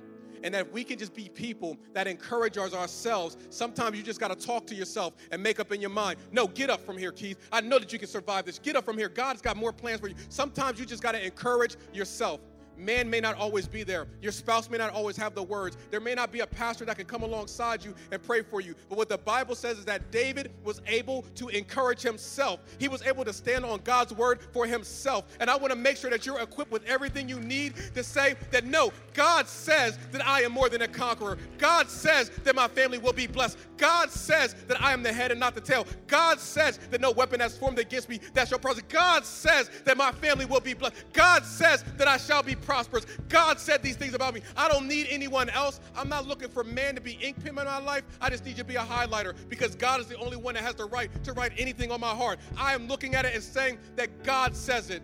and 0.43 0.53
that 0.53 0.71
we 0.71 0.83
can 0.83 0.97
just 0.97 1.13
be 1.13 1.29
people 1.29 1.77
that 1.93 2.07
encourage 2.07 2.57
ourselves, 2.57 3.38
sometimes 3.49 3.97
you 3.97 4.03
just 4.03 4.19
got 4.19 4.27
to 4.29 4.47
talk 4.47 4.67
to 4.67 4.75
yourself 4.75 5.13
and 5.31 5.41
make 5.41 5.59
up 5.59 5.71
in 5.71 5.81
your 5.81 5.89
mind, 5.89 6.19
no, 6.31 6.47
get 6.47 6.69
up 6.69 6.85
from 6.85 6.97
here, 6.97 7.11
Keith. 7.11 7.38
I 7.51 7.61
know 7.61 7.79
that 7.79 7.91
you 7.93 7.99
can 7.99 8.07
survive 8.07 8.45
this. 8.45 8.59
Get 8.59 8.75
up 8.75 8.85
from 8.85 8.97
here. 8.97 9.09
God's 9.09 9.41
got 9.41 9.57
more 9.57 9.73
plans 9.73 9.99
for 9.99 10.07
you. 10.07 10.15
Sometimes 10.29 10.79
you 10.79 10.85
just 10.85 11.03
got 11.03 11.13
to 11.13 11.23
encourage 11.23 11.75
yourself. 11.93 12.41
Man 12.78 13.09
may 13.09 13.19
not 13.19 13.36
always 13.36 13.67
be 13.67 13.84
there. 13.84 14.07
Your 14.21 14.32
spouse 14.32 14.69
may 14.69 14.78
not 14.78 14.93
always 14.93 15.17
have 15.17 15.34
the 15.34 15.43
words. 15.43 15.78
There 15.89 15.99
may 15.99 16.13
not 16.13 16.32
be 16.32 16.41
a 16.41 16.47
pastor 16.47 16.86
that 16.86 16.97
can 16.97 17.05
come 17.05 17.23
alongside 17.23 17.84
you 17.84 17.95
and 18.11 18.21
pray 18.21 18.41
for 18.43 18.61
you. 18.61 18.75
But 18.89 18.97
what 18.97 19.09
the 19.09 19.17
Bible 19.17 19.55
says 19.55 19.80
is 19.80 19.86
that 19.86 20.11
David 20.11 20.51
was 20.63 20.82
able 20.88 21.23
to 21.36 21.47
encourage 21.49 22.01
himself. 22.01 22.59
He 22.78 22.88
was 22.88 23.01
able 23.01 23.25
to 23.25 23.34
stand 23.34 23.65
on 23.65 23.82
God's 23.84 24.13
word 24.13 24.41
for 24.53 24.65
himself. 24.65 25.25
And 25.39 25.49
I 25.49 25.55
want 25.55 25.71
to 25.71 25.78
make 25.78 25.97
sure 25.97 26.09
that 26.09 26.25
you're 26.25 26.39
equipped 26.39 26.71
with 26.71 26.86
everything 26.86 27.28
you 27.28 27.39
need 27.39 27.73
to 27.95 28.03
say 28.03 28.36
that 28.51 28.65
no, 28.65 28.91
God 29.13 29.47
says 29.47 29.97
that 30.11 30.25
I 30.25 30.41
am 30.41 30.51
more 30.51 30.69
than 30.69 30.84
a 30.84 30.88
conqueror. 30.88 31.38
God 31.57 31.89
says 31.89 32.30
that 32.43 32.55
my 32.55 32.67
family 32.67 32.97
will 32.97 33.13
be 33.13 33.28
blessed. 33.28 33.57
God 33.78 34.11
says 34.11 34.55
that 34.67 34.82
I 34.82 34.93
am 34.93 35.03
the 35.03 35.13
head 35.13 35.32
and 35.32 35.39
not 35.39 35.55
the 35.55 35.61
tail. 35.61 35.86
God 36.07 36.39
says 36.39 36.80
that 36.91 37.01
no 37.01 37.11
weapon 37.11 37.39
that's 37.39 37.57
formed 37.57 37.80
against 37.80 38.09
me 38.09 38.19
that 38.34 38.47
shall 38.47 38.59
prosper. 38.59 38.84
God 38.89 39.25
says 39.25 39.69
that 39.86 39.97
my 39.97 40.11
family 40.11 40.45
will 40.45 40.59
be 40.59 40.73
blessed. 40.73 40.95
God 41.13 41.43
says 41.43 41.84
that 41.97 42.07
I 42.07 42.17
shall 42.17 42.43
be 42.43 42.55
prosperous. 42.68 43.05
God 43.30 43.59
said 43.59 43.82
these 43.82 43.95
things 43.95 44.13
about 44.13 44.34
me. 44.34 44.41
I 44.57 44.68
don't 44.68 44.89
need 44.89 45.07
anyone 45.09 45.49
else. 45.49 45.80
I'm 45.95 46.09
not 46.09 46.28
looking 46.28 46.49
for 46.49 46.65
man 46.65 46.95
to 46.95 47.01
be 47.01 47.13
ink 47.22 47.38
pen 47.38 47.47
in 47.47 47.55
my 47.55 47.80
life. 47.80 48.03
I 48.20 48.30
just 48.30 48.43
need 48.43 48.51
you 48.51 48.57
to 48.57 48.65
be 48.65 48.76
a 48.76 48.82
highlighter 48.82 49.34
because 49.47 49.74
God 49.74 50.01
is 50.01 50.07
the 50.07 50.18
only 50.18 50.36
one 50.36 50.53
that 50.55 50.63
has 50.63 50.76
the 50.76 50.86
right 50.86 51.09
to 51.24 51.32
write 51.32 51.53
anything 51.57 51.91
on 51.91 52.01
my 52.01 52.13
heart. 52.13 52.39
I 52.57 52.74
am 52.74 52.89
looking 52.89 53.15
at 53.15 53.24
it 53.24 53.34
and 53.34 53.41
saying 53.41 53.80
that 53.95 54.24
God 54.24 54.53
says 54.53 54.89
it. 54.89 55.01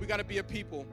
We 0.00 0.06
got 0.06 0.16
to 0.16 0.24
be 0.24 0.38
a 0.38 0.42
people 0.42 0.86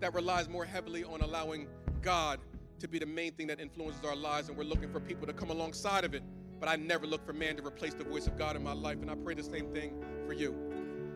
that 0.00 0.14
relies 0.14 0.48
more 0.48 0.64
heavily 0.64 1.04
on 1.04 1.20
allowing 1.20 1.68
God 2.00 2.40
to 2.80 2.88
be 2.88 2.98
the 2.98 3.06
main 3.06 3.32
thing 3.32 3.46
that 3.48 3.60
influences 3.60 4.02
our 4.04 4.16
lives, 4.16 4.48
and 4.48 4.56
we're 4.56 4.64
looking 4.64 4.90
for 4.90 5.00
people 5.00 5.26
to 5.26 5.34
come 5.34 5.50
alongside 5.50 6.04
of 6.04 6.14
it. 6.14 6.22
But 6.60 6.70
I 6.70 6.76
never 6.76 7.06
look 7.06 7.26
for 7.26 7.34
man 7.34 7.56
to 7.56 7.66
replace 7.66 7.92
the 7.92 8.04
voice 8.04 8.26
of 8.26 8.38
God 8.38 8.56
in 8.56 8.64
my 8.64 8.72
life, 8.72 9.02
and 9.02 9.10
I 9.10 9.16
pray 9.16 9.34
the 9.34 9.42
same 9.42 9.70
thing 9.72 10.02
for 10.26 10.32
you. 10.32 10.52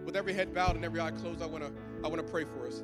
With 0.05 0.15
every 0.15 0.35
head 0.35 0.53
bowed 0.53 0.77
and 0.77 0.85
every 0.85 1.01
eye 1.01 1.11
closed, 1.11 1.43
I 1.43 1.47
want 1.47 1.65
to 1.65 1.73
I 2.05 2.09
want 2.09 2.25
to 2.25 2.31
pray 2.31 2.45
for 2.45 2.67
us. 2.67 2.83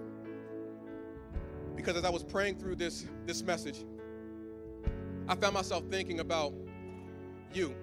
Because 1.76 1.96
as 1.96 2.04
I 2.04 2.10
was 2.10 2.22
praying 2.22 2.58
through 2.58 2.76
this, 2.76 3.06
this 3.26 3.42
message, 3.42 3.84
I 5.28 5.34
found 5.34 5.54
myself 5.54 5.84
thinking 5.90 6.20
about 6.20 6.52
you, 7.52 7.74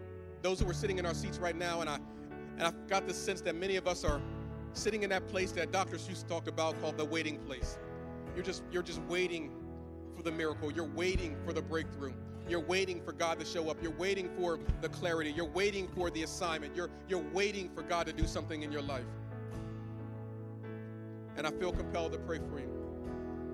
those 0.42 0.60
who 0.60 0.70
are 0.70 0.74
sitting 0.74 0.98
in 1.00 1.06
our 1.06 1.14
seats 1.14 1.38
right 1.38 1.56
now, 1.56 1.82
and 1.82 1.90
I 1.90 2.00
and 2.58 2.68
I 2.68 2.72
got 2.88 3.08
this 3.08 3.18
sense 3.18 3.42
that 3.42 3.56
many 3.56 3.76
of 3.76 3.88
us 3.88 4.04
are 4.04 4.22
sitting 4.74 5.04
in 5.04 5.10
that 5.10 5.28
place 5.28 5.52
that 5.54 5.72
Dr. 5.72 5.98
Seuss 5.98 6.28
talked 6.28 6.48
about 6.48 6.80
called 6.82 6.98
the 6.98 7.06
waiting 7.06 7.38
place. 7.40 7.78
You're 8.36 8.44
just 8.44 8.64
you're 8.72 8.84
just 8.84 9.02
waiting 9.04 9.52
for 10.16 10.24
the 10.24 10.32
miracle. 10.32 10.72
You're 10.72 10.86
waiting 10.86 11.36
for 11.46 11.54
the 11.54 11.62
breakthrough. 11.62 12.14
You're 12.48 12.60
waiting 12.60 13.02
for 13.02 13.14
God 13.14 13.40
to 13.40 13.46
show 13.46 13.70
up. 13.70 13.78
You're 13.82 13.94
waiting 13.94 14.30
for 14.38 14.60
the 14.82 14.90
clarity. 14.90 15.32
You're 15.32 15.50
waiting 15.50 15.88
for 15.88 16.10
the 16.10 16.24
assignment. 16.24 16.76
You're 16.76 16.90
you're 17.08 17.26
waiting 17.34 17.70
for 17.74 17.82
God 17.82 18.06
to 18.08 18.14
do 18.14 18.28
something 18.28 18.64
in 18.64 18.72
your 18.72 18.82
life. 18.82 19.06
And 21.38 21.48
I 21.48 21.52
feel 21.52 21.72
compelled 21.72 22.12
to 22.14 22.20
pray 22.20 22.40
for 22.40 22.60
you. 22.60 22.81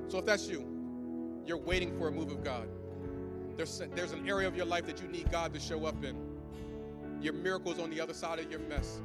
So 0.07 0.19
if 0.19 0.25
that's 0.25 0.47
you, 0.47 0.65
you're 1.45 1.57
waiting 1.57 1.97
for 1.97 2.07
a 2.07 2.11
move 2.11 2.31
of 2.31 2.43
God. 2.43 2.67
There's, 3.55 3.81
there's 3.95 4.11
an 4.11 4.27
area 4.27 4.47
of 4.47 4.55
your 4.55 4.65
life 4.65 4.85
that 4.85 5.01
you 5.01 5.07
need 5.07 5.31
God 5.31 5.53
to 5.53 5.59
show 5.59 5.85
up 5.85 6.03
in. 6.03 6.15
Your 7.21 7.33
miracle 7.33 7.71
is 7.71 7.79
on 7.79 7.89
the 7.89 7.99
other 7.99 8.13
side 8.13 8.39
of 8.39 8.49
your 8.51 8.59
mess. 8.59 9.01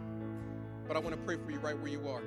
But 0.87 0.97
I 0.97 1.01
want 1.01 1.17
to 1.17 1.23
pray 1.23 1.37
for 1.37 1.51
you 1.51 1.59
right 1.59 1.79
where 1.79 1.91
you 1.91 2.07
are. 2.09 2.23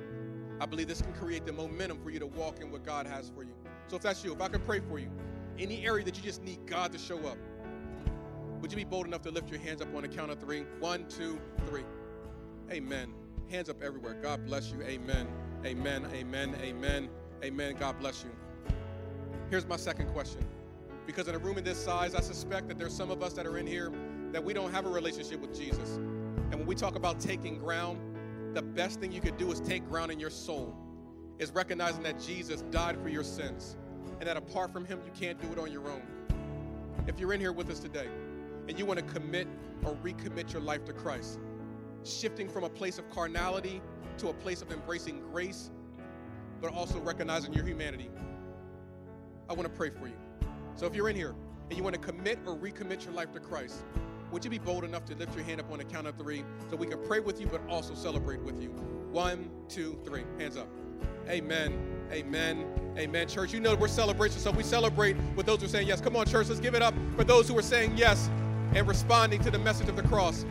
I 0.60 0.66
believe 0.66 0.88
this 0.88 1.02
can 1.02 1.12
create 1.12 1.46
the 1.46 1.52
momentum 1.52 1.98
for 2.02 2.10
you 2.10 2.18
to 2.18 2.26
walk 2.26 2.60
in 2.60 2.70
what 2.70 2.84
God 2.84 3.06
has 3.06 3.30
for 3.34 3.42
you. 3.42 3.52
So 3.88 3.96
if 3.96 4.02
that's 4.02 4.24
you, 4.24 4.32
if 4.32 4.40
I 4.40 4.48
can 4.48 4.60
pray 4.62 4.80
for 4.80 4.98
you, 4.98 5.10
any 5.58 5.86
area 5.86 6.04
that 6.04 6.16
you 6.16 6.22
just 6.22 6.42
need 6.42 6.66
God 6.66 6.92
to 6.92 6.98
show 6.98 7.18
up, 7.26 7.38
would 8.60 8.72
you 8.72 8.76
be 8.76 8.84
bold 8.84 9.06
enough 9.06 9.22
to 9.22 9.30
lift 9.30 9.50
your 9.50 9.60
hands 9.60 9.80
up 9.80 9.94
on 9.94 10.02
the 10.02 10.08
count 10.08 10.30
of 10.30 10.40
three? 10.40 10.64
One, 10.80 11.06
two, 11.08 11.38
three. 11.68 11.84
Amen. 12.70 13.12
Hands 13.50 13.68
up 13.68 13.82
everywhere. 13.82 14.14
God 14.14 14.44
bless 14.46 14.72
you. 14.72 14.82
Amen. 14.82 15.28
Amen. 15.64 16.06
Amen. 16.12 16.56
Amen. 16.60 17.08
Amen. 17.44 17.76
God 17.78 17.98
bless 18.00 18.24
you. 18.24 18.30
Here's 19.48 19.66
my 19.66 19.76
second 19.76 20.08
question. 20.08 20.44
Because 21.06 21.28
in 21.28 21.36
a 21.36 21.38
room 21.38 21.56
in 21.56 21.62
this 21.62 21.82
size, 21.82 22.16
I 22.16 22.20
suspect 22.20 22.66
that 22.66 22.78
there's 22.78 22.94
some 22.94 23.12
of 23.12 23.22
us 23.22 23.32
that 23.34 23.46
are 23.46 23.58
in 23.58 23.66
here 23.66 23.92
that 24.32 24.42
we 24.42 24.52
don't 24.52 24.72
have 24.72 24.86
a 24.86 24.90
relationship 24.90 25.40
with 25.40 25.56
Jesus. 25.56 25.96
And 25.96 26.54
when 26.54 26.66
we 26.66 26.74
talk 26.74 26.96
about 26.96 27.20
taking 27.20 27.58
ground, 27.58 28.00
the 28.54 28.62
best 28.62 28.98
thing 28.98 29.12
you 29.12 29.20
could 29.20 29.36
do 29.36 29.52
is 29.52 29.60
take 29.60 29.88
ground 29.88 30.10
in 30.10 30.18
your 30.18 30.30
soul, 30.30 30.74
is 31.38 31.52
recognizing 31.52 32.02
that 32.02 32.20
Jesus 32.20 32.62
died 32.72 33.00
for 33.00 33.08
your 33.08 33.22
sins 33.22 33.76
and 34.18 34.28
that 34.28 34.36
apart 34.36 34.72
from 34.72 34.84
him, 34.84 35.00
you 35.04 35.12
can't 35.12 35.40
do 35.40 35.48
it 35.52 35.58
on 35.58 35.70
your 35.70 35.86
own. 35.88 36.02
If 37.06 37.20
you're 37.20 37.32
in 37.32 37.40
here 37.40 37.52
with 37.52 37.70
us 37.70 37.78
today 37.78 38.08
and 38.68 38.76
you 38.76 38.84
want 38.84 38.98
to 38.98 39.04
commit 39.04 39.46
or 39.84 39.94
recommit 39.96 40.52
your 40.52 40.62
life 40.62 40.84
to 40.86 40.92
Christ, 40.92 41.38
shifting 42.02 42.48
from 42.48 42.64
a 42.64 42.68
place 42.68 42.98
of 42.98 43.08
carnality 43.10 43.80
to 44.18 44.28
a 44.28 44.34
place 44.34 44.60
of 44.60 44.72
embracing 44.72 45.20
grace, 45.30 45.70
but 46.60 46.72
also 46.72 46.98
recognizing 47.00 47.52
your 47.52 47.64
humanity, 47.64 48.10
I 49.48 49.52
want 49.52 49.64
to 49.64 49.74
pray 49.74 49.90
for 49.90 50.06
you. 50.08 50.14
So 50.74 50.86
if 50.86 50.94
you're 50.94 51.08
in 51.08 51.16
here 51.16 51.34
and 51.68 51.76
you 51.76 51.84
want 51.84 51.94
to 51.94 52.00
commit 52.00 52.38
or 52.46 52.56
recommit 52.56 53.04
your 53.04 53.14
life 53.14 53.32
to 53.32 53.40
Christ, 53.40 53.84
would 54.32 54.44
you 54.44 54.50
be 54.50 54.58
bold 54.58 54.84
enough 54.84 55.04
to 55.06 55.14
lift 55.14 55.34
your 55.36 55.44
hand 55.44 55.60
up 55.60 55.70
on 55.70 55.78
the 55.78 55.84
count 55.84 56.06
of 56.06 56.16
three 56.16 56.44
so 56.68 56.76
we 56.76 56.86
can 56.86 56.98
pray 57.06 57.20
with 57.20 57.40
you 57.40 57.46
but 57.46 57.60
also 57.68 57.94
celebrate 57.94 58.42
with 58.42 58.60
you? 58.60 58.70
One, 59.12 59.50
two, 59.68 59.98
three. 60.04 60.24
Hands 60.38 60.56
up. 60.56 60.68
Amen. 61.28 61.78
Amen. 62.12 62.66
Amen. 62.98 63.28
Church, 63.28 63.52
you 63.52 63.60
know 63.60 63.74
we're 63.74 63.88
celebration, 63.88 64.40
so 64.40 64.50
we 64.50 64.62
celebrate 64.62 65.16
with 65.36 65.46
those 65.46 65.60
who 65.60 65.66
are 65.66 65.68
saying 65.68 65.86
yes. 65.86 66.00
Come 66.00 66.16
on, 66.16 66.26
church, 66.26 66.48
let's 66.48 66.60
give 66.60 66.74
it 66.74 66.82
up 66.82 66.94
for 67.16 67.24
those 67.24 67.48
who 67.48 67.56
are 67.56 67.62
saying 67.62 67.96
yes 67.96 68.28
and 68.74 68.86
responding 68.86 69.40
to 69.42 69.50
the 69.50 69.58
message 69.58 69.88
of 69.88 69.96
the 69.96 70.02
cross. 70.02 70.44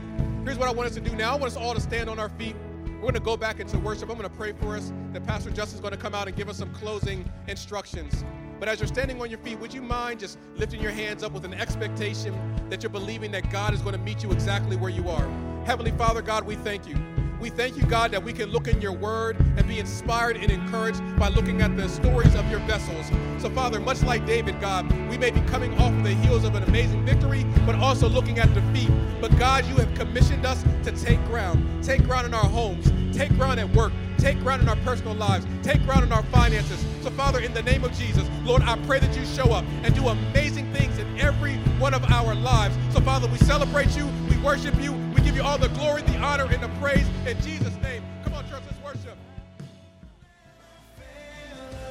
Here's 0.44 0.58
what 0.58 0.70
I 0.70 0.72
want 0.72 0.88
us 0.88 0.96
to 0.96 1.02
do 1.02 1.16
now. 1.16 1.34
I 1.34 1.36
want 1.36 1.52
us 1.52 1.58
all 1.58 1.74
to 1.74 1.82
stand 1.82 2.10
on 2.10 2.20
our 2.20 2.30
feet. 2.30 2.56
We're 2.86 3.02
going 3.02 3.14
to 3.14 3.20
go 3.20 3.36
back 3.36 3.60
into 3.60 3.78
worship. 3.80 4.10
I'm 4.10 4.18
going 4.18 4.30
to 4.30 4.36
pray 4.36 4.54
for 4.54 4.76
us. 4.76 4.92
That 5.12 5.26
Pastor 5.26 5.52
Justin's 5.52 5.82
going 5.82 5.94
to 5.94 6.00
come 6.00 6.16
out 6.16 6.28
and 6.28 6.36
give 6.36 6.50
us 6.50 6.58
some 6.58 6.72
closing 6.74 7.30
instructions. 7.48 8.24
But 8.66 8.72
as 8.72 8.80
you're 8.80 8.88
standing 8.88 9.22
on 9.22 9.30
your 9.30 9.38
feet, 9.38 9.60
would 9.60 9.72
you 9.72 9.84
mind 9.84 10.20
just 10.20 10.40
lifting 10.56 10.82
your 10.82 10.90
hands 10.90 11.22
up 11.22 11.34
with 11.34 11.46
an 11.46 11.54
expectation 11.54 12.34
that 12.72 12.82
you're 12.82 12.90
believing 12.90 13.30
that 13.30 13.52
God 13.52 13.76
is 13.76 13.82
going 13.84 13.94
to 13.94 14.02
meet 14.02 14.24
you 14.24 14.32
exactly 14.32 14.76
where 14.76 14.90
you 14.90 15.08
are? 15.08 15.30
Heavenly 15.68 15.92
Father, 15.92 16.24
God, 16.24 16.48
we 16.48 16.56
thank 16.56 16.88
you. 16.88 16.96
We 17.40 17.52
thank 17.52 17.78
you, 17.78 17.84
God, 17.84 18.10
that 18.10 18.24
we 18.24 18.34
can 18.34 18.50
look 18.50 18.68
in 18.68 18.82
your 18.82 18.94
word 18.94 19.38
and 19.40 19.68
be 19.68 19.78
inspired 19.78 20.38
and 20.38 20.52
encouraged 20.52 21.00
by 21.20 21.28
looking 21.28 21.62
at 21.62 21.78
the 21.78 21.88
stories 21.88 22.34
of 22.34 22.50
your 22.50 22.60
vessels. 22.62 23.06
So, 23.38 23.52
Father, 23.52 23.80
much 23.80 24.02
like 24.02 24.26
David, 24.26 24.60
God, 24.60 24.92
we 25.12 25.18
may 25.20 25.30
be 25.30 25.42
coming 25.42 25.78
off 25.78 25.94
the 26.02 26.16
heels 26.16 26.44
of 26.44 26.56
an 26.56 26.64
amazing 26.64 27.06
victory, 27.06 27.44
but 27.68 27.76
also 27.76 28.10
looking 28.10 28.40
at 28.40 28.52
defeat. 28.56 28.90
But, 29.22 29.38
God, 29.38 29.68
you 29.68 29.76
have 29.76 29.94
commissioned 29.94 30.44
us 30.44 30.64
to 30.86 30.92
take 30.92 31.24
ground. 31.26 31.84
Take 31.84 32.04
ground 32.04 32.26
in 32.26 32.34
our 32.34 32.50
homes, 32.50 32.92
take 33.16 33.30
ground 33.36 33.60
at 33.60 33.70
work, 33.76 33.94
take 34.18 34.40
ground 34.40 34.62
in 34.62 34.70
our 34.70 34.76
personal 34.78 35.14
lives, 35.14 35.46
take 35.64 35.84
ground 35.84 36.04
in 36.04 36.12
our 36.12 36.24
finances. 36.24 36.84
So, 37.02 37.10
Father, 37.12 37.40
in 37.40 37.54
the 37.54 37.64
name 37.64 37.84
of 37.84 37.92
Jesus, 37.94 38.28
Lord, 38.44 38.62
I 38.64 38.78
pray 38.86 39.00
that 39.00 39.16
you 39.16 39.26
show 39.26 39.52
up 39.52 39.66
and 39.84 39.94
do 39.94 40.08
amazing 40.08 40.72
things 40.74 40.98
in 40.98 41.20
every 41.20 41.56
one 41.80 41.94
of 41.94 42.04
our 42.06 42.36
lives. 42.36 42.76
So, 42.94 43.00
Father, 43.02 43.28
we 43.28 43.38
celebrate 43.40 43.96
you, 43.96 44.08
we 44.30 44.38
worship 44.38 44.80
you, 44.82 44.94
we 45.16 45.22
give 45.22 45.36
you 45.36 45.44
all 45.44 45.58
the 45.58 45.70
glory, 45.70 46.02
the 46.04 46.18
honor, 46.18 46.46
and 46.46 46.62
the 46.62 46.70
praise 46.80 47.08
in 47.26 47.40
Jesus' 47.42 47.76
name. 47.82 48.04
Come 48.24 48.34
on, 48.34 48.44
church, 48.50 48.64
let's 48.66 48.84
worship. 48.84 49.18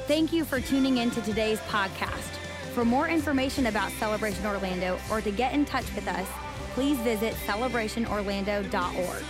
Thank 0.07 0.33
you 0.33 0.45
for 0.45 0.59
tuning 0.59 0.97
in 0.97 1.11
to 1.11 1.21
today's 1.21 1.59
podcast. 1.61 2.35
For 2.73 2.83
more 2.83 3.07
information 3.07 3.67
about 3.67 3.91
Celebration 3.93 4.45
Orlando 4.45 4.99
or 5.09 5.21
to 5.21 5.31
get 5.31 5.53
in 5.53 5.63
touch 5.63 5.85
with 5.95 6.07
us, 6.07 6.27
please 6.73 6.97
visit 6.99 7.33
celebrationorlando.org. 7.47 9.23